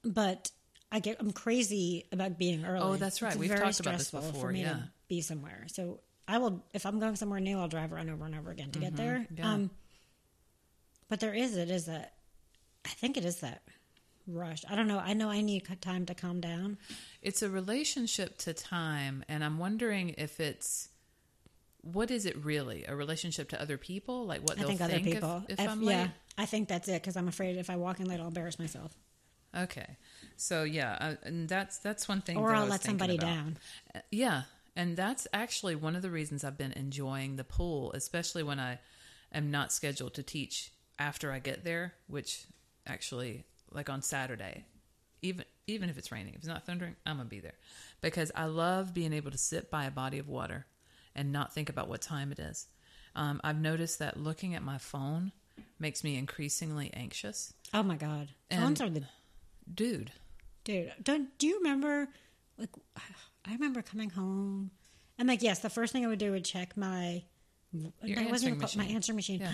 but 0.02 0.50
I 0.90 1.00
get 1.00 1.18
I'm 1.20 1.32
crazy 1.32 2.06
about 2.12 2.38
being 2.38 2.64
early. 2.64 2.82
Oh, 2.82 2.96
that's 2.96 3.20
right. 3.20 3.32
It's 3.32 3.38
We've 3.38 3.50
very 3.50 3.60
talked 3.60 3.78
about 3.80 3.98
this 3.98 4.06
stressful 4.08 4.32
before, 4.32 4.48
For 4.48 4.52
me 4.54 4.62
yeah. 4.62 4.70
to 4.70 4.88
be 5.06 5.20
somewhere. 5.20 5.66
So 5.66 6.00
I 6.26 6.38
will 6.38 6.64
if 6.72 6.86
I'm 6.86 6.98
going 6.98 7.14
somewhere 7.16 7.40
new, 7.40 7.58
I'll 7.58 7.68
drive 7.68 7.92
around 7.92 8.08
over 8.08 8.24
and 8.24 8.34
over 8.34 8.50
again 8.50 8.70
to 8.70 8.78
get 8.78 8.96
there. 8.96 9.18
Mm-hmm. 9.18 9.36
yeah. 9.36 9.52
Um, 9.52 9.70
but 11.10 11.20
there 11.20 11.34
is 11.34 11.58
it 11.58 11.68
is 11.70 11.84
that 11.84 12.14
I 12.84 12.90
think 12.90 13.16
it 13.16 13.24
is 13.24 13.36
that 13.40 13.62
rush. 14.26 14.64
I 14.68 14.74
don't 14.76 14.88
know. 14.88 14.98
I 14.98 15.12
know 15.14 15.28
I 15.30 15.40
need 15.40 15.66
time 15.80 16.06
to 16.06 16.14
calm 16.14 16.40
down. 16.40 16.78
it's 17.22 17.42
a 17.42 17.48
relationship 17.50 18.36
to 18.38 18.52
time 18.54 19.24
and 19.28 19.42
i'm 19.44 19.58
wondering 19.58 20.10
if 20.18 20.40
it's 20.40 20.88
what 21.82 22.10
is 22.10 22.24
it 22.26 22.36
really 22.44 22.84
a 22.88 22.94
relationship 22.96 23.48
to 23.50 23.60
other 23.60 23.76
people 23.76 24.24
like 24.26 24.40
what 24.42 24.52
I 24.52 24.60
they'll 24.60 24.68
think 24.68 24.80
other 24.80 24.96
if- 24.96 25.02
people. 25.04 25.44
if, 25.48 25.58
If- 25.60 25.68
i'm 25.68 25.82
yeah, 25.82 25.88
late 26.02 26.10
I 26.36 26.46
think 26.46 26.68
that's 26.68 26.88
it 26.88 27.00
because 27.00 27.16
I'm 27.16 27.28
afraid 27.28 27.56
if 27.58 27.70
I 27.70 27.76
walk 27.76 28.00
in 28.00 28.06
late, 28.08 28.18
I'll 28.18 28.26
embarrass 28.26 28.58
myself, 28.58 28.92
okay 29.56 29.96
so 30.36 30.64
yeah 30.64 30.96
uh, 31.00 31.14
and 31.22 31.48
that's 31.48 31.78
that's 31.78 32.08
one 32.08 32.22
thing 32.22 32.36
or 32.38 32.52
I'll 32.52 32.66
let 32.66 32.82
somebody 32.82 33.14
about. 33.16 33.26
down. 33.26 33.56
Uh, 33.94 34.00
Yeah, 34.10 34.42
and 34.74 34.96
that's 34.96 35.28
actually 35.32 35.76
one 35.76 35.94
of 35.94 36.02
the 36.02 36.10
reasons 36.10 36.42
I've 36.42 36.58
been 36.58 36.72
enjoying 36.72 37.36
the 37.36 37.44
pool, 37.44 37.92
especially 37.92 38.42
when 38.42 38.58
I 38.58 38.80
am 39.32 39.50
not 39.52 39.72
scheduled 39.72 40.14
to 40.14 40.22
teach 40.24 40.72
after 40.98 41.30
I 41.30 41.38
get 41.38 41.62
there, 41.62 41.94
which 42.08 42.46
actually 42.86 43.44
like 43.70 43.88
on 43.90 44.02
Saturday, 44.02 44.64
even 45.22 45.44
even 45.66 45.88
if 45.88 45.96
it's 45.98 46.12
raining, 46.12 46.34
if 46.34 46.40
it's 46.40 46.46
not 46.46 46.66
thundering, 46.66 46.96
I'm 47.06 47.16
gonna 47.16 47.28
be 47.28 47.40
there 47.40 47.54
because 48.00 48.30
I 48.34 48.44
love 48.46 48.92
being 48.94 49.12
able 49.12 49.30
to 49.30 49.38
sit 49.38 49.70
by 49.70 49.84
a 49.84 49.90
body 49.90 50.18
of 50.18 50.28
water 50.28 50.66
and 51.14 51.32
not 51.32 51.52
think 51.54 51.68
about 51.68 51.88
what 51.88 52.02
time 52.02 52.32
it 52.32 52.38
is. 52.38 52.66
Um, 53.16 53.40
I've 53.44 53.60
noticed 53.60 53.98
that 54.00 54.16
looking 54.18 54.54
at 54.54 54.62
my 54.62 54.78
phone 54.78 55.32
makes 55.78 56.02
me 56.02 56.16
increasingly 56.16 56.90
anxious. 56.94 57.52
Oh 57.72 57.82
my 57.82 57.96
god, 57.96 58.30
And- 58.50 58.60
phones 58.62 58.80
are 58.80 58.90
the 58.90 59.04
Dude, 59.72 60.12
dude 60.64 60.92
don't 61.02 61.36
do 61.38 61.46
you 61.46 61.56
remember 61.56 62.08
like 62.58 62.68
i 63.46 63.52
remember 63.52 63.80
coming 63.80 64.10
home 64.10 64.70
and 65.18 65.26
like 65.26 65.40
yes 65.42 65.60
the 65.60 65.70
first 65.70 65.90
thing 65.92 66.04
i 66.04 66.08
would 66.08 66.18
do 66.18 66.30
would 66.32 66.44
check 66.44 66.76
my 66.76 67.22
Your 68.02 68.28
wasn't 68.28 68.52
answering 68.52 68.58
my 68.58 68.62
machine. 68.62 68.94
answering 68.94 69.16
machine 69.16 69.40
Yeah. 69.40 69.52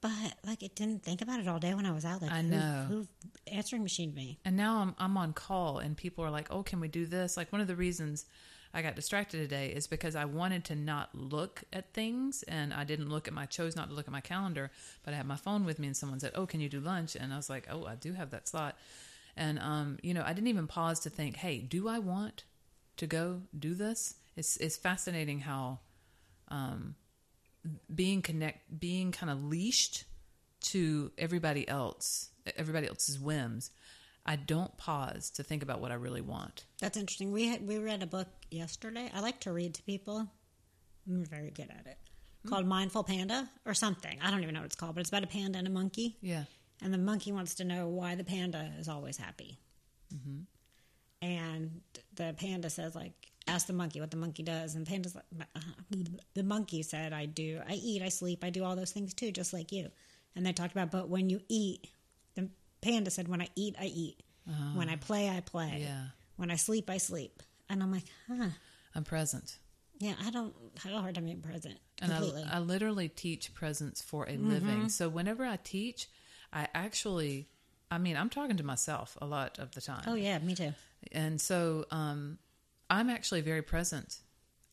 But 0.00 0.34
like 0.46 0.62
it 0.62 0.74
didn't 0.74 1.02
think 1.02 1.20
about 1.22 1.40
it 1.40 1.48
all 1.48 1.58
day 1.58 1.74
when 1.74 1.86
i 1.86 1.90
was 1.92 2.04
out 2.04 2.22
like 2.22 2.30
I 2.32 2.42
who- 2.42 2.48
know. 2.48 2.84
who, 2.88 3.08
answering 3.50 3.82
machine 3.82 4.14
me 4.14 4.38
And 4.44 4.56
now 4.56 4.78
I'm 4.82 4.94
I'm 4.98 5.16
on 5.16 5.32
call 5.32 5.78
and 5.78 5.96
people 5.96 6.24
are 6.24 6.30
like, 6.30 6.48
"Oh, 6.50 6.62
can 6.62 6.80
we 6.80 6.88
do 6.88 7.06
this?" 7.06 7.36
Like 7.36 7.50
one 7.52 7.60
of 7.60 7.66
the 7.66 7.76
reasons 7.76 8.26
I 8.74 8.82
got 8.82 8.94
distracted 8.94 9.38
today 9.38 9.68
is 9.72 9.86
because 9.86 10.14
I 10.14 10.26
wanted 10.26 10.62
to 10.66 10.74
not 10.74 11.14
look 11.14 11.64
at 11.72 11.94
things 11.94 12.42
and 12.44 12.74
I 12.74 12.84
didn't 12.84 13.08
look 13.08 13.26
at 13.26 13.32
my 13.32 13.46
chose 13.46 13.74
not 13.74 13.88
to 13.88 13.94
look 13.94 14.06
at 14.06 14.12
my 14.12 14.20
calendar, 14.20 14.70
but 15.02 15.14
I 15.14 15.16
had 15.16 15.26
my 15.26 15.36
phone 15.36 15.64
with 15.64 15.78
me 15.78 15.86
and 15.86 15.96
someone 15.96 16.20
said, 16.20 16.32
"Oh, 16.34 16.44
can 16.46 16.60
you 16.60 16.68
do 16.68 16.80
lunch?" 16.80 17.16
And 17.16 17.32
I 17.32 17.36
was 17.36 17.48
like, 17.48 17.66
"Oh, 17.70 17.86
I 17.86 17.94
do 17.94 18.12
have 18.12 18.30
that 18.30 18.46
slot." 18.48 18.76
And 19.36 19.58
um, 19.58 19.98
you 20.02 20.12
know, 20.14 20.22
I 20.24 20.32
didn't 20.34 20.48
even 20.48 20.66
pause 20.66 21.00
to 21.00 21.10
think, 21.10 21.36
"Hey, 21.36 21.60
do 21.60 21.88
I 21.88 21.98
want 21.98 22.44
to 22.98 23.06
go 23.06 23.42
do 23.58 23.74
this?" 23.74 24.14
It's 24.36 24.56
it's 24.58 24.76
fascinating 24.76 25.40
how 25.40 25.80
um 26.48 26.94
being 27.94 28.22
connect 28.22 28.78
being 28.80 29.12
kind 29.12 29.30
of 29.30 29.44
leashed 29.44 30.04
to 30.60 31.12
everybody 31.18 31.68
else, 31.68 32.30
everybody 32.56 32.88
else's 32.88 33.18
whims. 33.18 33.70
I 34.26 34.36
don't 34.36 34.76
pause 34.76 35.30
to 35.30 35.42
think 35.42 35.62
about 35.62 35.80
what 35.80 35.90
I 35.90 35.94
really 35.94 36.20
want. 36.20 36.64
that's 36.80 36.96
interesting 36.98 37.32
we 37.32 37.46
had, 37.48 37.66
we 37.66 37.78
read 37.78 38.02
a 38.02 38.06
book 38.06 38.28
yesterday 38.50 39.10
i 39.14 39.20
like 39.20 39.40
to 39.40 39.52
read 39.52 39.74
to 39.74 39.82
people 39.82 40.26
i'm 41.08 41.24
very 41.24 41.50
good 41.50 41.70
at 41.70 41.86
it 41.86 41.96
hmm. 42.42 42.48
called 42.50 42.66
mindful 42.66 43.02
panda 43.04 43.48
or 43.64 43.72
something 43.74 44.18
i 44.22 44.30
don't 44.30 44.42
even 44.42 44.54
know 44.54 44.60
what 44.60 44.66
it's 44.66 44.76
called 44.76 44.94
but 44.94 45.00
it's 45.00 45.08
about 45.10 45.24
a 45.24 45.26
panda 45.26 45.58
and 45.58 45.66
a 45.66 45.70
monkey 45.70 46.16
Yeah. 46.20 46.44
and 46.82 46.92
the 46.92 46.98
monkey 46.98 47.32
wants 47.32 47.54
to 47.56 47.64
know 47.64 47.88
why 47.88 48.14
the 48.16 48.24
panda 48.24 48.70
is 48.78 48.88
always 48.88 49.16
happy. 49.16 49.58
Mm-hmm. 50.14 50.40
And 51.20 51.80
the 52.14 52.34
panda 52.38 52.70
says, 52.70 52.94
like, 52.94 53.27
ask 53.48 53.66
the 53.66 53.72
monkey 53.72 54.00
what 54.00 54.10
the 54.10 54.16
monkey 54.16 54.42
does, 54.42 54.74
and 54.74 54.86
panda's 54.86 55.14
like, 55.14 55.24
uh, 55.54 55.60
the 56.34 56.42
monkey 56.42 56.82
said, 56.82 57.12
"I 57.12 57.26
do, 57.26 57.60
I 57.68 57.74
eat, 57.74 58.02
I 58.02 58.08
sleep, 58.08 58.44
I 58.44 58.50
do 58.50 58.64
all 58.64 58.76
those 58.76 58.92
things 58.92 59.14
too, 59.14 59.30
just 59.32 59.52
like 59.52 59.72
you." 59.72 59.90
And 60.36 60.46
they 60.46 60.52
talked 60.52 60.72
about, 60.72 60.90
but 60.90 61.08
when 61.08 61.30
you 61.30 61.40
eat, 61.48 61.88
the 62.34 62.48
panda 62.80 63.10
said, 63.10 63.28
"When 63.28 63.40
I 63.42 63.48
eat, 63.56 63.74
I 63.80 63.86
eat. 63.86 64.22
When 64.74 64.88
I 64.88 64.96
play, 64.96 65.28
I 65.28 65.40
play. 65.40 65.80
Yeah. 65.82 66.04
When 66.36 66.50
I 66.50 66.56
sleep, 66.56 66.88
I 66.88 66.98
sleep." 66.98 67.42
And 67.68 67.82
I'm 67.82 67.92
like, 67.92 68.04
huh, 68.28 68.48
I'm 68.94 69.04
present. 69.04 69.58
yeah, 69.98 70.14
I 70.24 70.30
don't 70.30 70.54
have 70.82 70.92
a 70.92 71.00
hard 71.00 71.14
time 71.16 71.26
being 71.26 71.42
present 71.42 71.78
And. 72.00 72.12
I, 72.12 72.56
I 72.56 72.58
literally 72.60 73.08
teach 73.08 73.52
presence 73.52 74.00
for 74.00 74.26
a 74.28 74.36
living. 74.38 74.88
So 74.88 75.08
whenever 75.10 75.44
I 75.44 75.58
teach, 75.62 76.08
I 76.52 76.66
actually, 76.74 77.48
I 77.90 77.98
mean, 77.98 78.16
I'm 78.16 78.30
talking 78.30 78.56
to 78.56 78.62
myself 78.64 79.18
a 79.20 79.26
lot 79.26 79.58
of 79.58 79.72
the 79.72 79.80
time. 79.82 80.04
oh 80.06 80.14
yeah, 80.14 80.38
me 80.38 80.54
too. 80.54 80.72
And 81.12 81.38
so 81.40 81.84
um, 81.90 82.38
I'm 82.90 83.10
actually 83.10 83.42
very 83.42 83.62
present 83.62 84.20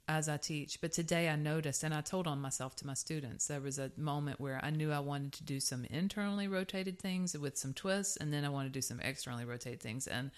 as 0.08 0.30
I 0.30 0.38
teach. 0.38 0.80
But 0.82 0.92
today 0.94 1.30
I 1.30 1.36
noticed, 1.36 1.84
and 1.84 1.94
I 1.94 2.02
told 2.02 2.28
on 2.28 2.40
myself 2.40 2.76
to 2.78 2.88
my 2.88 2.94
students, 2.94 3.48
there 3.48 3.60
was 3.60 3.80
a 3.80 3.92
moment 3.98 4.40
where 4.40 4.60
I 4.64 4.70
knew 4.70 4.92
I 4.92 5.00
wanted 5.00 5.34
to 5.34 5.44
do 5.44 5.60
some 5.60 5.86
internally 5.86 6.48
rotated 6.48 7.00
things 7.00 7.36
with 7.38 7.58
some 7.58 7.74
twists, 7.74 8.16
and 8.16 8.32
then 8.32 8.46
I 8.46 8.50
wanted 8.50 8.70
to 8.74 8.78
do 8.78 8.82
some 8.82 9.00
externally 9.00 9.46
rotated 9.46 9.82
things. 9.82 10.06
And 10.08 10.30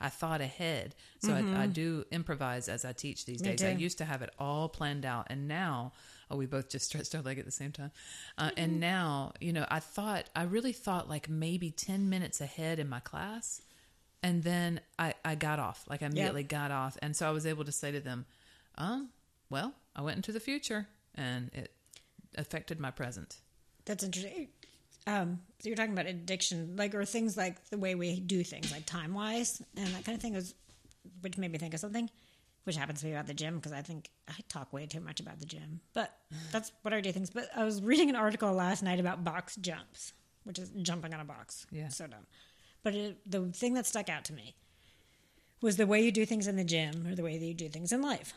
I 0.00 0.08
thought 0.10 0.40
ahead. 0.40 0.94
So 1.20 1.32
I, 1.34 1.62
I 1.62 1.66
do 1.66 2.04
improvise 2.12 2.68
as 2.68 2.84
I 2.84 2.92
teach 2.92 3.26
these 3.26 3.42
days. 3.42 3.62
I 3.64 3.70
used 3.80 3.98
to 3.98 4.04
have 4.04 4.22
it 4.22 4.30
all 4.38 4.68
planned 4.68 5.04
out. 5.04 5.26
And 5.28 5.48
now, 5.48 5.92
oh, 6.30 6.36
we 6.36 6.46
both 6.46 6.68
just 6.68 6.86
stretched 6.86 7.14
our 7.16 7.22
leg 7.22 7.38
at 7.40 7.44
the 7.46 7.50
same 7.50 7.72
time. 7.72 7.90
Uh, 8.38 8.50
And 8.56 8.78
now, 8.80 9.32
you 9.40 9.52
know, 9.52 9.66
I 9.68 9.80
thought, 9.80 10.30
I 10.36 10.44
really 10.44 10.72
thought 10.72 11.08
like 11.08 11.28
maybe 11.28 11.72
10 11.72 12.08
minutes 12.08 12.40
ahead 12.40 12.78
in 12.78 12.88
my 12.88 13.00
class 13.00 13.60
and 14.22 14.42
then 14.42 14.80
I, 14.98 15.14
I 15.24 15.34
got 15.34 15.58
off 15.58 15.84
like 15.88 16.02
I 16.02 16.06
immediately 16.06 16.42
got 16.42 16.70
off 16.70 16.96
and 17.02 17.14
so 17.14 17.28
i 17.28 17.30
was 17.30 17.46
able 17.46 17.64
to 17.64 17.72
say 17.72 17.92
to 17.92 18.00
them 18.00 18.24
um 18.76 19.10
well 19.50 19.74
i 19.94 20.02
went 20.02 20.16
into 20.16 20.32
the 20.32 20.40
future 20.40 20.86
and 21.14 21.50
it 21.54 21.72
affected 22.36 22.78
my 22.80 22.90
present 22.90 23.36
That's 23.84 24.04
interesting. 24.04 24.48
Um, 25.06 25.38
so 25.60 25.68
you're 25.68 25.76
talking 25.76 25.92
about 25.92 26.06
addiction, 26.06 26.74
like 26.76 26.92
or 26.94 27.04
things 27.04 27.36
like 27.36 27.64
the 27.70 27.78
way 27.78 27.94
we 27.94 28.18
do 28.18 28.42
things, 28.42 28.72
like 28.72 28.84
time 28.86 29.14
wise, 29.14 29.62
and 29.76 29.86
that 29.94 30.04
kind 30.04 30.16
of 30.16 30.20
thing 30.22 30.34
is, 30.34 30.52
which 31.20 31.38
made 31.38 31.52
me 31.52 31.58
think 31.58 31.74
of 31.74 31.80
something, 31.80 32.10
which 32.64 32.76
happens 32.76 33.00
to 33.00 33.06
me 33.06 33.12
about 33.12 33.28
the 33.28 33.34
gym 33.34 33.54
because 33.56 33.70
I 33.72 33.82
think 33.82 34.10
I 34.28 34.34
talk 34.48 34.72
way 34.72 34.86
too 34.86 34.98
much 34.98 35.20
about 35.20 35.38
the 35.38 35.46
gym, 35.46 35.80
but 35.94 36.12
that's 36.52 36.72
what 36.82 36.92
I 36.92 37.00
do 37.00 37.12
things. 37.12 37.30
But 37.30 37.48
I 37.54 37.62
was 37.62 37.80
reading 37.80 38.10
an 38.10 38.16
article 38.16 38.52
last 38.52 38.82
night 38.82 38.98
about 38.98 39.22
box 39.22 39.54
jumps, 39.54 40.12
which 40.42 40.58
is 40.58 40.70
jumping 40.82 41.14
on 41.14 41.20
a 41.20 41.24
box. 41.24 41.66
Yeah. 41.70 41.88
so 41.88 42.08
dumb. 42.08 42.26
But 42.86 42.94
it, 42.94 43.28
the 43.28 43.40
thing 43.46 43.74
that 43.74 43.84
stuck 43.84 44.08
out 44.08 44.22
to 44.26 44.32
me 44.32 44.54
was 45.60 45.76
the 45.76 45.88
way 45.88 46.04
you 46.04 46.12
do 46.12 46.24
things 46.24 46.46
in 46.46 46.54
the 46.54 46.62
gym 46.62 47.04
or 47.04 47.16
the 47.16 47.22
way 47.24 47.36
that 47.36 47.44
you 47.44 47.52
do 47.52 47.68
things 47.68 47.90
in 47.90 48.00
life. 48.00 48.32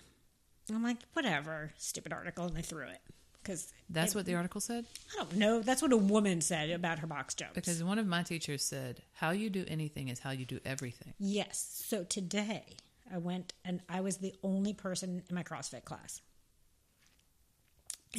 I'm 0.72 0.82
like, 0.82 0.98
whatever, 1.14 1.72
stupid 1.78 2.12
article, 2.12 2.46
and 2.46 2.58
I 2.58 2.62
threw 2.62 2.88
it 2.88 2.98
because 3.44 3.72
that's 3.92 4.16
what 4.16 4.26
the 4.26 4.34
article 4.34 4.60
said 4.60 4.86
I 5.14 5.18
don't 5.18 5.36
know. 5.36 5.62
That's 5.62 5.84
what 5.84 5.94
a 5.94 5.98
woman 5.98 6.42
said 6.42 6.72
about 6.72 6.98
her 6.98 7.06
box 7.06 7.36
jumps. 7.36 7.54
because 7.54 7.84
one 7.84 8.00
of 8.00 8.08
my 8.08 8.24
teachers 8.24 8.66
said 8.66 9.04
how 9.14 9.30
you 9.30 9.52
do 9.52 9.66
anything 9.68 10.08
is 10.08 10.18
how 10.18 10.32
you 10.32 10.46
do 10.46 10.60
everything 10.66 11.14
yes. 11.20 11.84
So 11.86 12.04
today 12.04 12.76
I 13.14 13.20
went 13.20 13.54
and 13.64 13.82
I 13.88 14.02
was 14.02 14.18
the 14.18 14.34
only 14.42 14.74
person 14.74 15.22
in 15.30 15.36
my 15.36 15.44
CrossFit 15.44 15.86
class. 15.86 16.22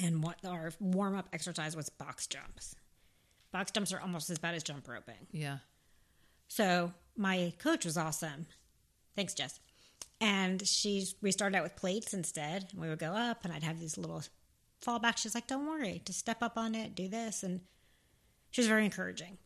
And 0.01 0.23
what 0.23 0.37
our 0.47 0.71
warm 0.79 1.17
up 1.17 1.29
exercise 1.33 1.75
was 1.75 1.89
box 1.89 2.29
jumps. 2.29 2.77
Box 3.51 3.73
jumps 3.73 3.93
are 3.93 3.99
almost 4.01 4.31
as 4.31 4.39
bad 4.39 4.55
as 4.55 4.63
jump 4.63 4.87
roping. 4.87 5.27
yeah 5.33 5.59
So 6.51 6.93
my 7.17 7.53
coach 7.59 7.85
was 7.85 7.97
awesome. 7.97 8.47
Thanks, 9.15 9.35
Jess. 9.35 9.61
And 10.21 10.67
she's 10.67 11.15
we 11.23 11.31
started 11.31 11.57
out 11.57 11.63
with 11.63 11.77
plates 11.77 12.13
instead. 12.13 12.67
And 12.73 12.81
we 12.83 12.89
would 12.89 12.99
go 12.99 13.13
up 13.13 13.45
and 13.45 13.55
I'd 13.55 13.63
have 13.63 13.79
these 13.79 13.97
little 13.97 14.23
fallbacks. 14.85 15.19
She's 15.19 15.35
like, 15.35 15.47
Don't 15.47 15.67
worry, 15.67 16.03
just 16.05 16.19
step 16.19 16.43
up 16.43 16.59
on 16.59 16.75
it, 16.75 16.97
do 16.97 17.09
this 17.09 17.45
and 17.45 17.61
she 18.51 18.61
was 18.61 18.69
very 18.69 18.85
encouraging. 18.85 19.39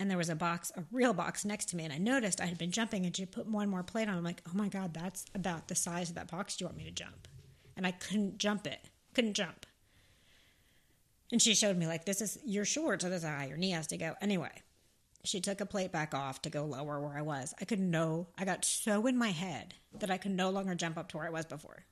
And 0.00 0.10
there 0.10 0.16
was 0.16 0.30
a 0.30 0.34
box, 0.34 0.72
a 0.74 0.84
real 0.90 1.12
box 1.12 1.44
next 1.44 1.66
to 1.68 1.76
me, 1.76 1.84
and 1.84 1.92
I 1.92 1.98
noticed 1.98 2.40
I 2.40 2.46
had 2.46 2.56
been 2.56 2.72
jumping 2.72 3.04
and 3.04 3.14
she 3.14 3.26
put 3.26 3.46
one 3.46 3.68
more 3.68 3.82
plate 3.82 4.08
on. 4.08 4.16
I'm 4.16 4.24
like, 4.24 4.42
Oh 4.48 4.56
my 4.56 4.68
god, 4.68 4.94
that's 4.94 5.26
about 5.34 5.68
the 5.68 5.74
size 5.74 6.08
of 6.08 6.14
that 6.14 6.30
box 6.30 6.56
do 6.56 6.64
you 6.64 6.66
want 6.66 6.78
me 6.78 6.84
to 6.84 6.90
jump? 6.90 7.28
And 7.76 7.86
I 7.86 7.90
couldn't 7.90 8.38
jump 8.38 8.66
it. 8.66 8.80
Couldn't 9.12 9.34
jump. 9.34 9.66
And 11.30 11.42
she 11.42 11.54
showed 11.54 11.76
me 11.76 11.86
like 11.86 12.06
this 12.06 12.22
is 12.22 12.38
you're 12.42 12.64
short, 12.64 13.02
so 13.02 13.10
this 13.10 13.22
is 13.22 13.28
how 13.28 13.44
your 13.44 13.58
knee 13.58 13.72
has 13.72 13.86
to 13.88 13.98
go. 13.98 14.14
Anyway, 14.22 14.62
she 15.24 15.40
took 15.40 15.60
a 15.60 15.66
plate 15.66 15.92
back 15.92 16.14
off 16.14 16.42
to 16.42 16.50
go 16.50 16.64
lower 16.64 17.00
where 17.00 17.16
I 17.16 17.22
was. 17.22 17.54
I 17.60 17.64
could 17.64 17.78
no, 17.80 18.26
I 18.36 18.44
got 18.44 18.64
so 18.64 19.06
in 19.06 19.16
my 19.16 19.30
head 19.30 19.74
that 20.00 20.10
I 20.10 20.18
could 20.18 20.32
no 20.32 20.50
longer 20.50 20.74
jump 20.74 20.98
up 20.98 21.08
to 21.10 21.16
where 21.18 21.26
I 21.26 21.30
was 21.30 21.44
before. 21.46 21.84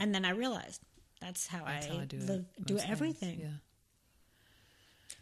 And 0.00 0.12
then 0.14 0.24
I 0.24 0.30
realized 0.30 0.80
that's 1.20 1.46
how, 1.46 1.58
Mm-hmm. 1.60 1.66
That's 1.72 1.86
I, 1.86 1.90
how 1.94 2.00
I 2.00 2.04
do 2.04 2.16
live, 2.18 2.44
it. 2.58 2.66
do 2.66 2.78
everything. 2.78 3.38
Yeah. 3.40 3.46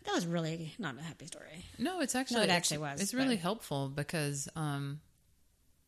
That 0.04 0.14
was 0.14 0.26
really 0.26 0.72
not 0.78 0.98
a 0.98 1.02
happy 1.02 1.26
story. 1.26 1.64
No, 1.78 2.00
it's 2.00 2.14
actually 2.14 2.40
it 2.40 2.44
it's- 2.44 2.56
actually 2.56 2.78
was, 2.78 3.00
It's 3.02 3.12
really 3.14 3.36
but- 3.36 3.42
helpful 3.42 3.88
because 3.88 4.48
um 4.56 5.00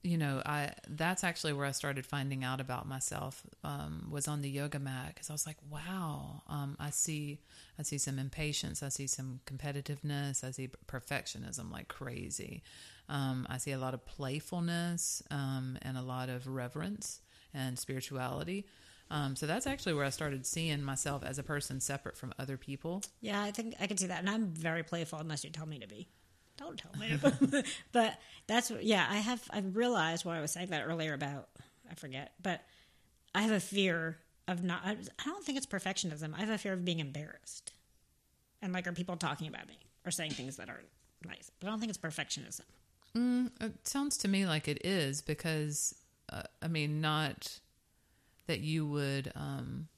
you 0.03 0.19
know, 0.19 0.43
I 0.45 0.73
that's 0.89 1.23
actually 1.23 1.53
where 1.53 1.67
I 1.67 1.71
started 1.71 2.05
finding 2.05 2.43
out 2.43 2.61
about 2.61 2.89
myself 2.89 3.43
um 3.63 4.09
was 4.11 4.27
on 4.29 4.43
the 4.43 4.51
yoga 4.51 4.79
mat 4.79 5.15
cuz 5.17 5.31
I 5.31 5.33
was 5.33 5.47
like, 5.47 5.59
wow, 5.71 6.43
um 6.49 6.77
I 6.81 6.91
see 6.91 7.41
I 7.79 7.83
see 7.83 7.99
some 7.99 8.19
impatience, 8.19 8.83
I 8.83 8.89
see 8.89 9.07
some 9.07 9.41
competitiveness, 9.47 10.43
I 10.45 10.51
see 10.51 10.71
perfectionism 10.87 11.71
like 11.71 11.89
crazy. 11.89 12.63
Um 13.09 13.47
I 13.49 13.59
see 13.59 13.73
a 13.73 13.79
lot 13.79 13.95
of 13.95 14.05
playfulness 14.05 15.23
um 15.31 15.79
and 15.83 15.97
a 15.97 16.03
lot 16.03 16.29
of 16.29 16.47
reverence 16.47 17.21
and 17.55 17.79
spirituality. 17.79 18.67
Um, 19.11 19.37
so 19.37 19.47
that's 19.47 19.67
actually 19.67 19.93
where 19.93 20.07
I 20.07 20.11
started 20.11 20.47
seeing 20.47 20.83
myself 20.83 21.23
as 21.23 21.39
a 21.39 21.43
person 21.43 21.81
separate 21.81 22.17
from 22.17 22.33
other 22.39 22.57
people. 22.57 23.03
Yeah, 23.21 23.43
I 23.43 23.51
think 23.51 23.75
I 23.79 23.87
can 23.87 23.99
see 23.99 24.07
that. 24.07 24.21
And 24.21 24.31
I'm 24.31 24.55
very 24.55 24.83
playful 24.83 25.19
unless 25.19 25.45
you 25.45 25.51
tell 25.51 25.67
me 25.67 25.79
to 25.81 25.87
be. 25.87 26.09
Don't 26.63 26.79
tell 26.79 26.93
me 26.99 27.19
but 27.93 28.19
that's, 28.47 28.71
yeah, 28.81 29.07
I 29.11 29.17
have, 29.17 29.43
I've 29.51 29.75
realized 29.77 30.25
what 30.25 30.37
I 30.37 30.41
was 30.41 30.51
saying 30.53 30.69
that 30.69 30.87
earlier 30.87 31.13
about, 31.15 31.49
I 31.91 31.95
forget, 31.95 32.33
but 32.43 32.63
I 33.35 33.43
have 33.43 33.51
a 33.51 33.61
fear 33.61 34.19
of 34.49 34.63
not, 34.63 34.81
I 34.85 34.91
I 34.93 35.25
don't 35.25 35.45
think 35.45 35.59
it's 35.59 35.67
perfectionism. 35.67 36.35
I 36.35 36.41
have 36.41 36.51
a 36.51 36.59
fear 36.59 36.73
of 36.73 36.85
being 36.85 37.01
embarrassed. 37.01 37.73
And 38.61 38.73
like, 38.73 38.87
are 38.87 38.93
people 38.93 39.17
talking 39.17 39.49
about 39.49 39.67
me 39.67 39.79
or 40.05 40.11
saying 40.11 40.33
things 40.33 40.57
that 40.57 40.69
aren't 40.69 40.89
nice? 41.27 41.51
But 41.59 41.67
I 41.67 41.71
don't 41.71 41.81
think 41.81 41.91
it's 41.91 41.99
perfectionism. 41.99 42.61
Mm, 43.17 43.51
It 43.61 43.87
sounds 43.87 44.17
to 44.19 44.29
me 44.29 44.47
like 44.47 44.69
it 44.69 44.85
is 44.87 45.21
because, 45.21 45.95
uh, 46.33 46.43
I 46.63 46.69
mean, 46.69 47.01
not 47.01 47.59
that 48.47 48.61
you 48.61 48.87
would. 48.87 49.33
Um, 49.35 49.89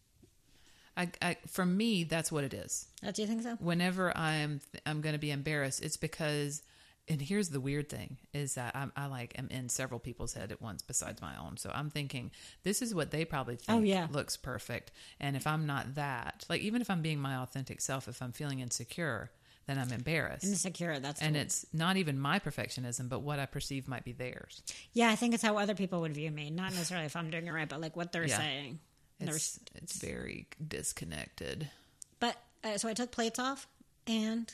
I, 0.97 1.09
I, 1.20 1.36
for 1.49 1.66
me, 1.66 2.05
that's 2.05 2.30
what 2.30 2.45
it 2.45 2.55
is. 2.55 2.86
Uh, 3.07 3.11
do 3.11 3.22
you 3.22 3.28
think 3.28 3.42
so? 3.42 3.57
Whenever 3.61 4.16
I'm, 4.16 4.61
I'm 4.86 5.01
going 5.01 5.14
to 5.14 5.18
be 5.18 5.30
embarrassed. 5.32 5.82
It's 5.82 5.97
because, 5.97 6.62
and 7.09 7.20
here's 7.20 7.49
the 7.49 7.59
weird 7.61 7.88
thing: 7.88 8.16
is 8.32 8.55
that 8.55 8.76
I'm, 8.76 8.92
I 8.97 9.07
like 9.07 9.36
am 9.38 9.49
in 9.51 9.68
several 9.68 9.99
people's 9.99 10.34
head 10.34 10.53
at 10.53 10.62
once 10.62 10.82
besides 10.82 11.20
my 11.20 11.36
own. 11.36 11.57
So 11.57 11.70
I'm 11.74 11.90
thinking 11.90 12.30
this 12.62 12.80
is 12.80 12.95
what 12.95 13.11
they 13.11 13.24
probably 13.24 13.57
think 13.57 13.78
Oh, 13.80 13.82
yeah. 13.82 14.07
looks 14.11 14.36
perfect, 14.36 14.92
and 15.20 15.34
if 15.36 15.47
I'm 15.47 15.66
not 15.66 15.97
that, 15.97 16.45
like 16.49 16.61
even 16.61 16.80
if 16.80 16.88
I'm 16.88 17.03
being 17.03 17.18
my 17.18 17.36
authentic 17.36 17.80
self, 17.80 18.07
if 18.07 18.22
I'm 18.22 18.32
feeling 18.32 18.61
insecure, 18.61 19.32
then 19.66 19.78
I'm 19.78 19.90
embarrassed. 19.92 20.45
Insecure. 20.45 21.01
That's 21.01 21.20
and 21.20 21.36
it's 21.36 21.66
not 21.72 21.97
even 21.97 22.18
my 22.20 22.38
perfectionism, 22.38 23.09
but 23.09 23.20
what 23.22 23.38
I 23.40 23.47
perceive 23.47 23.88
might 23.88 24.05
be 24.05 24.12
theirs. 24.12 24.62
yeah, 24.92 25.09
I 25.11 25.16
think 25.16 25.34
it's 25.34 25.42
how 25.42 25.59
other 25.59 25.74
people 25.74 26.03
would 26.03 26.14
view 26.14 26.30
me. 26.30 26.51
Not 26.51 26.70
necessarily 26.72 27.07
if 27.07 27.16
I'm 27.16 27.30
doing 27.30 27.49
it 27.49 27.53
right, 27.53 27.68
but 27.68 27.80
like 27.80 27.97
what 27.97 28.12
they're 28.12 28.26
Yeah. 28.26 28.38
saying. 28.38 28.78
It's, 29.21 29.61
it's 29.75 29.97
very 29.99 30.49
disconnected. 30.67 31.71
But 32.21 32.37
uh, 32.62 32.79
so 32.79 32.89
I 32.89 32.95
took 32.95 33.11
plates 33.11 33.39
off 33.39 33.67
and 34.07 34.53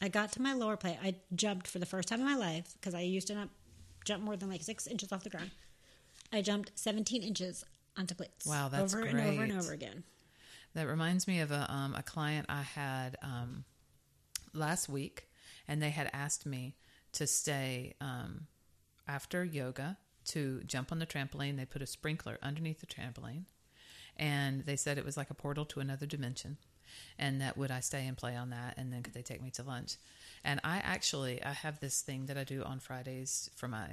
I 0.00 0.08
got 0.08 0.32
to 0.32 0.42
my 0.42 0.54
lower 0.54 0.76
plate. 0.76 0.98
I 1.02 1.16
jumped 1.34 1.66
for 1.68 1.78
the 1.78 1.86
first 1.86 2.08
time 2.08 2.20
in 2.20 2.26
my 2.26 2.36
life 2.36 2.74
because 2.74 2.94
I 2.94 3.00
used 3.00 3.28
to 3.28 3.34
not 3.34 3.48
jump 4.04 4.22
more 4.22 4.36
than 4.36 4.48
like 4.48 4.62
six 4.62 4.86
inches 4.86 5.12
off 5.12 5.24
the 5.24 5.30
ground. 5.30 5.50
I 6.32 6.42
jumped 6.42 6.72
17 6.74 7.22
inches 7.22 7.64
onto 7.96 8.14
plates. 8.14 8.46
Wow, 8.46 8.68
that's 8.68 8.94
over 8.94 9.04
and 9.04 9.20
over 9.20 9.42
and 9.42 9.52
over 9.52 9.72
again. 9.72 10.04
That 10.74 10.88
reminds 10.88 11.28
me 11.28 11.40
of 11.40 11.52
a 11.52 11.72
um, 11.72 11.94
a 11.94 12.02
client 12.02 12.46
I 12.48 12.62
had 12.62 13.16
um, 13.22 13.64
last 14.52 14.88
week, 14.88 15.28
and 15.68 15.80
they 15.80 15.90
had 15.90 16.10
asked 16.12 16.46
me 16.46 16.74
to 17.12 17.26
stay 17.26 17.94
um, 18.00 18.48
after 19.06 19.44
yoga 19.44 19.96
to 20.26 20.62
jump 20.66 20.90
on 20.90 20.98
the 20.98 21.06
trampoline. 21.06 21.56
They 21.56 21.64
put 21.64 21.82
a 21.82 21.86
sprinkler 21.86 22.38
underneath 22.42 22.80
the 22.80 22.86
trampoline, 22.86 23.44
and 24.16 24.64
they 24.64 24.76
said 24.76 24.98
it 24.98 25.04
was 25.04 25.16
like 25.16 25.30
a 25.30 25.34
portal 25.34 25.64
to 25.66 25.80
another 25.80 26.06
dimension. 26.06 26.58
And 27.18 27.40
that 27.40 27.56
would 27.56 27.72
I 27.72 27.80
stay 27.80 28.06
and 28.06 28.16
play 28.16 28.36
on 28.36 28.50
that, 28.50 28.74
and 28.76 28.92
then 28.92 29.02
could 29.02 29.14
they 29.14 29.22
take 29.22 29.42
me 29.42 29.50
to 29.52 29.62
lunch? 29.64 29.96
And 30.44 30.60
I 30.62 30.76
actually 30.78 31.42
I 31.42 31.52
have 31.52 31.80
this 31.80 32.02
thing 32.02 32.26
that 32.26 32.36
I 32.36 32.44
do 32.44 32.62
on 32.62 32.78
Fridays 32.78 33.50
for 33.56 33.66
my 33.66 33.86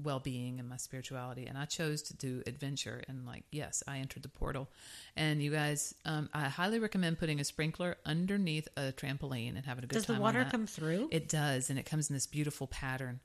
well 0.00 0.20
being 0.20 0.60
and 0.60 0.68
my 0.68 0.76
spirituality, 0.76 1.46
and 1.46 1.56
I 1.58 1.64
chose 1.64 2.02
to 2.02 2.14
do 2.14 2.42
adventure. 2.46 3.02
And 3.08 3.26
like, 3.26 3.44
yes, 3.50 3.82
I 3.88 3.98
entered 3.98 4.22
the 4.22 4.28
portal. 4.28 4.68
And 5.16 5.42
you 5.42 5.50
guys, 5.50 5.94
um, 6.04 6.28
I 6.34 6.42
highly 6.44 6.78
recommend 6.78 7.18
putting 7.18 7.40
a 7.40 7.44
sprinkler 7.44 7.96
underneath 8.04 8.68
a 8.76 8.92
trampoline 8.92 9.56
and 9.56 9.64
having 9.64 9.82
a 9.84 9.86
good 9.88 9.94
Does 9.94 10.06
the 10.06 10.12
time. 10.12 10.22
on 10.22 10.22
water 10.22 10.44
that. 10.44 10.52
come 10.52 10.66
through? 10.66 11.08
It 11.10 11.28
does, 11.28 11.70
and 11.70 11.78
it 11.78 11.86
comes 11.86 12.10
in 12.10 12.14
this 12.14 12.26
beautiful 12.26 12.66
pattern 12.68 13.20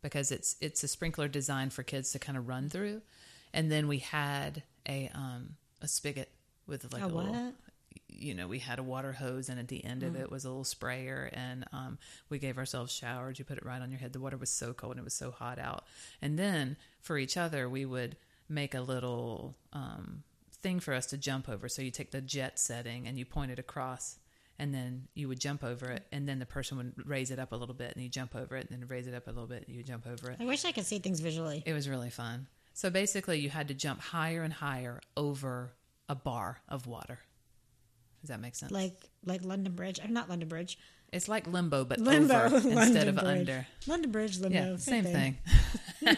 because 0.00 0.30
it's 0.30 0.56
it's 0.60 0.82
a 0.84 0.88
sprinkler 0.88 1.28
designed 1.28 1.72
for 1.72 1.82
kids 1.82 2.12
to 2.12 2.18
kind 2.18 2.38
of 2.38 2.48
run 2.48 2.70
through. 2.70 3.02
And 3.52 3.70
then 3.70 3.88
we 3.88 3.98
had 3.98 4.62
a 4.88 5.10
um 5.14 5.56
a 5.82 5.88
spigot 5.88 6.30
with 6.66 6.92
like 6.92 7.02
A 7.02 7.06
a, 7.06 7.08
little 7.08 7.52
you 8.08 8.34
know, 8.34 8.46
we 8.48 8.58
had 8.58 8.78
a 8.78 8.82
water 8.82 9.12
hose, 9.12 9.48
and 9.48 9.58
at 9.58 9.68
the 9.68 9.84
end 9.84 10.02
Mm. 10.02 10.08
of 10.08 10.16
it 10.16 10.30
was 10.30 10.44
a 10.44 10.48
little 10.48 10.64
sprayer, 10.64 11.28
and 11.32 11.64
um, 11.72 11.98
we 12.28 12.38
gave 12.38 12.56
ourselves 12.58 12.92
showers. 12.92 13.38
You 13.38 13.44
put 13.44 13.58
it 13.58 13.64
right 13.64 13.80
on 13.80 13.90
your 13.90 13.98
head. 14.00 14.12
The 14.12 14.20
water 14.20 14.36
was 14.36 14.50
so 14.50 14.72
cold, 14.72 14.92
and 14.92 15.00
it 15.00 15.04
was 15.04 15.14
so 15.14 15.30
hot 15.30 15.58
out. 15.58 15.84
And 16.22 16.38
then 16.38 16.76
for 17.00 17.18
each 17.18 17.36
other, 17.36 17.68
we 17.68 17.84
would 17.84 18.16
make 18.48 18.74
a 18.74 18.80
little 18.80 19.56
um, 19.72 20.22
thing 20.62 20.78
for 20.80 20.94
us 20.94 21.06
to 21.06 21.18
jump 21.18 21.48
over. 21.48 21.68
So 21.68 21.82
you 21.82 21.90
take 21.90 22.10
the 22.10 22.20
jet 22.20 22.58
setting 22.58 23.06
and 23.06 23.18
you 23.18 23.24
point 23.26 23.50
it 23.50 23.58
across, 23.58 24.18
and 24.58 24.72
then 24.74 25.08
you 25.14 25.28
would 25.28 25.40
jump 25.40 25.62
over 25.64 25.90
it, 25.90 26.06
and 26.12 26.28
then 26.28 26.38
the 26.38 26.46
person 26.46 26.76
would 26.78 27.06
raise 27.06 27.30
it 27.30 27.38
up 27.38 27.52
a 27.52 27.56
little 27.56 27.74
bit, 27.74 27.92
and 27.94 28.02
you 28.02 28.08
jump 28.08 28.34
over 28.36 28.56
it, 28.56 28.68
and 28.70 28.80
then 28.80 28.88
raise 28.88 29.06
it 29.06 29.14
up 29.14 29.26
a 29.26 29.30
little 29.30 29.46
bit, 29.48 29.66
and 29.66 29.76
you 29.76 29.82
jump 29.82 30.06
over 30.06 30.30
it. 30.30 30.36
I 30.40 30.44
wish 30.44 30.64
I 30.64 30.72
could 30.72 30.86
see 30.86 30.98
things 30.98 31.20
visually. 31.20 31.62
It 31.66 31.72
was 31.72 31.88
really 31.88 32.10
fun. 32.10 32.46
So 32.76 32.90
basically, 32.90 33.38
you 33.40 33.48
had 33.48 33.68
to 33.68 33.74
jump 33.74 34.02
higher 34.02 34.42
and 34.42 34.52
higher 34.52 35.00
over 35.16 35.72
a 36.10 36.14
bar 36.14 36.60
of 36.68 36.86
water. 36.86 37.20
Does 38.20 38.28
that 38.28 38.38
make 38.38 38.54
sense? 38.54 38.70
Like 38.70 38.92
like 39.24 39.42
London 39.42 39.72
Bridge. 39.72 39.98
I'm 40.04 40.12
not 40.12 40.28
London 40.28 40.46
Bridge. 40.46 40.78
It's 41.10 41.26
like 41.26 41.46
limbo, 41.46 41.86
but 41.86 41.98
Limbo 41.98 42.34
over 42.34 42.56
instead 42.68 43.08
of 43.08 43.14
Bridge. 43.14 43.24
under. 43.24 43.66
London 43.86 44.10
Bridge, 44.10 44.38
limbo. 44.40 44.58
Yeah, 44.58 44.76
same 44.76 45.04
thing. 45.04 45.38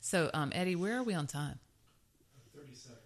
so, 0.00 0.30
um, 0.32 0.52
Eddie, 0.54 0.74
where 0.74 0.96
are 0.96 1.02
we 1.02 1.12
on 1.12 1.26
time? 1.26 1.58
37. 2.54 2.96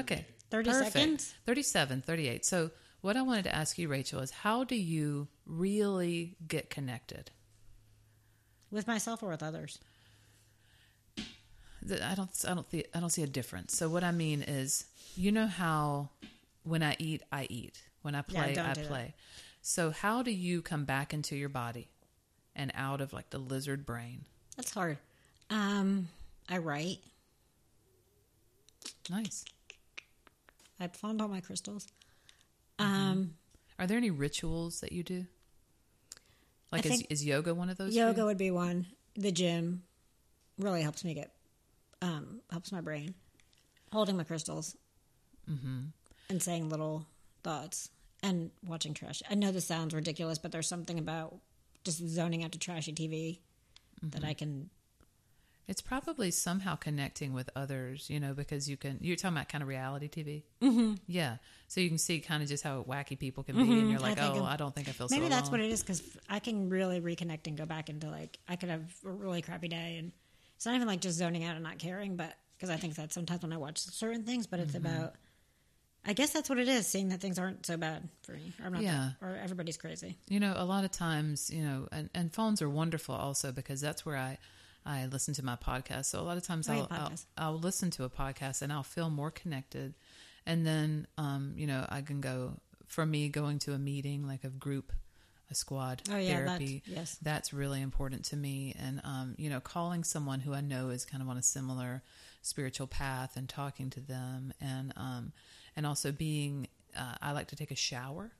Okay. 0.00 0.26
30 0.50 0.70
perfect. 0.70 0.92
seconds? 0.92 1.34
37, 1.46 2.02
38. 2.02 2.44
So, 2.44 2.70
what 3.00 3.16
I 3.16 3.22
wanted 3.22 3.44
to 3.44 3.54
ask 3.54 3.78
you, 3.78 3.88
Rachel, 3.88 4.20
is 4.20 4.30
how 4.30 4.62
do 4.64 4.76
you 4.76 5.28
really 5.46 6.36
get 6.46 6.68
connected? 6.68 7.30
With 8.70 8.86
myself 8.86 9.22
or 9.22 9.30
with 9.30 9.42
others? 9.42 9.78
I 11.92 12.14
don't, 12.14 12.30
I 12.46 12.54
don't, 12.54 12.70
see, 12.70 12.84
I 12.94 13.00
don't 13.00 13.10
see 13.10 13.22
a 13.22 13.26
difference. 13.26 13.76
So, 13.76 13.88
what 13.88 14.04
I 14.04 14.12
mean 14.12 14.42
is, 14.42 14.86
you 15.14 15.32
know 15.32 15.46
how 15.46 16.10
when 16.62 16.82
I 16.82 16.96
eat, 16.98 17.22
I 17.32 17.46
eat. 17.50 17.82
When 18.02 18.14
I 18.14 18.22
play, 18.22 18.54
don't 18.54 18.66
I 18.66 18.74
do 18.74 18.82
that. 18.82 18.88
play. 18.88 19.14
So, 19.60 19.90
how 19.90 20.22
do 20.22 20.30
you 20.30 20.62
come 20.62 20.84
back 20.84 21.12
into 21.12 21.36
your 21.36 21.48
body 21.48 21.88
and 22.54 22.70
out 22.74 23.00
of 23.00 23.12
like 23.12 23.30
the 23.30 23.38
lizard 23.38 23.84
brain? 23.84 24.24
That's 24.56 24.72
hard. 24.72 24.98
Um, 25.50 26.08
I 26.48 26.58
write. 26.58 26.98
Nice. 29.10 29.44
I 30.80 30.86
found 30.88 31.20
all 31.20 31.28
my 31.28 31.40
crystals. 31.40 31.88
Um, 32.78 33.34
Are 33.78 33.86
there 33.86 33.96
any 33.96 34.10
rituals 34.10 34.80
that 34.80 34.92
you 34.92 35.02
do? 35.02 35.26
Like, 36.70 36.86
is, 36.86 37.02
is 37.10 37.24
yoga 37.24 37.54
one 37.54 37.70
of 37.70 37.76
those? 37.78 37.94
yoga 37.94 38.24
would 38.24 38.38
be 38.38 38.50
one. 38.50 38.86
The 39.16 39.32
gym 39.32 39.82
really 40.58 40.82
helps 40.82 41.04
me 41.04 41.14
get, 41.14 41.32
um, 42.02 42.40
helps 42.50 42.72
my 42.72 42.80
brain. 42.80 43.14
Holding 43.92 44.16
my 44.16 44.24
crystals 44.24 44.76
Mm-hmm. 45.50 45.84
and 46.28 46.42
saying 46.42 46.68
little 46.68 47.06
thoughts 47.42 47.88
and 48.22 48.50
watching 48.66 48.92
trash. 48.92 49.22
I 49.30 49.34
know 49.34 49.50
this 49.50 49.64
sounds 49.66 49.94
ridiculous, 49.94 50.36
but 50.38 50.52
there's 50.52 50.68
something 50.68 50.98
about 50.98 51.36
just 51.84 52.06
zoning 52.06 52.44
out 52.44 52.52
to 52.52 52.58
trashy 52.58 52.92
TV 52.92 53.38
that 54.02 54.20
Mm-hmm. 54.20 54.26
I 54.28 54.34
can. 54.34 54.70
It's 55.66 55.80
probably 55.82 56.30
somehow 56.30 56.76
connecting 56.76 57.32
with 57.34 57.48
others, 57.56 58.08
you 58.08 58.20
know, 58.20 58.32
because 58.34 58.68
you 58.68 58.76
can. 58.76 58.98
You're 59.00 59.16
talking 59.16 59.36
about 59.36 59.48
kind 59.48 59.60
of 59.62 59.68
reality 59.68 60.08
TV. 60.08 60.42
Mm-hmm. 60.62 60.94
Yeah, 61.06 61.36
so 61.66 61.80
you 61.80 61.88
can 61.88 61.98
see 61.98 62.20
kind 62.20 62.42
of 62.42 62.48
just 62.48 62.62
how 62.64 62.82
wacky 62.88 63.18
people 63.18 63.42
can 63.42 63.56
be, 63.56 63.62
and 63.62 63.90
you're 63.90 64.00
like, 64.00 64.18
think 64.18 64.36
oh, 64.36 64.44
I 64.44 64.56
don't 64.56 64.74
think 64.74 64.88
I 64.88 64.92
feel. 64.92 65.08
Maybe 65.10 65.24
so 65.24 65.28
that's 65.30 65.50
what 65.50 65.60
it 65.60 65.70
is 65.70 65.82
because 65.82 66.02
I 66.28 66.38
can 66.40 66.68
really 66.68 67.00
reconnect 67.00 67.46
and 67.46 67.56
go 67.56 67.64
back 67.66 67.88
into 67.88 68.08
like 68.10 68.38
I 68.48 68.56
could 68.56 68.68
have 68.68 68.82
a 69.04 69.10
really 69.10 69.40
crappy 69.42 69.68
day 69.68 69.96
and 69.98 70.12
it's 70.58 70.66
not 70.66 70.74
even 70.74 70.86
like 70.86 71.00
just 71.00 71.16
zoning 71.16 71.44
out 71.44 71.54
and 71.54 71.62
not 71.64 71.78
caring, 71.78 72.16
but 72.16 72.34
because 72.56 72.68
I 72.68 72.76
think 72.76 72.96
that 72.96 73.12
sometimes 73.12 73.40
when 73.42 73.52
I 73.52 73.56
watch 73.56 73.78
certain 73.78 74.24
things, 74.24 74.46
but 74.46 74.60
it's 74.60 74.74
Mm-hmm. 74.74 74.86
about. 74.86 75.14
I 76.06 76.12
guess 76.14 76.30
that's 76.30 76.48
what 76.48 76.58
it 76.58 76.68
is, 76.68 76.86
seeing 76.86 77.08
that 77.10 77.20
things 77.20 77.38
aren't 77.38 77.66
so 77.66 77.76
bad 77.76 78.08
for 78.22 78.32
me. 78.32 78.52
Or 78.60 78.66
I'm 78.66 78.72
not 78.72 78.82
Yeah. 78.82 79.10
or 79.20 79.36
everybody's 79.36 79.76
crazy. 79.76 80.16
You 80.28 80.40
know, 80.40 80.54
a 80.56 80.64
lot 80.64 80.84
of 80.84 80.90
times, 80.90 81.50
you 81.50 81.62
know, 81.62 81.88
and, 81.92 82.08
and 82.14 82.32
phones 82.32 82.60
are 82.62 82.68
wonderful 82.70 83.14
also 83.14 83.52
because 83.52 83.80
that's 83.80 84.04
where 84.06 84.16
I 84.16 84.38
I 84.86 85.06
listen 85.06 85.34
to 85.34 85.44
my 85.44 85.56
podcast. 85.56 86.06
So 86.06 86.20
a 86.20 86.22
lot 86.22 86.36
of 86.36 86.44
times 86.44 86.68
Oh, 86.68 86.72
I'll, 86.72 86.88
I'll. 86.90 87.12
I'll 87.36 87.58
listen 87.58 87.90
to 87.92 88.04
a 88.04 88.10
podcast 88.10 88.62
and 88.62 88.72
I'll 88.72 88.82
feel 88.84 89.10
more 89.10 89.30
connected, 89.30 89.94
and 90.46 90.66
then 90.66 91.06
um, 91.18 91.52
you 91.56 91.66
know 91.66 91.84
I 91.88 92.00
can 92.00 92.20
go 92.20 92.54
for 92.86 93.04
me 93.04 93.28
going 93.28 93.58
to 93.60 93.74
a 93.74 93.78
meeting 93.78 94.26
like 94.26 94.44
a 94.44 94.48
group 94.50 94.92
a 95.50 95.54
squad 95.54 96.02
Oh, 96.10 96.16
yeah, 96.16 96.34
therapy. 96.44 96.82
that's- 96.86 96.96
yes. 96.96 97.18
That's 97.22 97.52
really 97.52 97.80
important 97.80 98.24
to 98.26 98.36
me. 98.36 98.74
And, 98.78 99.00
um, 99.04 99.34
you 99.38 99.48
know, 99.50 99.60
calling 99.60 100.04
someone 100.04 100.40
who 100.40 100.52
I 100.54 100.60
know 100.60 100.90
is 100.90 101.04
kind 101.04 101.22
of 101.22 101.28
on 101.28 101.36
a 101.38 101.42
similar 101.42 102.02
spiritual 102.42 102.86
path 102.86 103.36
and 103.36 103.48
talking 103.48 103.90
to 103.90 104.00
them. 104.00 104.52
And, 104.60 104.92
um, 104.96 105.32
and 105.76 105.86
also 105.86 106.12
being, 106.12 106.68
uh, 106.96 107.14
I 107.22 107.32
like 107.32 107.48
to 107.48 107.56
take 107.56 107.70
a 107.70 107.74
shower 107.76 108.32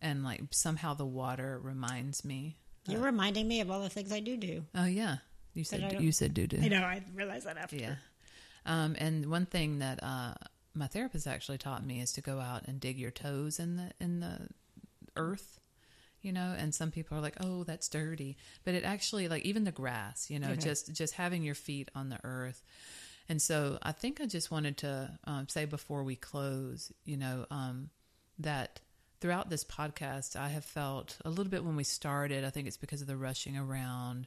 and 0.00 0.22
like 0.22 0.42
somehow 0.50 0.94
the 0.94 1.06
water 1.06 1.58
reminds 1.62 2.24
me. 2.24 2.58
You're 2.86 3.00
reminding 3.00 3.48
me 3.48 3.60
of 3.60 3.70
all 3.70 3.80
the 3.80 3.88
things 3.88 4.12
I 4.12 4.20
do 4.20 4.36
do. 4.36 4.66
Oh 4.74 4.84
yeah. 4.84 5.18
You 5.54 5.64
said, 5.64 6.00
you 6.02 6.12
said 6.12 6.34
do 6.34 6.46
do. 6.46 6.58
I 6.60 6.68
know. 6.68 6.82
I 6.82 7.02
realized 7.14 7.46
that 7.46 7.56
after. 7.56 7.76
Yeah. 7.76 7.94
Um, 8.66 8.94
and 8.98 9.26
one 9.30 9.46
thing 9.46 9.78
that 9.78 10.02
uh, 10.02 10.34
my 10.74 10.86
therapist 10.88 11.26
actually 11.26 11.58
taught 11.58 11.84
me 11.86 12.00
is 12.00 12.12
to 12.14 12.20
go 12.20 12.40
out 12.40 12.62
and 12.66 12.80
dig 12.80 12.98
your 12.98 13.10
toes 13.10 13.58
in 13.58 13.76
the 13.76 13.92
in 14.00 14.20
the 14.20 14.48
earth. 15.16 15.60
You 16.24 16.32
know, 16.32 16.54
and 16.58 16.74
some 16.74 16.90
people 16.90 17.18
are 17.18 17.20
like, 17.20 17.36
"Oh, 17.40 17.64
that's 17.64 17.88
dirty," 17.88 18.36
but 18.64 18.74
it 18.74 18.82
actually, 18.84 19.28
like, 19.28 19.44
even 19.44 19.64
the 19.64 19.72
grass. 19.72 20.30
You 20.30 20.38
know, 20.38 20.50
Okay. 20.50 20.62
just 20.62 20.92
just 20.92 21.14
having 21.14 21.42
your 21.42 21.54
feet 21.54 21.90
on 21.94 22.08
the 22.08 22.18
earth. 22.24 22.62
And 23.28 23.40
so, 23.40 23.78
I 23.82 23.92
think 23.92 24.20
I 24.20 24.26
just 24.26 24.50
wanted 24.50 24.76
to 24.78 25.18
um, 25.24 25.48
say 25.48 25.64
before 25.64 26.02
we 26.02 26.16
close, 26.16 26.92
you 27.04 27.16
know, 27.16 27.46
um, 27.50 27.90
that 28.38 28.80
throughout 29.20 29.48
this 29.50 29.64
podcast, 29.64 30.36
I 30.36 30.48
have 30.48 30.64
felt 30.64 31.18
a 31.24 31.30
little 31.30 31.50
bit 31.50 31.64
when 31.64 31.76
we 31.76 31.84
started. 31.84 32.44
I 32.44 32.50
think 32.50 32.66
it's 32.66 32.76
because 32.76 33.00
of 33.00 33.06
the 33.06 33.16
rushing 33.16 33.56
around 33.56 34.26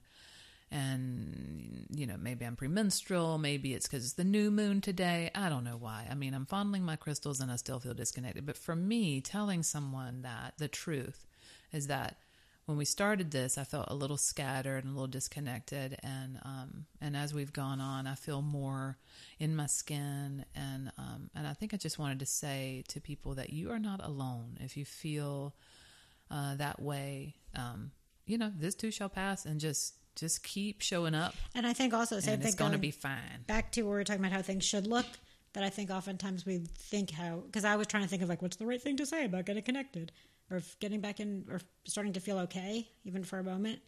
and 0.71 1.87
you 1.91 2.05
know 2.05 2.15
maybe 2.19 2.45
i'm 2.45 2.55
premenstrual 2.55 3.37
maybe 3.37 3.73
it's 3.73 3.87
because 3.87 4.03
it's 4.03 4.13
the 4.13 4.23
new 4.23 4.51
moon 4.51 4.81
today 4.81 5.31
i 5.33 5.47
don't 5.47 5.63
know 5.63 5.77
why 5.77 6.05
i 6.11 6.13
mean 6.13 6.33
i'm 6.33 6.45
fondling 6.45 6.83
my 6.83 6.95
crystals 6.97 7.39
and 7.39 7.49
i 7.51 7.55
still 7.55 7.79
feel 7.79 7.93
disconnected 7.93 8.45
but 8.45 8.57
for 8.57 8.75
me 8.75 9.21
telling 9.21 9.63
someone 9.63 10.23
that 10.23 10.53
the 10.57 10.67
truth 10.67 11.25
is 11.71 11.87
that 11.87 12.17
when 12.65 12.77
we 12.77 12.85
started 12.85 13.31
this 13.31 13.57
i 13.57 13.63
felt 13.63 13.87
a 13.89 13.95
little 13.95 14.17
scattered 14.17 14.83
and 14.83 14.91
a 14.91 14.93
little 14.93 15.07
disconnected. 15.07 15.97
And 16.03 16.39
um 16.43 16.85
and 17.01 17.15
as 17.15 17.33
we've 17.33 17.53
gone 17.53 17.79
on 17.81 18.05
i 18.07 18.15
feel 18.15 18.41
more 18.41 18.97
in 19.39 19.55
my 19.55 19.67
skin. 19.67 20.45
And 20.55 20.91
um 20.97 21.29
and 21.33 21.47
i 21.47 21.53
think 21.53 21.73
i 21.73 21.77
just 21.77 21.97
wanted 21.97 22.19
to 22.19 22.25
say 22.25 22.83
to 22.89 22.99
people 22.99 23.35
that 23.35 23.51
you 23.51 23.71
are 23.71 23.79
not 23.79 24.03
alone. 24.03 24.57
If 24.59 24.77
you 24.77 24.85
feel 24.85 25.55
uh, 26.29 26.55
that 26.55 26.81
way 26.81 27.35
um 27.55 27.91
you 28.25 28.37
know 28.37 28.51
this 28.53 28.75
too 28.75 28.91
shall 28.91 29.09
pass 29.09 29.45
and 29.45 29.59
just 29.59 29.95
just 30.17 30.43
keep 30.43 30.81
showing 30.81 31.15
up. 31.15 31.35
And 31.55 31.65
I 31.65 31.73
think 31.73 31.93
also 31.93 32.15
the 32.15 32.21
same 32.21 32.39
thing 32.39 32.47
it's 32.47 32.55
going 32.55 32.71
to 32.71 32.77
be 32.77 32.91
fine. 32.91 33.45
back 33.45 33.71
to 33.73 33.83
where 33.83 33.95
we 33.95 34.01
are 34.01 34.03
talking 34.03 34.19
about 34.19 34.33
how 34.33 34.41
things 34.41 34.65
should 34.65 34.87
look. 34.87 35.05
That 35.53 35.63
I 35.63 35.69
think 35.69 35.89
oftentimes 35.89 36.45
we 36.45 36.57
think 36.57 37.11
how 37.11 37.37
because 37.45 37.63
I 37.65 37.77
was 37.77 37.87
trying 37.87 38.03
to 38.03 38.09
think 38.09 38.21
of 38.21 38.29
like 38.29 38.41
what's 38.41 38.57
the 38.57 38.65
right 38.65 38.81
thing 38.81 38.97
to 38.97 39.05
say 39.05 39.25
about 39.25 39.45
getting 39.45 39.63
connected 39.63 40.11
or 40.49 40.61
getting 40.79 41.01
back 41.01 41.19
in 41.19 41.45
or 41.51 41.59
starting 41.85 42.13
to 42.13 42.19
feel 42.19 42.39
okay 42.39 42.87
even 43.03 43.23
for 43.23 43.39
a 43.39 43.43
moment. 43.43 43.79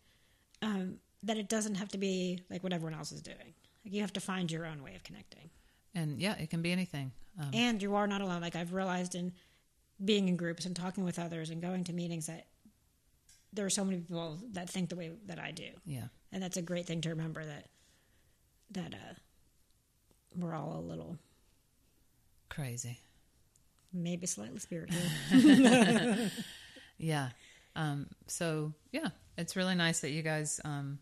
Um, 0.61 0.95
that 1.23 1.37
it 1.37 1.49
doesn't 1.49 1.75
have 1.75 1.89
to 1.89 1.97
be 1.97 2.41
like 2.49 2.63
what 2.63 2.71
everyone 2.73 2.97
else 2.97 3.11
is 3.11 3.21
doing. 3.21 3.53
Like 3.85 3.93
you 3.93 4.01
have 4.01 4.13
to 4.13 4.19
find 4.21 4.51
your 4.51 4.65
own 4.65 4.81
way 4.83 4.95
of 4.95 5.03
connecting. 5.03 5.49
and 5.95 6.19
yeah 6.21 6.35
it 6.37 6.49
can 6.49 6.61
be 6.61 6.71
anything 6.71 7.11
um, 7.39 7.49
and 7.53 7.81
you 7.81 7.95
are 7.95 8.07
not 8.07 8.21
alone. 8.21 8.41
Like 8.41 8.55
I've 8.55 8.73
realized 8.73 9.15
in 9.15 9.33
being 10.03 10.27
in 10.29 10.37
groups 10.37 10.65
and 10.65 10.75
talking 10.75 11.03
with 11.03 11.17
others 11.19 11.49
and 11.49 11.61
going 11.61 11.83
to 11.85 11.93
meetings 11.93 12.27
that 12.27 12.47
there 13.53 13.65
are 13.65 13.69
so 13.69 13.83
many 13.83 13.97
people 13.99 14.37
that 14.53 14.69
think 14.69 14.89
the 14.89 14.95
way 14.95 15.11
that 15.25 15.39
I 15.39 15.51
do, 15.51 15.69
yeah 15.85 16.07
and 16.31 16.41
that's 16.43 16.57
a 16.57 16.61
great 16.61 16.85
thing 16.85 17.01
to 17.01 17.09
remember 17.09 17.43
that 17.45 17.67
that 18.71 18.93
uh, 18.93 19.13
we're 20.37 20.53
all 20.53 20.77
a 20.77 20.85
little, 20.87 21.17
crazy 22.49 22.99
maybe 23.93 24.27
slightly 24.27 24.59
spiritual. 24.59 24.99
yeah 26.97 27.29
um 27.75 28.07
so 28.27 28.73
yeah 28.91 29.07
it's 29.37 29.55
really 29.55 29.75
nice 29.75 30.01
that 30.01 30.09
you 30.11 30.21
guys 30.21 30.59
um 30.65 30.99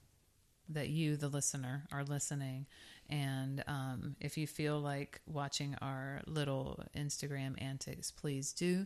that 0.69 0.89
you 0.89 1.15
the 1.15 1.27
listener 1.27 1.83
are 1.91 2.03
listening 2.03 2.65
and 3.09 3.63
um 3.67 4.15
if 4.19 4.37
you 4.37 4.45
feel 4.45 4.79
like 4.79 5.21
watching 5.25 5.75
our 5.81 6.21
little 6.27 6.83
instagram 6.95 7.59
antics 7.61 8.11
please 8.11 8.53
do 8.53 8.85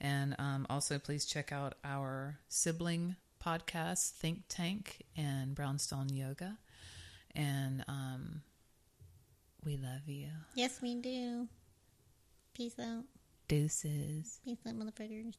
and 0.00 0.34
um 0.38 0.66
also 0.68 0.98
please 0.98 1.24
check 1.24 1.50
out 1.52 1.76
our 1.84 2.38
sibling 2.48 3.16
podcast 3.42 4.10
think 4.10 4.42
tank 4.48 5.02
and 5.16 5.54
brownstone 5.54 6.08
yoga 6.12 6.58
and 7.34 7.84
um 7.88 8.42
we 9.64 9.76
love 9.76 10.06
you 10.06 10.28
yes, 10.54 10.80
we 10.82 10.94
do. 10.96 11.48
Peace 12.54 12.78
out. 12.78 13.04
Deuces 13.48 14.40
Peace 14.44 14.58
out, 14.66 14.74
motherfuckers. 14.74 15.34